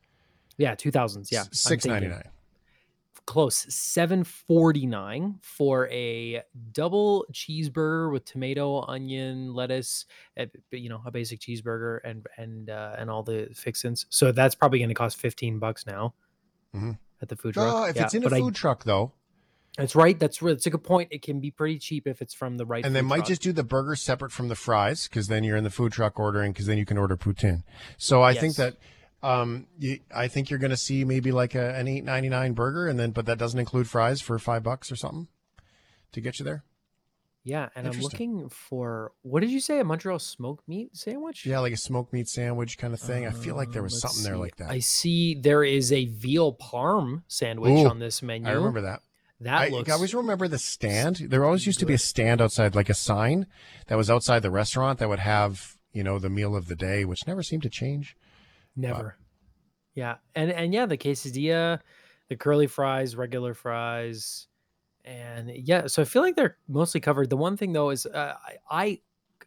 Yeah, 0.56 0.74
2000s. 0.74 1.30
Yeah. 1.30 1.44
Six 1.52 1.84
ninety 1.84 2.08
nine. 2.08 2.22
Close 3.26 3.66
749 3.74 5.38
for 5.42 5.88
a 5.88 6.42
double 6.72 7.26
cheeseburger 7.32 8.10
with 8.12 8.24
tomato 8.24 8.82
onion 8.86 9.52
lettuce 9.54 10.06
uh, 10.38 10.46
you 10.70 10.88
know 10.88 11.02
a 11.04 11.10
basic 11.10 11.40
cheeseburger 11.40 11.98
and 12.04 12.26
and 12.36 12.70
uh, 12.70 12.94
and 12.98 13.10
all 13.10 13.22
the 13.22 13.48
fixins 13.54 14.06
so 14.10 14.32
that's 14.32 14.54
probably 14.54 14.78
going 14.78 14.88
to 14.88 14.94
cost 14.94 15.16
15 15.16 15.58
bucks 15.58 15.86
now 15.86 16.14
Mhm. 16.74 16.98
at 17.22 17.28
the 17.28 17.36
food 17.36 17.54
truck 17.54 17.74
Oh, 17.74 17.84
if 17.84 17.96
Yeah, 17.96 18.04
it's 18.04 18.14
in 18.14 18.22
a 18.22 18.28
but 18.28 18.32
I- 18.36 18.40
food 18.40 18.54
truck 18.54 18.84
though, 18.84 19.12
that's 19.76 19.94
right 19.94 20.18
that's 20.18 20.40
right 20.40 20.52
that's 20.52 20.66
a 20.66 20.70
good 20.70 20.84
point 20.84 21.08
it 21.10 21.22
can 21.22 21.40
be 21.40 21.50
pretty 21.50 21.78
cheap 21.78 22.06
if 22.06 22.22
it's 22.22 22.32
from 22.34 22.56
the 22.58 22.64
right 22.66 22.84
and 22.84 22.94
they 22.94 23.02
might 23.02 23.16
truck. 23.18 23.28
just 23.28 23.42
do 23.42 23.52
the 23.52 23.64
burger 23.64 23.96
separate 23.96 24.32
from 24.32 24.48
the 24.48 24.54
fries 24.54 25.08
because 25.08 25.28
then 25.28 25.42
you're 25.44 25.56
in 25.56 25.64
the 25.64 25.70
food 25.70 25.92
truck 25.92 26.18
ordering 26.18 26.52
because 26.52 26.66
then 26.66 26.78
you 26.78 26.84
can 26.86 26.96
order 26.96 27.16
poutine. 27.16 27.62
So 27.98 28.22
I 28.22 28.34
think 28.34 28.56
that 28.56 28.76
um 29.22 29.66
you, 29.78 30.00
I 30.14 30.28
think 30.28 30.50
you're 30.50 30.58
going 30.58 30.70
to 30.70 30.76
see 30.76 31.04
maybe 31.04 31.32
like 31.32 31.54
a, 31.54 31.74
an 31.74 31.88
eight 31.88 32.04
ninety 32.04 32.28
nine 32.28 32.52
burger 32.52 32.86
and 32.86 32.98
then 32.98 33.10
but 33.12 33.26
that 33.26 33.38
doesn't 33.38 33.58
include 33.58 33.88
fries 33.88 34.20
for 34.20 34.38
five 34.38 34.62
bucks 34.62 34.92
or 34.92 34.96
something 34.96 35.28
to 36.12 36.20
get 36.20 36.38
you 36.38 36.44
there. 36.44 36.64
yeah 37.44 37.68
and 37.74 37.86
i'm 37.86 37.98
looking 38.00 38.48
for 38.48 39.12
what 39.22 39.40
did 39.40 39.50
you 39.50 39.60
say 39.60 39.78
a 39.80 39.84
montreal 39.84 40.18
smoked 40.18 40.66
meat 40.68 40.96
sandwich 40.96 41.44
Yeah, 41.46 41.60
like 41.60 41.72
a 41.72 41.76
smoked 41.76 42.12
meat 42.12 42.28
sandwich 42.28 42.76
kind 42.78 42.92
of 42.94 43.00
thing. 43.00 43.26
I 43.26 43.30
feel 43.30 43.56
like 43.56 43.72
there 43.72 43.82
Uh, 43.82 43.84
was 43.84 43.94
let's 43.94 44.02
something 44.14 44.24
there 44.30 44.38
like 44.38 44.56
that. 44.56 44.70
I 44.70 44.80
see 44.80 45.34
there 45.34 45.64
is 45.64 45.92
a 45.92 46.06
veal 46.06 46.52
parm 46.54 47.22
sandwich 47.28 47.72
Ooh, 47.84 47.88
on 47.88 47.98
this 47.98 48.22
menu. 48.22 48.48
I 48.48 48.52
remember 48.52 48.82
that. 48.82 49.00
that 49.40 49.60
I, 49.60 49.68
looks 49.68 49.88
I 49.90 49.94
always 49.94 50.14
remember 50.14 50.48
the 50.48 50.58
stand. 50.58 51.16
There 51.16 51.44
always 51.44 51.66
used 51.66 51.78
to 51.80 51.86
be 51.86 51.94
a 51.94 51.98
stand 51.98 52.40
outside, 52.40 52.74
like 52.74 52.88
a 52.90 52.94
sign 52.94 53.46
that 53.88 53.96
was 53.96 54.10
outside 54.10 54.40
the 54.42 54.50
restaurant 54.50 54.98
that 54.98 55.08
would 55.08 55.18
have, 55.20 55.76
you 55.92 56.02
know, 56.04 56.18
the 56.18 56.30
meal 56.30 56.56
of 56.56 56.68
the 56.68 56.76
day, 56.76 57.04
which 57.04 57.26
never 57.26 57.42
seemed 57.42 57.62
to 57.64 57.70
change. 57.70 58.16
Never. 58.76 59.16
Yeah, 59.94 60.16
and 60.34 60.50
and 60.50 60.72
yeah, 60.74 60.86
the 60.86 60.98
quesadilla, 60.98 61.80
the 62.28 62.36
curly 62.36 62.66
fries, 62.66 63.16
regular 63.16 63.54
fries, 63.54 64.48
and 65.04 65.50
yeah. 65.50 65.86
So 65.86 66.02
I 66.02 66.04
feel 66.04 66.22
like 66.22 66.36
they're 66.36 66.58
mostly 66.68 67.00
covered. 67.00 67.30
The 67.30 67.36
one 67.36 67.56
thing 67.56 67.72
though 67.72 67.90
is 67.90 68.06
uh, 68.06 68.34
I, 68.70 69.00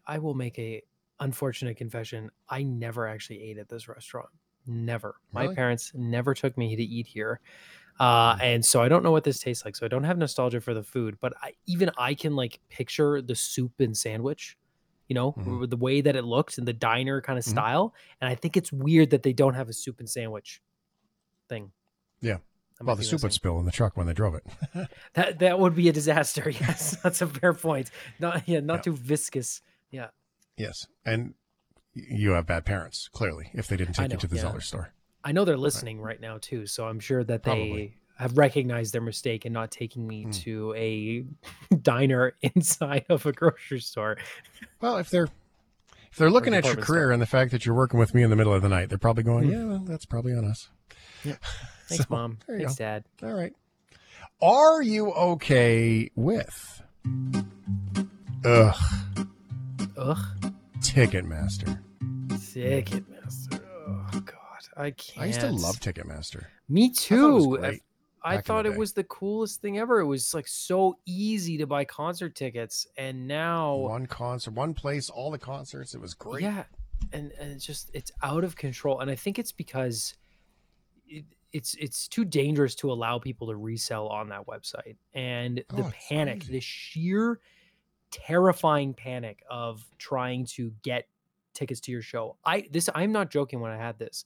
I 0.08 0.18
will 0.18 0.34
make 0.34 0.58
a 0.58 0.82
unfortunate 1.20 1.78
confession. 1.78 2.32
I 2.50 2.63
never 2.63 3.08
actually 3.08 3.44
ate 3.44 3.58
at 3.58 3.70
this 3.70 3.88
restaurant. 3.88 4.30
Never. 4.65 5.15
My 5.32 5.54
parents 5.54 5.92
never 5.96 6.34
took 6.34 6.58
me 6.58 6.76
to 6.76 6.84
eat 6.84 7.08
here. 7.08 7.39
Uh, 8.00 8.38
and 8.42 8.63
so 8.63 8.82
I 8.82 8.88
don't 8.88 9.04
know 9.04 9.12
what 9.12 9.24
this 9.24 9.39
tastes 9.39 9.65
like. 9.65 9.76
So 9.76 9.86
I 9.86 9.89
don't 9.89 10.04
have 10.04 10.18
nostalgia 10.18 10.62
for 10.62 10.74
the 10.74 10.84
food, 10.84 11.18
but 11.20 11.34
I, 11.42 11.54
even 11.65 11.89
I 11.98 12.13
can 12.13 12.36
like 12.36 12.60
picture 12.70 13.22
the 13.22 13.36
soup 13.36 13.74
and 13.80 13.98
sandwich, 13.98 14.58
you 15.10 15.15
know, 15.15 15.34
Mhm. 15.34 15.69
the 15.69 15.76
way 15.76 16.00
that 16.00 16.15
it 16.15 16.24
looks 16.24 16.58
and 16.58 16.65
the 16.67 16.72
diner 16.74 17.19
kind 17.19 17.38
of 17.38 17.43
Mhm. 17.43 17.50
style. 17.50 17.93
And 18.22 18.30
I 18.30 18.36
think 18.36 18.56
it's 18.56 18.72
weird 18.72 19.10
that 19.10 19.24
they 19.24 19.34
don't 19.34 19.56
have 19.56 19.67
a 19.67 19.74
soup 19.74 20.00
and 20.00 20.10
sandwich 20.10 20.62
thing. 21.50 21.72
Yeah. 22.22 22.38
I 22.80 22.86
Well, 22.86 22.95
the 22.95 23.04
soup 23.04 23.24
would 23.24 23.34
spill 23.34 23.60
in 23.60 23.65
the 23.65 23.72
truck 23.74 23.98
when 23.98 24.08
they 24.08 24.13
drove 24.13 24.36
it. 24.36 24.45
that 25.15 25.39
that 25.39 25.60
would 25.60 25.76
be 25.76 25.89
a 25.89 25.91
disaster. 25.93 26.50
Yes, 26.62 26.95
that's 27.02 27.22
a 27.22 27.28
fair 27.28 27.54
point. 27.54 27.91
Not 28.19 28.48
yeah, 28.48 28.62
not 28.62 28.76
Yeah. 28.76 28.82
too 28.84 28.93
viscous. 28.95 29.62
Yeah, 29.91 30.10
yes. 30.56 30.88
And 31.04 31.34
you 31.93 32.32
have 32.32 32.45
bad 32.45 32.65
parents, 32.65 33.10
clearly, 33.12 33.50
if 33.54 33.67
they 33.67 33.76
didn't 33.76 33.95
take 33.95 34.12
you 34.12 34.17
to 34.19 34.28
the 34.28 34.36
yeah. 34.38 34.43
Zellers 34.43 34.63
store. 34.63 34.93
I 35.24 35.34
know 35.34 35.43
they're 35.43 35.58
listening 35.58 36.00
right 36.00 36.22
now 36.22 36.38
too, 36.38 36.67
so 36.67 36.88
I'm 36.88 37.00
sure 37.02 37.24
that 37.26 37.43
they 37.43 37.50
Probably. 37.52 37.98
Have 38.19 38.38
recognized 38.38 38.93
their 38.93 39.01
mistake 39.01 39.45
and 39.45 39.53
not 39.53 39.71
taking 39.71 40.05
me 40.05 40.23
Hmm. 40.23 40.32
to 40.32 40.73
a 40.75 41.23
diner 41.82 42.34
inside 42.41 43.05
of 43.10 43.25
a 43.25 43.32
grocery 43.32 43.79
store. 43.79 44.17
Well, 44.82 44.97
if 44.97 45.10
they're 45.10 45.29
if 46.12 46.17
they're 46.17 46.29
looking 46.32 46.53
at 46.53 46.65
your 46.65 46.75
career 46.75 47.03
store. 47.05 47.12
and 47.12 47.21
the 47.21 47.25
fact 47.27 47.51
that 47.51 47.65
you're 47.65 47.75
working 47.75 47.99
with 47.99 48.13
me 48.13 48.23
in 48.23 48.29
the 48.29 48.36
middle 48.36 48.53
of 48.53 48.62
the 48.62 48.69
night, 48.69 48.89
they're 48.89 48.97
probably 48.97 49.23
going, 49.23 49.45
Hmm. 49.45 49.51
"Yeah, 49.51 49.63
well, 49.65 49.79
that's 49.79 50.05
probably 50.05 50.34
on 50.34 50.43
us." 50.45 50.69
Thanks, 51.23 51.38
So, 51.89 52.05
mom. 52.10 52.38
Thanks, 52.47 52.75
go. 52.75 52.84
dad. 52.84 53.03
All 53.23 53.34
right. 53.34 53.53
Are 54.41 54.82
you 54.82 55.12
okay 55.12 56.10
with 56.15 56.82
ugh 58.45 58.75
Ugh, 59.97 60.17
Ticketmaster? 60.79 61.79
Ticketmaster. 62.29 63.62
Oh 63.88 64.19
God, 64.21 64.36
I 64.77 64.91
can't. 64.91 65.17
I 65.23 65.25
used 65.27 65.41
to 65.41 65.51
love 65.51 65.79
Ticketmaster. 65.79 66.45
Me 66.69 66.84
I 66.84 66.86
it 66.86 66.89
was 66.89 66.95
too. 66.97 67.79
I- 68.23 68.29
great 68.29 68.34
I 68.34 68.36
back 68.36 68.39
in 68.39 68.47
thought 68.47 68.65
it 68.65 68.77
was 68.77 68.93
the 68.93 69.03
coolest 69.05 69.62
thing 69.62 69.77
ever. 69.79 69.99
It 69.99 70.05
was 70.05 70.34
like 70.34 70.47
so 70.47 70.97
easy 71.05 71.58
to 71.58 71.65
buy 71.67 71.86
concert 71.86 72.36
tickets, 72.36 72.86
and 72.97 73.27
now 73.27 73.75
One 73.75 74.05
concert, 74.08 74.53
one 74.53 74.73
place, 74.73 75.10
all 75.10 75.32
the 75.32 75.38
concerts. 75.39 75.93
It 75.95 76.01
was 76.01 76.13
great. 76.13 76.43
Yeah, 76.43 76.63
and, 77.13 77.32
and 77.39 77.51
it's 77.51 77.65
just 77.65 77.89
it's 77.93 78.12
out 78.23 78.43
of 78.43 78.55
control, 78.55 78.99
and 78.99 79.10
I 79.10 79.15
think 79.15 79.39
it's 79.39 79.51
because 79.51 80.15
it, 81.08 81.25
it's 81.53 81.73
it's 81.75 82.08
too 82.08 82.25
dangerous 82.25 82.75
to 82.75 82.91
allow 82.91 83.19
people 83.19 83.47
to 83.47 83.55
resell 83.55 84.08
on 84.08 84.29
that 84.29 84.45
website, 84.47 84.97
and 85.13 85.63
the 85.69 85.84
Oh, 85.84 85.91
panic, 86.10 86.39
crazy. 86.41 86.51
the 86.53 86.60
sheer 86.60 87.39
terrifying 88.12 88.93
panic 88.93 89.43
of 89.49 89.86
trying 89.97 90.45
to 90.45 90.71
get 90.82 91.08
tickets 91.53 91.79
to 91.82 91.91
your 91.91 92.01
show. 92.01 92.38
I 92.45 92.67
this 92.71 92.89
I'm 92.95 93.12
not 93.12 93.29
joking 93.29 93.60
when 93.60 93.71
I 93.71 93.77
had 93.77 93.97
this. 93.99 94.25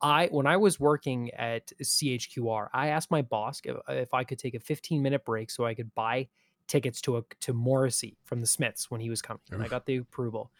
I 0.00 0.26
when 0.26 0.46
I 0.46 0.56
was 0.56 0.78
working 0.78 1.30
at 1.32 1.72
CHQR, 1.82 2.68
I 2.72 2.88
asked 2.88 3.10
my 3.10 3.22
boss 3.22 3.60
if, 3.64 3.76
if 3.88 4.12
I 4.14 4.24
could 4.24 4.38
take 4.38 4.54
a 4.54 4.60
15 4.60 5.02
minute 5.02 5.24
break 5.24 5.50
so 5.50 5.64
I 5.64 5.74
could 5.74 5.94
buy 5.94 6.28
tickets 6.66 7.00
to 7.02 7.18
a 7.18 7.22
to 7.40 7.52
Morrissey 7.52 8.16
from 8.24 8.40
the 8.40 8.46
Smiths 8.46 8.90
when 8.90 9.00
he 9.00 9.10
was 9.10 9.22
coming. 9.22 9.40
And 9.50 9.62
I 9.62 9.68
got 9.68 9.86
the 9.86 9.96
approval. 9.96 10.50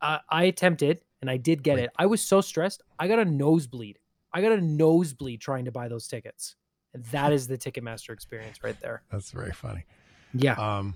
Uh, 0.00 0.18
I 0.28 0.44
attempted 0.44 1.02
and 1.20 1.30
I 1.30 1.36
did 1.38 1.62
get 1.62 1.76
Right. 1.76 1.84
it. 1.84 1.90
I 1.98 2.06
was 2.06 2.20
so 2.22 2.40
stressed. 2.40 2.82
I 2.98 3.08
got 3.08 3.18
a 3.18 3.24
nosebleed. 3.24 3.98
I 4.32 4.42
got 4.42 4.52
a 4.52 4.60
nosebleed 4.60 5.40
trying 5.40 5.64
to 5.66 5.72
buy 5.72 5.88
those 5.88 6.08
tickets. 6.08 6.56
And 6.92 7.04
that 7.06 7.32
is 7.32 7.46
the 7.48 7.56
Ticketmaster 7.58 8.10
experience 8.12 8.62
right 8.62 8.78
there. 8.80 9.02
That's 9.10 9.30
very 9.30 9.52
funny. 9.52 9.84
Yeah. 10.32 10.54
Um, 10.54 10.94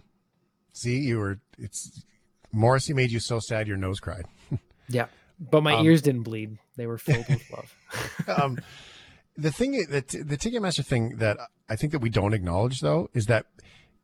see, 0.72 0.98
you 0.98 1.18
were. 1.18 1.40
It's 1.58 2.04
Morrissey 2.52 2.92
made 2.94 3.10
you 3.10 3.20
so 3.20 3.38
sad 3.40 3.66
your 3.66 3.76
nose 3.76 3.98
cried. 4.00 4.26
yeah. 4.88 5.06
But 5.40 5.62
my 5.62 5.74
um, 5.74 5.86
ears 5.86 6.02
didn't 6.02 6.22
bleed. 6.22 6.58
They 6.76 6.86
were 6.86 6.98
filled 6.98 7.26
with 7.28 7.50
love. 8.26 8.38
um, 8.42 8.58
the 9.36 9.52
thing 9.52 9.72
that 9.90 10.08
the 10.08 10.36
Ticketmaster 10.36 10.84
thing 10.84 11.16
that 11.16 11.38
I 11.68 11.76
think 11.76 11.92
that 11.92 12.00
we 12.00 12.10
don't 12.10 12.34
acknowledge 12.34 12.80
though 12.80 13.08
is 13.14 13.26
that 13.26 13.46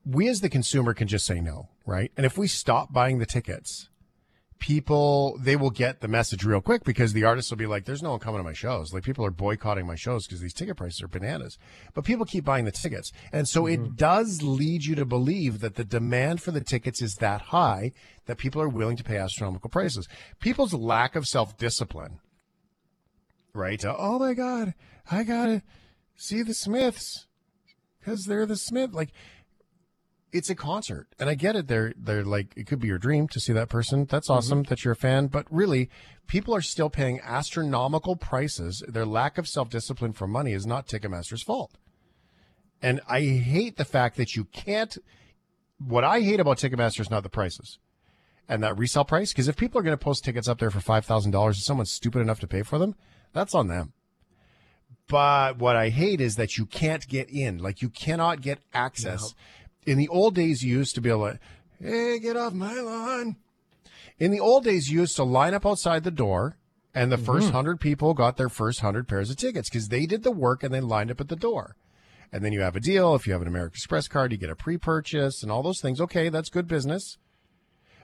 we 0.07 0.29
as 0.29 0.41
the 0.41 0.49
consumer 0.49 0.95
can 0.95 1.09
just 1.09 1.27
say 1.27 1.41
no, 1.41 1.69
right? 1.87 2.13
And 2.17 2.25
if 2.25 2.39
we 2.39 2.47
stop 2.47 2.93
buying 2.93 3.19
the 3.19 3.27
tickets, 3.27 3.89
people 4.59 5.39
they 5.41 5.57
will 5.57 5.71
get 5.71 6.01
the 6.01 6.09
message 6.09 6.45
real 6.45 6.61
quick 6.61 6.85
because 6.85 7.13
the 7.13 7.25
artists 7.25 7.51
will 7.51 7.59
be 7.59 7.67
like, 7.67 7.85
"There's 7.85 8.03
no 8.03 8.11
one 8.11 8.21
coming 8.21 8.41
to 8.41 8.45
my 8.45 8.53
shows." 8.53 8.93
Like 8.93 9.03
people 9.03 9.25
are 9.25 9.31
boycotting 9.31 9.87
my 9.87 9.95
shows 9.95 10.27
because 10.27 10.41
these 10.41 10.55
ticket 10.55 10.77
prices 10.77 11.03
are 11.03 11.09
bananas. 11.09 11.59
But 11.93 12.05
people 12.05 12.25
keep 12.25 12.45
buying 12.45 12.65
the 12.65 12.73
tickets, 12.73 13.13
and 13.33 13.49
so 13.49 13.67
it 13.67 13.97
does 13.97 14.43
lead 14.43 14.85
you 14.85 14.95
to 14.95 15.05
believe 15.05 15.61
that 15.61 15.75
the 15.75 15.85
demand 15.85 16.43
for 16.43 16.51
the 16.51 16.61
tickets 16.61 17.03
is 17.03 17.15
that 17.17 17.43
high 17.43 17.93
that 18.27 18.39
people 18.39 18.61
are 18.63 18.69
willing 18.69 18.97
to 18.97 19.05
pay 19.05 19.19
astronomical 19.19 19.71
prices. 19.71 20.09
People's 20.41 20.73
lack 20.73 21.17
of 21.17 21.27
self 21.27 21.57
discipline 21.57 22.21
right? 23.55 23.83
Uh, 23.85 23.95
oh 23.97 24.19
my 24.19 24.35
God, 24.35 24.75
I 25.11 25.23
gotta 25.23 25.63
see 26.17 26.43
the 26.43 26.55
Smiths 26.55 27.27
because 27.99 28.25
they're 28.25 28.47
the 28.47 28.57
Smith. 28.57 28.93
Like, 28.93 29.11
it's 30.35 30.51
a 30.51 30.55
concert, 30.57 31.07
and 31.19 31.31
I 31.31 31.35
get 31.35 31.55
it. 31.55 31.69
They're 31.69 31.95
they're 31.97 32.25
like 32.25 32.53
it 32.57 32.67
could 32.67 32.81
be 32.81 32.89
your 32.89 32.99
dream 32.99 33.29
to 33.29 33.41
see 33.41 33.53
that 33.53 33.69
person. 33.69 34.05
That's 34.05 34.29
mm-hmm. 34.29 34.37
awesome 34.37 34.63
that 34.65 34.85
you're 34.85 34.93
a 34.93 34.97
fan, 34.97 35.29
but 35.29 35.47
really, 35.49 35.89
people 36.27 36.55
are 36.55 36.61
still 36.61 36.91
paying 36.91 37.21
astronomical 37.23 38.17
prices. 38.17 38.83
Their 38.89 39.07
lack 39.07 39.39
of 39.39 39.47
self 39.47 39.71
discipline 39.71 40.13
for 40.13 40.27
money 40.27 40.53
is 40.53 40.67
not 40.67 40.89
Ticketmaster's 40.89 41.43
fault. 41.43 41.79
And 42.83 43.01
I 43.09 43.21
hate 43.21 43.77
the 43.77 43.85
fact 43.85 44.17
that 44.17 44.35
you 44.35 44.45
can't. 44.47 44.99
What 45.79 46.03
I 46.03 46.21
hate 46.21 46.41
about 46.41 46.59
Ticketmaster 46.59 47.01
is 47.01 47.11
not 47.11 47.23
the 47.23 47.29
prices 47.29 47.79
and 48.49 48.63
that 48.63 48.77
resale 48.77 49.05
price. 49.05 49.33
Because 49.33 49.47
if 49.49 49.57
people 49.57 49.79
are 49.79 49.85
going 49.85 49.97
to 49.97 50.05
post 50.05 50.25
tickets 50.25 50.49
up 50.49 50.59
there 50.59 50.71
for 50.71 50.81
five 50.81 51.07
thousand 51.07 51.31
dollars, 51.31 51.59
and 51.59 51.65
someone's 51.65 51.93
stupid 51.93 52.21
enough 52.21 52.41
to 52.41 52.49
pay 52.49 52.63
for 52.63 52.79
them, 52.81 52.97
that's 53.33 53.55
on 53.55 53.69
them. 53.69 53.93
But 55.07 55.59
what 55.59 55.77
I 55.77 55.91
hate 55.91 56.21
is 56.21 56.37
that 56.37 56.57
you 56.57 56.67
can't 56.67 57.07
get 57.07 57.31
in. 57.31 57.59
Like 57.59 57.83
you 57.83 57.89
cannot 57.89 58.41
get 58.41 58.59
access. 58.73 59.35
In 59.87 59.99
the 59.99 60.09
old 60.09 60.35
days, 60.35 60.63
you 60.63 60.79
used 60.79 60.95
to 60.95 61.01
be 61.01 61.11
able 61.11 61.31
to, 61.31 61.39
hey, 61.81 62.19
get 62.19 62.37
off 62.37 62.53
my 62.53 62.75
lawn. 62.75 63.37
In 64.19 64.31
the 64.31 64.41
old 64.41 64.65
days, 64.65 64.89
you 64.89 65.01
used 65.01 65.17
to 65.17 65.25
line 65.25 65.55
up 65.55 65.67
outside 65.67 66.05
the 66.05 66.11
door, 66.11 66.57
and 66.95 67.11
the 67.11 67.19
first 67.19 67.47
mm-hmm. 67.47 67.57
hundred 67.57 67.81
people 67.81 68.15
got 68.15 68.37
their 68.37 68.49
first 68.49 68.81
hundred 68.81 69.09
pairs 69.09 69.31
of 69.31 69.37
tickets 69.37 69.69
because 69.69 69.89
they 69.89 70.07
did 70.07 70.23
the 70.23 70.31
work 70.31 70.63
and 70.63 70.73
they 70.73 70.81
lined 70.81 71.11
up 71.11 71.21
at 71.21 71.29
the 71.29 71.37
door. 71.37 71.77
And 72.33 72.45
then 72.45 72.53
you 72.53 72.63
have 72.63 72.77
a 72.77 72.81
deal. 72.81 73.15
If 73.15 73.27
you 73.27 73.33
have 73.33 73.43
an 73.43 73.49
American 73.49 73.75
Express 73.77 74.09
card, 74.09 74.33
you 74.33 74.39
get 74.39 74.51
a 74.51 74.57
pre-purchase 74.57 75.43
and 75.43 75.53
all 75.53 75.63
those 75.63 75.81
things. 75.81 76.01
Okay, 76.01 76.29
that's 76.29 76.49
good 76.49 76.67
business. 76.67 77.19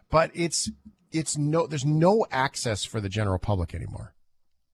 But 0.08 0.30
it's 0.34 0.70
it's 1.12 1.36
no 1.36 1.66
there's 1.66 1.84
no 1.84 2.26
access 2.30 2.84
for 2.84 3.00
the 3.00 3.08
general 3.08 3.38
public 3.38 3.74
anymore. 3.74 4.14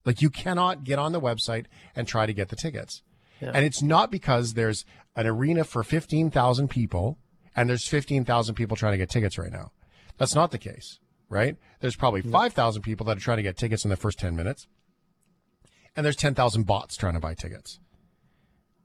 Like 0.05 0.21
you 0.21 0.29
cannot 0.29 0.83
get 0.83 0.99
on 0.99 1.11
the 1.11 1.21
website 1.21 1.65
and 1.95 2.07
try 2.07 2.25
to 2.25 2.33
get 2.33 2.49
the 2.49 2.55
tickets. 2.55 3.01
Yeah. 3.41 3.51
And 3.53 3.65
it's 3.65 3.81
not 3.81 4.11
because 4.11 4.53
there's 4.53 4.85
an 5.15 5.27
arena 5.27 5.63
for 5.63 5.83
15,000 5.83 6.69
people 6.69 7.17
and 7.55 7.69
there's 7.69 7.87
15,000 7.87 8.55
people 8.55 8.77
trying 8.77 8.93
to 8.93 8.97
get 8.97 9.09
tickets 9.09 9.37
right 9.37 9.51
now. 9.51 9.71
That's 10.17 10.35
not 10.35 10.51
the 10.51 10.57
case, 10.57 10.99
right? 11.29 11.57
There's 11.79 11.95
probably 11.95 12.21
5,000 12.21 12.81
people 12.81 13.05
that 13.07 13.17
are 13.17 13.21
trying 13.21 13.37
to 13.37 13.43
get 13.43 13.57
tickets 13.57 13.83
in 13.83 13.89
the 13.89 13.97
first 13.97 14.19
10 14.19 14.35
minutes. 14.35 14.67
And 15.95 16.05
there's 16.05 16.15
10,000 16.15 16.63
bots 16.65 16.95
trying 16.95 17.15
to 17.15 17.19
buy 17.19 17.33
tickets. 17.33 17.79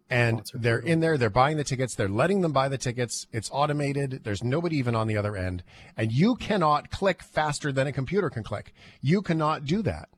And 0.09 0.43
they're 0.53 0.79
in 0.79 1.01
there, 1.01 1.17
they're 1.17 1.31
buying 1.31 1.57
the 1.57 1.65
tickets, 1.65 1.95
they're 1.95 2.09
letting 2.09 2.43
them 2.43 2.53
buy 2.53 2.69
the 2.69 2.77
tickets. 2.77 3.27
It's 3.33 3.51
automated. 3.51 4.25
There's 4.25 4.45
nobody 4.45 4.77
even 4.77 4.95
on 4.95 5.07
the 5.07 5.17
other 5.17 5.37
end. 5.37 5.63
And 5.97 6.13
you 6.13 6.35
cannot 6.35 6.91
click 6.91 7.23
faster 7.23 7.73
than 7.73 7.87
a 7.87 7.93
computer 7.93 8.29
can 8.29 8.43
click. 8.43 8.75
You 9.01 9.23
cannot 9.23 9.65
do 9.65 9.81
that 9.83 10.11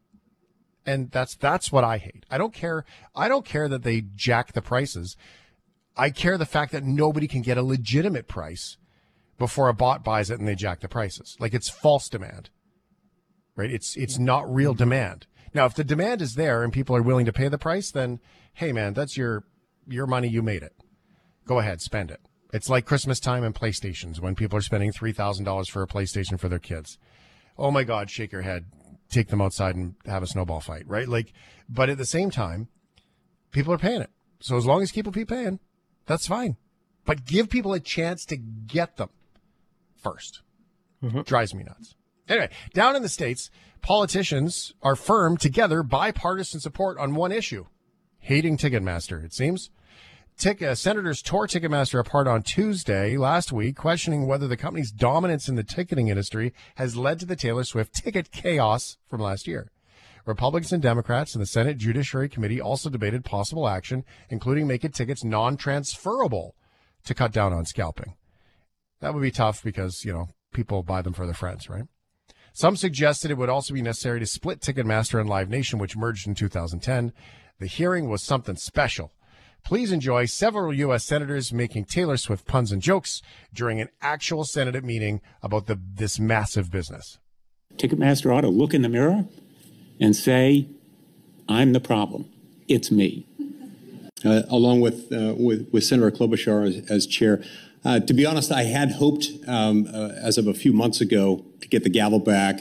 and 0.86 1.10
that's 1.10 1.36
that's 1.36 1.72
what 1.72 1.84
I 1.84 1.98
hate. 1.98 2.24
I 2.30 2.38
don't 2.38 2.52
care. 2.52 2.84
I 3.14 3.28
don't 3.28 3.44
care 3.44 3.68
that 3.68 3.82
they 3.82 4.02
jack 4.14 4.52
the 4.52 4.62
prices. 4.62 5.16
I 5.96 6.10
care 6.10 6.36
the 6.36 6.46
fact 6.46 6.72
that 6.72 6.84
nobody 6.84 7.28
can 7.28 7.42
get 7.42 7.58
a 7.58 7.62
legitimate 7.62 8.28
price 8.28 8.76
before 9.38 9.68
a 9.68 9.74
bot 9.74 10.04
buys 10.04 10.30
it 10.30 10.38
and 10.38 10.48
they 10.48 10.54
jack 10.54 10.80
the 10.80 10.88
prices. 10.88 11.36
Like 11.38 11.54
it's 11.54 11.68
false 11.68 12.08
demand, 12.08 12.50
right? 13.56 13.70
It's 13.70 13.96
it's 13.96 14.18
not 14.18 14.52
real 14.52 14.72
mm-hmm. 14.72 14.78
demand. 14.78 15.26
Now, 15.52 15.66
if 15.66 15.74
the 15.74 15.84
demand 15.84 16.20
is 16.20 16.34
there 16.34 16.64
and 16.64 16.72
people 16.72 16.96
are 16.96 17.02
willing 17.02 17.26
to 17.26 17.32
pay 17.32 17.48
the 17.48 17.58
price, 17.58 17.90
then 17.90 18.20
hey, 18.54 18.72
man, 18.72 18.92
that's 18.92 19.16
your 19.16 19.44
your 19.86 20.06
money. 20.06 20.28
You 20.28 20.42
made 20.42 20.62
it. 20.62 20.74
Go 21.46 21.58
ahead, 21.58 21.80
spend 21.80 22.10
it. 22.10 22.20
It's 22.52 22.70
like 22.70 22.86
Christmas 22.86 23.20
time 23.20 23.44
and 23.44 23.54
PlayStations 23.54 24.20
when 24.20 24.34
people 24.34 24.58
are 24.58 24.62
spending 24.62 24.92
three 24.92 25.12
thousand 25.12 25.44
dollars 25.44 25.68
for 25.68 25.82
a 25.82 25.88
PlayStation 25.88 26.38
for 26.38 26.48
their 26.48 26.58
kids. 26.58 26.98
Oh 27.56 27.70
my 27.70 27.84
God, 27.84 28.10
shake 28.10 28.32
your 28.32 28.42
head 28.42 28.66
take 29.14 29.28
them 29.28 29.40
outside 29.40 29.76
and 29.76 29.94
have 30.06 30.22
a 30.22 30.26
snowball 30.26 30.60
fight, 30.60 30.84
right? 30.86 31.08
Like, 31.08 31.32
but 31.68 31.88
at 31.88 31.98
the 31.98 32.06
same 32.06 32.30
time, 32.30 32.68
people 33.50 33.72
are 33.72 33.78
paying 33.78 34.02
it. 34.02 34.10
So 34.40 34.56
as 34.56 34.66
long 34.66 34.82
as 34.82 34.92
people 34.92 35.12
keep 35.12 35.28
paying, 35.28 35.60
that's 36.06 36.26
fine. 36.26 36.56
But 37.04 37.24
give 37.24 37.48
people 37.48 37.72
a 37.72 37.80
chance 37.80 38.24
to 38.26 38.36
get 38.36 38.96
them 38.96 39.10
1st 40.04 40.40
mm-hmm. 41.02 41.20
Drives 41.22 41.54
me 41.54 41.64
nuts. 41.64 41.94
Anyway, 42.28 42.50
down 42.72 42.96
in 42.96 43.02
the 43.02 43.08
States, 43.08 43.50
politicians 43.80 44.72
are 44.82 44.96
firm 44.96 45.36
together, 45.36 45.82
bipartisan 45.82 46.60
support 46.60 46.98
on 46.98 47.14
one 47.14 47.32
issue 47.32 47.66
hating 48.24 48.56
Ticketmaster, 48.56 49.22
it 49.22 49.34
seems. 49.34 49.70
Tick, 50.36 50.60
uh, 50.60 50.74
senators 50.74 51.22
tore 51.22 51.46
Ticketmaster 51.46 52.00
apart 52.00 52.26
on 52.26 52.42
Tuesday 52.42 53.16
last 53.16 53.52
week, 53.52 53.76
questioning 53.76 54.26
whether 54.26 54.48
the 54.48 54.56
company's 54.56 54.90
dominance 54.90 55.48
in 55.48 55.54
the 55.54 55.62
ticketing 55.62 56.08
industry 56.08 56.52
has 56.74 56.96
led 56.96 57.20
to 57.20 57.26
the 57.26 57.36
Taylor 57.36 57.62
Swift 57.62 57.94
ticket 57.94 58.32
chaos 58.32 58.98
from 59.08 59.20
last 59.20 59.46
year. 59.46 59.70
Republicans 60.26 60.72
and 60.72 60.82
Democrats 60.82 61.34
in 61.34 61.40
the 61.40 61.46
Senate 61.46 61.78
Judiciary 61.78 62.28
Committee 62.28 62.60
also 62.60 62.90
debated 62.90 63.24
possible 63.24 63.68
action, 63.68 64.04
including 64.28 64.66
making 64.66 64.90
tickets 64.90 65.22
non-transferable 65.22 66.56
to 67.04 67.14
cut 67.14 67.32
down 67.32 67.52
on 67.52 67.64
scalping. 67.64 68.14
That 69.00 69.14
would 69.14 69.22
be 69.22 69.30
tough 69.30 69.62
because, 69.62 70.04
you 70.04 70.12
know, 70.12 70.30
people 70.52 70.82
buy 70.82 71.02
them 71.02 71.12
for 71.12 71.26
their 71.26 71.34
friends, 71.34 71.68
right? 71.68 71.84
Some 72.52 72.76
suggested 72.76 73.30
it 73.30 73.38
would 73.38 73.48
also 73.48 73.72
be 73.72 73.82
necessary 73.82 74.18
to 74.20 74.26
split 74.26 74.60
Ticketmaster 74.60 75.20
and 75.20 75.28
Live 75.28 75.48
Nation, 75.48 75.78
which 75.78 75.96
merged 75.96 76.26
in 76.26 76.34
2010. 76.34 77.12
The 77.60 77.66
hearing 77.66 78.08
was 78.08 78.22
something 78.22 78.56
special. 78.56 79.12
Please 79.64 79.92
enjoy 79.92 80.26
several 80.26 80.74
U.S. 80.74 81.04
senators 81.04 81.52
making 81.52 81.86
Taylor 81.86 82.18
Swift 82.18 82.46
puns 82.46 82.70
and 82.70 82.82
jokes 82.82 83.22
during 83.52 83.80
an 83.80 83.88
actual 84.02 84.44
Senate 84.44 84.84
meeting 84.84 85.22
about 85.42 85.66
the, 85.66 85.80
this 85.94 86.20
massive 86.20 86.70
business. 86.70 87.18
Ticketmaster 87.76 88.34
ought 88.36 88.42
to 88.42 88.48
look 88.48 88.74
in 88.74 88.82
the 88.82 88.90
mirror 88.90 89.24
and 89.98 90.14
say, 90.14 90.68
I'm 91.48 91.72
the 91.72 91.80
problem. 91.80 92.26
It's 92.68 92.90
me. 92.90 93.26
uh, 94.24 94.42
along 94.48 94.80
with, 94.80 95.10
uh, 95.12 95.34
with 95.36 95.68
with 95.72 95.84
Senator 95.84 96.10
Klobuchar 96.10 96.66
as, 96.66 96.90
as 96.90 97.06
chair. 97.06 97.42
Uh, 97.84 98.00
to 98.00 98.14
be 98.14 98.24
honest, 98.24 98.50
I 98.50 98.62
had 98.62 98.92
hoped, 98.92 99.28
um, 99.46 99.86
uh, 99.92 100.08
as 100.16 100.38
of 100.38 100.46
a 100.46 100.54
few 100.54 100.72
months 100.72 101.00
ago, 101.02 101.44
to 101.60 101.68
get 101.68 101.84
the 101.84 101.90
gavel 101.90 102.18
back, 102.18 102.60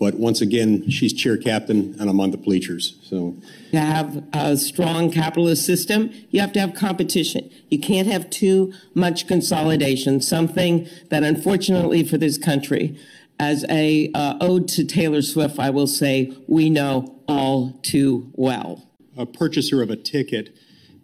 but 0.00 0.14
once 0.14 0.40
again, 0.40 0.88
she's 0.88 1.12
chair 1.12 1.36
captain, 1.36 1.94
and 2.00 2.08
I'm 2.08 2.18
on 2.20 2.30
the 2.30 2.38
bleachers. 2.38 2.98
So, 3.02 3.36
to 3.70 3.78
have 3.78 4.24
a 4.32 4.56
strong 4.56 5.10
capitalist 5.10 5.66
system, 5.66 6.10
you 6.30 6.40
have 6.40 6.52
to 6.54 6.60
have 6.60 6.74
competition. 6.74 7.50
You 7.68 7.78
can't 7.78 8.08
have 8.08 8.30
too 8.30 8.72
much 8.94 9.28
consolidation, 9.28 10.22
something 10.22 10.88
that 11.10 11.22
unfortunately 11.22 12.02
for 12.02 12.16
this 12.16 12.38
country, 12.38 12.98
as 13.38 13.66
a 13.68 14.10
uh, 14.14 14.38
ode 14.40 14.68
to 14.68 14.84
Taylor 14.84 15.20
Swift, 15.20 15.58
I 15.58 15.68
will 15.68 15.86
say 15.86 16.34
we 16.48 16.70
know 16.70 17.20
all 17.28 17.78
too 17.82 18.32
well. 18.32 18.88
a 19.18 19.26
purchaser 19.26 19.82
of 19.82 19.90
a 19.90 19.96
ticket 19.96 20.56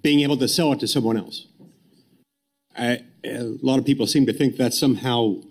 being 0.03 0.21
able 0.21 0.39
to 0.39 0.49
sell 0.49 0.73
it 0.73 0.81
to 0.81 0.89
someone 0.89 1.19
else. 1.19 1.47
I, 2.75 3.01
a 3.25 3.43
lot 3.61 3.79
of 3.79 3.85
people 3.85 4.07
seem 4.07 4.25
to 4.25 4.33
think 4.33 4.57
that 4.57 4.73
somehow 4.73 5.43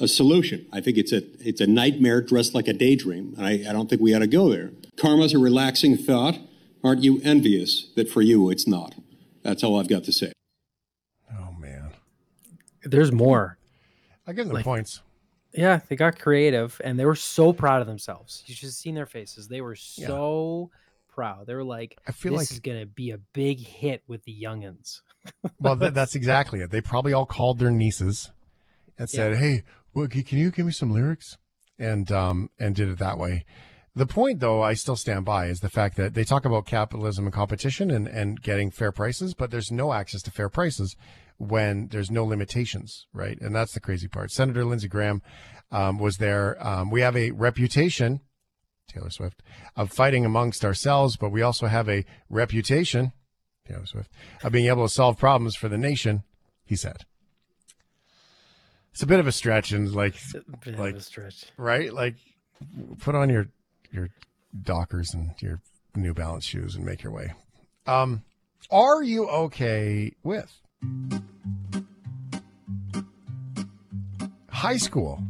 a 0.00 0.08
solution. 0.08 0.66
I 0.72 0.80
think 0.80 0.96
it's 0.98 1.12
a 1.12 1.22
it's 1.40 1.60
a 1.60 1.66
nightmare 1.66 2.20
dressed 2.20 2.54
like 2.54 2.68
a 2.68 2.72
daydream, 2.72 3.34
and 3.36 3.46
I, 3.46 3.52
I 3.68 3.72
don't 3.72 3.88
think 3.88 4.00
we 4.02 4.14
ought 4.14 4.20
to 4.20 4.26
go 4.26 4.48
there. 4.50 4.70
Karma's 4.96 5.34
a 5.34 5.38
relaxing 5.38 5.96
thought. 5.96 6.38
Aren't 6.82 7.02
you 7.02 7.20
envious 7.24 7.90
that 7.96 8.10
for 8.10 8.20
you 8.20 8.50
it's 8.50 8.66
not? 8.66 8.94
That's 9.42 9.64
all 9.64 9.80
I've 9.80 9.88
got 9.88 10.04
to 10.04 10.12
say. 10.12 10.32
Oh, 11.32 11.52
man. 11.58 11.92
There's 12.82 13.10
more. 13.10 13.56
I 14.26 14.32
give 14.34 14.46
them 14.46 14.54
Like- 14.54 14.64
points. 14.64 15.00
Yeah, 15.54 15.80
they 15.88 15.96
got 15.96 16.18
creative 16.18 16.80
and 16.84 16.98
they 16.98 17.04
were 17.06 17.14
so 17.14 17.52
proud 17.52 17.80
of 17.80 17.86
themselves. 17.86 18.42
You 18.46 18.54
should 18.54 18.66
have 18.66 18.74
seen 18.74 18.94
their 18.96 19.06
faces. 19.06 19.46
They 19.48 19.60
were 19.60 19.76
so 19.76 20.70
proud. 21.08 21.46
They 21.46 21.54
were 21.54 21.62
like, 21.64 21.96
I 22.08 22.12
feel 22.12 22.32
this 22.32 22.40
like- 22.42 22.50
is 22.50 22.60
going 22.60 22.80
to 22.80 22.86
be 22.86 23.12
a 23.12 23.18
big 23.32 23.60
hit 23.60 24.02
with 24.08 24.24
the 24.24 24.36
youngins. 24.38 25.00
Well, 25.60 25.78
th- 25.78 25.92
that's 25.94 26.14
exactly 26.16 26.60
it. 26.60 26.70
They 26.70 26.80
probably 26.80 27.12
all 27.12 27.24
called 27.26 27.60
their 27.60 27.70
nieces 27.70 28.30
and 28.98 29.08
said, 29.08 29.36
"Hey, 29.36 29.62
well, 29.94 30.08
can 30.08 30.38
you 30.38 30.50
give 30.50 30.66
me 30.66 30.72
some 30.72 30.92
lyrics?" 30.92 31.36
and 31.78 32.10
um 32.12 32.50
and 32.58 32.74
did 32.74 32.88
it 32.88 32.98
that 32.98 33.18
way. 33.18 33.44
The 33.96 34.06
point, 34.06 34.40
though, 34.40 34.60
I 34.60 34.74
still 34.74 34.96
stand 34.96 35.24
by 35.24 35.46
is 35.46 35.60
the 35.60 35.68
fact 35.68 35.96
that 35.98 36.14
they 36.14 36.24
talk 36.24 36.44
about 36.44 36.66
capitalism 36.66 37.26
and 37.26 37.32
competition 37.32 37.90
and 37.90 38.08
and 38.08 38.40
getting 38.42 38.70
fair 38.70 38.92
prices, 38.92 39.34
but 39.34 39.50
there's 39.50 39.70
no 39.70 39.92
access 39.92 40.22
to 40.22 40.30
fair 40.30 40.48
prices 40.48 40.96
when 41.36 41.88
there's 41.88 42.10
no 42.10 42.24
limitations, 42.24 43.06
right? 43.12 43.40
And 43.40 43.54
that's 43.54 43.72
the 43.72 43.80
crazy 43.80 44.08
part. 44.08 44.30
Senator 44.30 44.64
Lindsey 44.64 44.88
Graham 44.88 45.22
um, 45.70 45.98
was 45.98 46.18
there. 46.18 46.56
Um, 46.64 46.90
we 46.90 47.00
have 47.00 47.16
a 47.16 47.30
reputation. 47.32 48.20
Taylor 48.86 49.10
Swift, 49.10 49.42
of 49.76 49.90
fighting 49.90 50.26
amongst 50.26 50.64
ourselves, 50.64 51.16
but 51.16 51.30
we 51.30 51.40
also 51.40 51.66
have 51.66 51.88
a 51.88 52.04
reputation 52.28 53.12
Taylor 53.66 53.86
Swift, 53.86 54.10
of 54.42 54.52
being 54.52 54.66
able 54.66 54.86
to 54.86 54.92
solve 54.92 55.18
problems 55.18 55.56
for 55.56 55.68
the 55.68 55.78
nation, 55.78 56.22
he 56.64 56.76
said. 56.76 57.04
It's 58.94 59.02
a 59.02 59.06
bit 59.06 59.18
of 59.18 59.26
a 59.26 59.32
stretch 59.32 59.72
and 59.72 59.92
like 59.92 60.14
Bit 60.64 60.74
of 60.74 60.78
Like- 60.78 60.94
a 60.94 61.00
stretch. 61.00 61.46
right? 61.56 61.92
Like 61.92 62.14
put 63.00 63.16
on 63.16 63.28
your 63.28 63.48
your 63.92 64.08
Dockers 64.62 65.12
and 65.14 65.30
your 65.42 65.60
New 65.96 66.14
Balance 66.14 66.44
shoes 66.44 66.76
and 66.76 66.84
make 66.84 67.02
your 67.02 67.12
way. 67.12 67.32
Um 67.86 68.22
are 68.70 69.02
you 69.02 69.28
okay 69.28 70.12
with 70.22 70.50
high 74.48 74.76
school? 74.76 75.22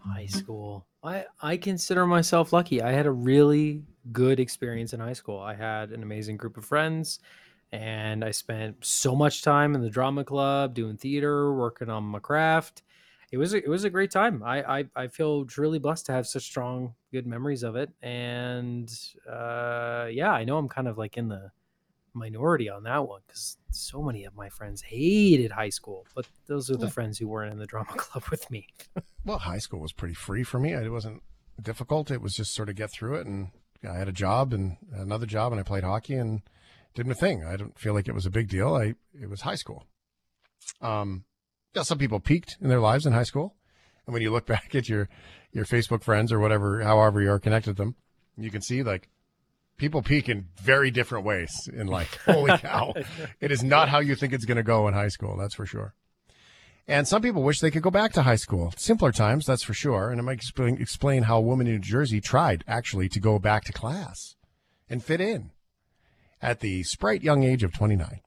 High 0.00 0.26
school. 0.26 0.86
I 1.02 1.26
I 1.40 1.56
consider 1.56 2.06
myself 2.06 2.52
lucky. 2.52 2.82
I 2.82 2.92
had 2.92 3.06
a 3.06 3.10
really 3.12 3.84
good 4.12 4.40
experience 4.40 4.92
in 4.92 5.00
high 5.00 5.12
school. 5.12 5.38
I 5.38 5.54
had 5.54 5.90
an 5.90 6.02
amazing 6.02 6.36
group 6.36 6.56
of 6.56 6.64
friends 6.64 7.20
and 7.72 8.24
I 8.24 8.30
spent 8.30 8.84
so 8.84 9.14
much 9.14 9.42
time 9.42 9.74
in 9.74 9.82
the 9.82 9.90
drama 9.90 10.24
club, 10.24 10.74
doing 10.74 10.96
theater, 10.96 11.52
working 11.54 11.88
on 11.90 12.04
my 12.04 12.18
craft. 12.18 12.82
It 13.30 13.36
was 13.36 13.52
a, 13.52 13.58
it 13.58 13.68
was 13.68 13.84
a 13.84 13.90
great 13.90 14.10
time. 14.10 14.42
I, 14.42 14.78
I 14.80 14.84
I 14.96 15.06
feel 15.08 15.44
truly 15.44 15.78
blessed 15.78 16.06
to 16.06 16.12
have 16.12 16.26
such 16.26 16.44
strong 16.44 16.94
good 17.12 17.26
memories 17.26 17.62
of 17.62 17.76
it. 17.76 17.90
And 18.02 18.90
uh 19.30 20.06
yeah, 20.10 20.32
I 20.32 20.44
know 20.44 20.56
I'm 20.56 20.68
kind 20.68 20.88
of 20.88 20.96
like 20.96 21.16
in 21.18 21.28
the 21.28 21.50
minority 22.14 22.68
on 22.68 22.82
that 22.84 23.06
one 23.06 23.20
because 23.26 23.58
so 23.70 24.02
many 24.02 24.24
of 24.24 24.34
my 24.34 24.48
friends 24.48 24.80
hated 24.82 25.52
high 25.52 25.68
school, 25.68 26.06
but 26.14 26.26
those 26.46 26.70
are 26.70 26.76
the 26.76 26.86
Yeah. 26.86 26.90
friends 26.90 27.18
who 27.18 27.28
weren't 27.28 27.52
in 27.52 27.58
the 27.58 27.66
drama 27.66 27.92
club 27.96 28.24
with 28.30 28.50
me. 28.50 28.66
Well, 29.24 29.38
high 29.38 29.58
school 29.58 29.80
was 29.80 29.92
pretty 29.92 30.14
free 30.14 30.42
for 30.42 30.58
me. 30.58 30.72
It 30.72 30.90
wasn't 30.90 31.22
difficult. 31.60 32.10
It 32.10 32.22
was 32.22 32.34
just 32.34 32.54
sort 32.54 32.70
of 32.70 32.76
get 32.76 32.90
through 32.90 33.16
it. 33.16 33.26
And 33.26 33.50
I 33.88 33.98
had 33.98 34.08
a 34.08 34.12
job 34.12 34.52
and 34.54 34.78
another 34.92 35.26
job, 35.26 35.52
and 35.52 35.60
I 35.60 35.64
played 35.64 35.84
hockey 35.84 36.14
and 36.14 36.40
did 36.98 37.06
my 37.06 37.14
thing. 37.14 37.44
I 37.44 37.56
don't 37.56 37.78
feel 37.78 37.94
like 37.94 38.08
it 38.08 38.14
was 38.14 38.26
a 38.26 38.30
big 38.30 38.48
deal. 38.48 38.74
I 38.74 38.94
it 39.20 39.30
was 39.30 39.42
high 39.42 39.54
school. 39.54 39.86
Um, 40.80 41.24
yeah, 41.74 41.82
some 41.82 41.98
people 41.98 42.20
peaked 42.20 42.56
in 42.60 42.68
their 42.68 42.80
lives 42.80 43.06
in 43.06 43.12
high 43.12 43.22
school, 43.22 43.54
and 44.06 44.12
when 44.12 44.22
you 44.22 44.30
look 44.30 44.46
back 44.54 44.74
at 44.74 44.88
your 44.88 45.08
your 45.52 45.64
Facebook 45.64 46.02
friends 46.02 46.32
or 46.32 46.38
whatever, 46.38 46.82
however 46.82 47.22
you 47.22 47.30
are 47.30 47.38
connected 47.38 47.76
to 47.76 47.82
them, 47.82 47.94
you 48.36 48.50
can 48.50 48.60
see 48.60 48.82
like 48.82 49.08
People 49.78 50.02
peak 50.02 50.28
in 50.28 50.48
very 50.60 50.90
different 50.90 51.24
ways 51.24 51.70
in 51.72 51.86
life. 51.86 52.18
Holy 52.24 52.58
cow. 52.58 52.92
it 53.40 53.52
is 53.52 53.62
not 53.62 53.88
how 53.88 54.00
you 54.00 54.16
think 54.16 54.32
it's 54.32 54.44
going 54.44 54.56
to 54.56 54.64
go 54.64 54.88
in 54.88 54.94
high 54.94 55.08
school, 55.08 55.36
that's 55.36 55.54
for 55.54 55.66
sure. 55.66 55.94
And 56.88 57.06
some 57.06 57.22
people 57.22 57.44
wish 57.44 57.60
they 57.60 57.70
could 57.70 57.82
go 57.82 57.90
back 57.90 58.12
to 58.14 58.22
high 58.22 58.36
school. 58.36 58.72
Simpler 58.76 59.12
times, 59.12 59.46
that's 59.46 59.62
for 59.62 59.74
sure. 59.74 60.10
And 60.10 60.18
it 60.18 60.24
might 60.24 60.38
explain, 60.38 60.78
explain 60.80 61.22
how 61.24 61.38
a 61.38 61.42
woman 61.42 61.68
in 61.68 61.74
New 61.74 61.78
Jersey 61.78 62.20
tried 62.20 62.64
actually 62.66 63.08
to 63.10 63.20
go 63.20 63.38
back 63.38 63.64
to 63.64 63.72
class 63.72 64.34
and 64.90 65.04
fit 65.04 65.20
in 65.20 65.52
at 66.40 66.60
the 66.60 66.82
sprite 66.82 67.22
young 67.22 67.42
age 67.42 67.62
of 67.62 67.72
29. 67.72 68.20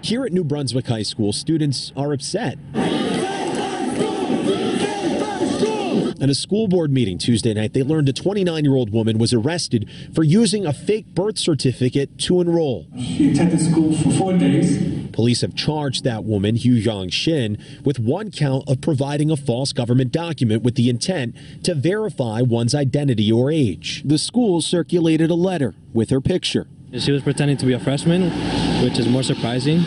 Here 0.00 0.24
at 0.24 0.32
New 0.32 0.44
Brunswick 0.44 0.86
High 0.86 1.02
School, 1.02 1.32
students 1.32 1.92
are 1.96 2.12
upset. 2.12 2.58
At 6.22 6.30
a 6.30 6.34
school 6.36 6.68
board 6.68 6.92
meeting 6.92 7.18
Tuesday 7.18 7.52
night, 7.52 7.72
they 7.72 7.82
learned 7.82 8.08
a 8.08 8.12
29 8.12 8.64
year 8.64 8.74
old 8.74 8.92
woman 8.92 9.18
was 9.18 9.32
arrested 9.32 9.90
for 10.14 10.22
using 10.22 10.64
a 10.64 10.72
fake 10.72 11.06
birth 11.14 11.36
certificate 11.36 12.16
to 12.20 12.40
enroll. 12.40 12.86
She 12.96 13.32
attended 13.32 13.60
school 13.60 13.92
for 13.96 14.10
four 14.10 14.38
days. 14.38 15.08
Police 15.12 15.40
have 15.40 15.56
charged 15.56 16.04
that 16.04 16.22
woman, 16.22 16.54
Hyejeong 16.54 17.12
Shin, 17.12 17.58
with 17.84 17.98
one 17.98 18.30
count 18.30 18.68
of 18.68 18.80
providing 18.80 19.32
a 19.32 19.36
false 19.36 19.72
government 19.72 20.12
document 20.12 20.62
with 20.62 20.76
the 20.76 20.88
intent 20.88 21.34
to 21.64 21.74
verify 21.74 22.40
one's 22.40 22.74
identity 22.74 23.30
or 23.30 23.50
age. 23.50 24.02
The 24.04 24.16
school 24.16 24.60
circulated 24.60 25.28
a 25.28 25.34
letter 25.34 25.74
with 25.92 26.10
her 26.10 26.20
picture. 26.20 26.68
She 26.98 27.10
was 27.10 27.22
pretending 27.22 27.56
to 27.56 27.64
be 27.64 27.72
a 27.72 27.78
freshman, 27.78 28.30
which 28.82 28.98
is 28.98 29.08
more 29.08 29.22
surprising 29.22 29.78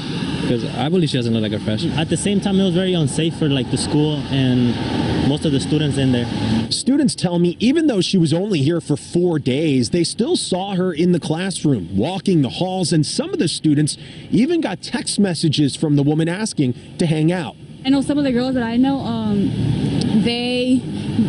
because 0.41 0.65
I 0.75 0.89
believe 0.89 1.09
she 1.09 1.17
doesn't 1.17 1.31
look 1.31 1.43
like 1.43 1.51
a 1.51 1.63
freshman. 1.63 1.91
At 1.99 2.09
the 2.09 2.17
same 2.17 2.41
time, 2.41 2.59
it 2.59 2.63
was 2.63 2.73
very 2.73 2.95
unsafe 2.95 3.37
for 3.37 3.47
like 3.47 3.69
the 3.69 3.77
school 3.77 4.17
and 4.31 5.29
most 5.29 5.45
of 5.45 5.51
the 5.51 5.59
students 5.59 5.99
in 5.99 6.11
there. 6.11 6.25
Students 6.71 7.13
tell 7.13 7.37
me 7.37 7.57
even 7.59 7.85
though 7.85 8.01
she 8.01 8.17
was 8.17 8.33
only 8.33 8.59
here 8.63 8.81
for 8.81 8.97
four 8.97 9.37
days, 9.37 9.91
they 9.91 10.03
still 10.03 10.35
saw 10.35 10.73
her 10.73 10.91
in 10.91 11.11
the 11.11 11.19
classroom, 11.19 11.95
walking 11.95 12.41
the 12.41 12.49
halls, 12.49 12.91
and 12.91 13.05
some 13.05 13.31
of 13.31 13.37
the 13.37 13.47
students 13.47 13.97
even 14.31 14.59
got 14.59 14.81
text 14.81 15.19
messages 15.19 15.75
from 15.75 15.97
the 15.97 16.03
woman 16.03 16.27
asking 16.27 16.73
to 16.97 17.05
hang 17.05 17.31
out. 17.31 17.55
I 17.85 17.89
know 17.89 18.01
some 18.01 18.17
of 18.17 18.23
the 18.23 18.31
girls 18.31 18.55
that 18.55 18.63
I 18.63 18.77
know, 18.77 18.97
um, 18.97 19.51
they, 20.25 20.81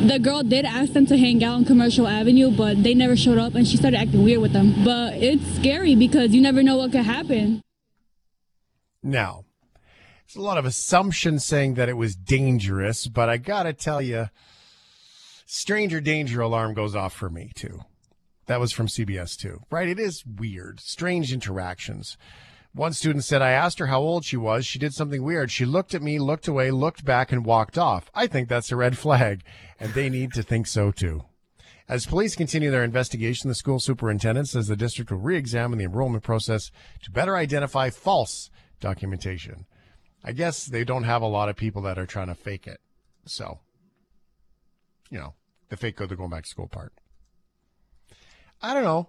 the 0.07 0.18
girl 0.18 0.42
did 0.42 0.64
ask 0.64 0.94
them 0.94 1.07
to 1.07 1.16
hang 1.16 1.44
out 1.44 1.55
on 1.55 1.64
Commercial 1.64 2.09
Avenue, 2.09 2.51
but 2.51 2.82
they 2.82 2.94
never 2.94 3.14
showed 3.16 3.38
up 3.38 3.55
and 3.55 3.68
she 3.68 3.76
started 3.76 3.99
acting 3.99 4.24
weird 4.24 4.40
with 4.40 4.53
them. 4.53 4.74
But 4.84 5.14
it's 5.14 5.47
scary 5.57 5.94
because 5.94 6.32
you 6.32 6.40
never 6.40 6.62
know 6.62 6.78
what 6.78 6.92
could 6.92 7.05
happen. 7.05 7.62
Now, 9.03 9.44
it's 10.24 10.34
a 10.34 10.40
lot 10.40 10.59
of 10.59 10.64
assumptions 10.64 11.44
saying 11.44 11.74
that 11.74 11.88
it 11.88 11.97
was 11.97 12.16
dangerous, 12.16 13.07
but 13.07 13.28
I 13.28 13.36
gotta 13.36 13.72
tell 13.72 14.03
you, 14.03 14.30
stranger 15.44 16.01
danger 16.01 16.40
alarm 16.40 16.74
goes 16.74 16.97
off 16.97 17.12
for 17.12 17.30
me 17.30 17.53
too. 17.55 17.82
That 18.47 18.61
was 18.61 18.72
from 18.72 18.86
CBS 18.86 19.36
too, 19.36 19.61
right? 19.70 19.88
It 19.88 20.01
is 20.01 20.24
weird, 20.26 20.80
strange 20.80 21.32
interactions. 21.32 22.16
One 22.77 22.93
student 22.93 23.24
said, 23.24 23.41
I 23.41 23.53
asked 23.53 23.79
her 23.79 23.87
how 23.87 24.01
old 24.01 24.27
she 24.27 24.37
was. 24.37 24.66
She 24.66 24.79
did 24.79 24.93
something 24.93 25.22
weird. 25.22 25.51
She 25.51 25.64
looked 25.64 25.95
at 25.95 26.03
me, 26.03 26.18
looked 26.18 26.47
away, 26.47 26.70
looked 26.70 27.07
back, 27.07 27.33
and 27.33 27.43
walked 27.43 27.79
off. 27.79 28.11
I 28.14 28.27
think 28.27 28.51
that's 28.51 28.70
a 28.70 28.77
red 28.77 28.99
flag, 28.99 29.43
and 29.81 29.95
they 29.95 30.11
need 30.11 30.35
to 30.35 30.43
think 30.43 30.66
so 30.66 30.91
too. 30.91 31.24
As 31.89 32.05
police 32.05 32.37
continue 32.37 32.70
their 32.70 32.85
investigation, 32.85 33.49
the 33.49 33.55
school 33.55 33.81
superintendent 33.81 34.51
says 34.51 34.66
the 34.66 34.77
district 34.77 35.11
will 35.11 35.20
re 35.20 35.39
examine 35.39 35.79
the 35.79 35.87
enrollment 35.87 36.22
process 36.22 36.70
to 37.03 37.11
better 37.11 37.35
identify 37.35 37.89
false 37.89 38.51
documentation. 38.79 39.64
I 40.22 40.33
guess 40.33 40.66
they 40.66 40.85
don't 40.85 41.05
have 41.05 41.22
a 41.22 41.27
lot 41.27 41.49
of 41.49 41.57
people 41.57 41.81
that 41.83 41.99
are 41.99 42.05
trying 42.05 42.29
to 42.29 42.35
fake 42.35 42.66
it. 42.66 42.81
So, 43.24 43.61
you 45.09 45.18
know, 45.18 45.33
the 45.70 45.79
fake 45.79 45.97
go 45.97 46.05
the 46.05 46.14
going 46.14 46.29
back 46.29 46.43
to 46.43 46.51
school 46.51 46.68
part. 46.68 46.93
I 48.61 48.74
don't 48.74 48.85
know. 48.85 49.09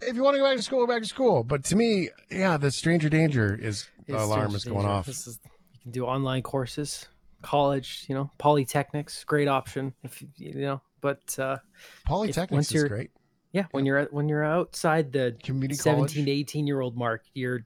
If 0.00 0.14
you 0.14 0.22
want 0.22 0.34
to 0.34 0.40
go 0.40 0.48
back 0.48 0.56
to 0.56 0.62
school, 0.62 0.86
go 0.86 0.92
back 0.92 1.02
to 1.02 1.08
school. 1.08 1.42
But 1.42 1.64
to 1.66 1.76
me, 1.76 2.10
yeah, 2.30 2.56
the 2.56 2.70
stranger 2.70 3.08
danger 3.08 3.54
is 3.54 3.88
the 4.06 4.22
alarm 4.22 4.54
is 4.54 4.64
going 4.64 4.78
danger. 4.78 4.88
off. 4.88 5.06
This 5.06 5.26
is, 5.26 5.38
you 5.72 5.80
can 5.82 5.90
do 5.92 6.04
online 6.04 6.42
courses, 6.42 7.06
college, 7.42 8.04
you 8.08 8.14
know, 8.14 8.30
polytechnics, 8.38 9.24
great 9.24 9.48
option 9.48 9.94
if 10.02 10.20
you 10.20 10.28
you 10.36 10.54
know. 10.54 10.80
But 11.00 11.38
uh, 11.38 11.58
Polytechnics 12.06 12.74
is 12.74 12.84
great. 12.84 13.10
Yeah, 13.52 13.66
when 13.70 13.86
you're 13.86 14.04
when 14.06 14.28
you're 14.28 14.44
outside 14.44 15.12
the 15.12 15.36
Community 15.42 15.76
seventeen 15.76 15.98
college. 15.98 16.14
to 16.14 16.30
eighteen 16.30 16.66
year 16.66 16.80
old 16.80 16.96
mark, 16.96 17.22
you're 17.32 17.60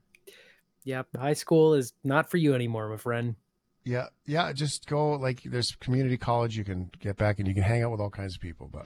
yeah, 0.83 1.03
high 1.17 1.33
school 1.33 1.73
is 1.73 1.93
not 2.03 2.29
for 2.29 2.37
you 2.37 2.53
anymore, 2.55 2.87
my 2.89 2.97
friend. 2.97 3.35
Yeah, 3.83 4.07
yeah. 4.25 4.53
Just 4.53 4.87
go 4.87 5.13
like 5.13 5.41
there's 5.43 5.75
community 5.75 6.17
college. 6.17 6.55
You 6.55 6.63
can 6.63 6.91
get 6.99 7.17
back 7.17 7.39
and 7.39 7.47
you 7.47 7.53
can 7.53 7.63
hang 7.63 7.83
out 7.83 7.91
with 7.91 7.99
all 7.99 8.09
kinds 8.09 8.35
of 8.35 8.41
people. 8.41 8.69
But 8.71 8.85